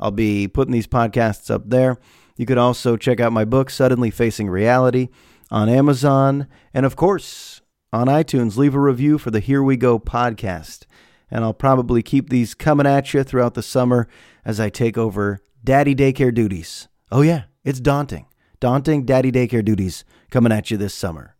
I'll 0.00 0.10
be 0.10 0.48
putting 0.48 0.72
these 0.72 0.88
podcasts 0.88 1.48
up 1.48 1.70
there. 1.70 1.96
You 2.36 2.44
could 2.44 2.58
also 2.58 2.96
check 2.96 3.20
out 3.20 3.32
my 3.32 3.44
book, 3.44 3.70
Suddenly 3.70 4.10
Facing 4.10 4.50
Reality, 4.50 5.10
on 5.48 5.68
Amazon. 5.68 6.48
And 6.74 6.84
of 6.84 6.96
course, 6.96 7.60
on 7.92 8.08
iTunes, 8.08 8.56
leave 8.56 8.74
a 8.74 8.80
review 8.80 9.16
for 9.16 9.30
the 9.30 9.38
Here 9.38 9.62
We 9.62 9.76
Go 9.76 10.00
podcast. 10.00 10.86
And 11.30 11.44
I'll 11.44 11.54
probably 11.54 12.02
keep 12.02 12.28
these 12.28 12.54
coming 12.54 12.84
at 12.84 13.14
you 13.14 13.22
throughout 13.22 13.54
the 13.54 13.62
summer 13.62 14.08
as 14.44 14.58
I 14.58 14.70
take 14.70 14.98
over 14.98 15.38
daddy 15.62 15.94
daycare 15.94 16.34
duties. 16.34 16.88
Oh, 17.12 17.22
yeah, 17.22 17.44
it's 17.62 17.78
daunting. 17.78 18.26
Daunting 18.58 19.04
daddy 19.04 19.30
daycare 19.30 19.64
duties 19.64 20.04
coming 20.32 20.50
at 20.50 20.72
you 20.72 20.76
this 20.76 20.94
summer. 20.94 21.36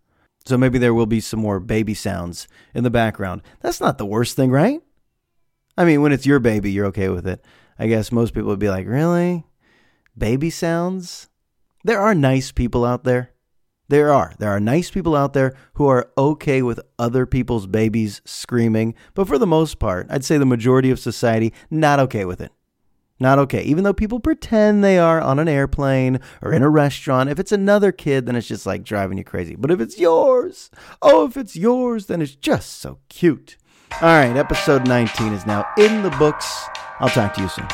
So 0.49 0.57
maybe 0.57 0.79
there 0.79 0.95
will 0.95 1.05
be 1.05 1.21
some 1.21 1.41
more 1.41 1.61
baby 1.61 1.93
sounds 1.93 2.49
in 2.73 2.83
the 2.83 2.89
background. 2.89 3.43
That's 3.61 3.83
not 3.83 3.99
the 3.99 4.07
worst 4.07 4.35
thing, 4.35 4.51
right? 4.51 4.81
I 5.77 5.85
mean, 5.85 6.01
when 6.01 6.11
it's 6.11 6.25
your 6.25 6.39
baby, 6.39 6.73
you're 6.73 6.87
okay 6.87 7.11
with 7.11 7.27
it. 7.27 7.45
I 7.79 7.87
guess 7.87 8.11
most 8.11 8.33
people 8.33 8.49
would 8.49 8.59
be 8.59 8.71
like, 8.71 8.87
really? 8.87 9.45
Baby 10.17 10.49
sounds? 10.49 11.29
There 11.85 12.01
are 12.01 12.15
nice 12.15 12.51
people 12.51 12.87
out 12.87 13.05
there. 13.05 13.33
There 13.91 14.11
are. 14.11 14.33
There 14.39 14.49
are 14.49 14.59
nice 14.59 14.91
people 14.91 15.15
out 15.15 15.35
there 15.35 15.55
who 15.75 15.87
are 15.87 16.11
okay 16.17 16.63
with 16.63 16.81
other 16.99 17.27
people's 17.27 17.67
babies 17.67 18.23
screaming, 18.25 18.95
but 19.13 19.29
for 19.29 19.37
the 19.37 19.47
most 19.47 19.79
part, 19.79 20.07
I'd 20.09 20.25
say 20.25 20.39
the 20.39 20.47
majority 20.47 20.91
of 20.91 20.99
society 20.99 21.53
not 21.71 22.01
okay 22.01 22.25
with 22.25 22.41
it. 22.41 22.53
Not 23.21 23.39
okay. 23.41 23.63
Even 23.63 23.85
though 23.85 23.93
people 23.93 24.21
pretend 24.21 24.83
they 24.83 24.99
are 24.99 25.21
on 25.21 25.39
an 25.39 25.49
airplane 25.49 26.21
or 26.41 26.53
in 26.53 26.63
a 26.63 26.69
restaurant, 26.69 27.31
if 27.31 27.39
it's 27.39 27.53
another 27.53 27.91
kid, 27.91 28.27
then 28.27 28.37
it's 28.37 28.47
just 28.47 28.67
like 28.67 28.85
driving 28.85 29.19
you 29.19 29.25
crazy. 29.25 29.57
But 29.57 29.71
if 29.71 29.81
it's 29.81 29.99
yours, 29.99 30.71
oh, 31.03 31.27
if 31.27 31.37
it's 31.37 31.57
yours, 31.57 32.07
then 32.07 32.23
it's 32.23 32.37
just 32.37 32.79
so 32.79 32.99
cute. 33.09 33.57
All 34.01 34.09
right, 34.09 34.37
episode 34.37 34.87
19 34.87 35.33
is 35.33 35.47
now 35.47 35.67
in 35.77 36.03
the 36.03 36.11
books. 36.11 36.67
I'll 37.01 37.09
talk 37.09 37.35
to 37.35 37.43
you 37.43 37.49
soon. 37.49 37.67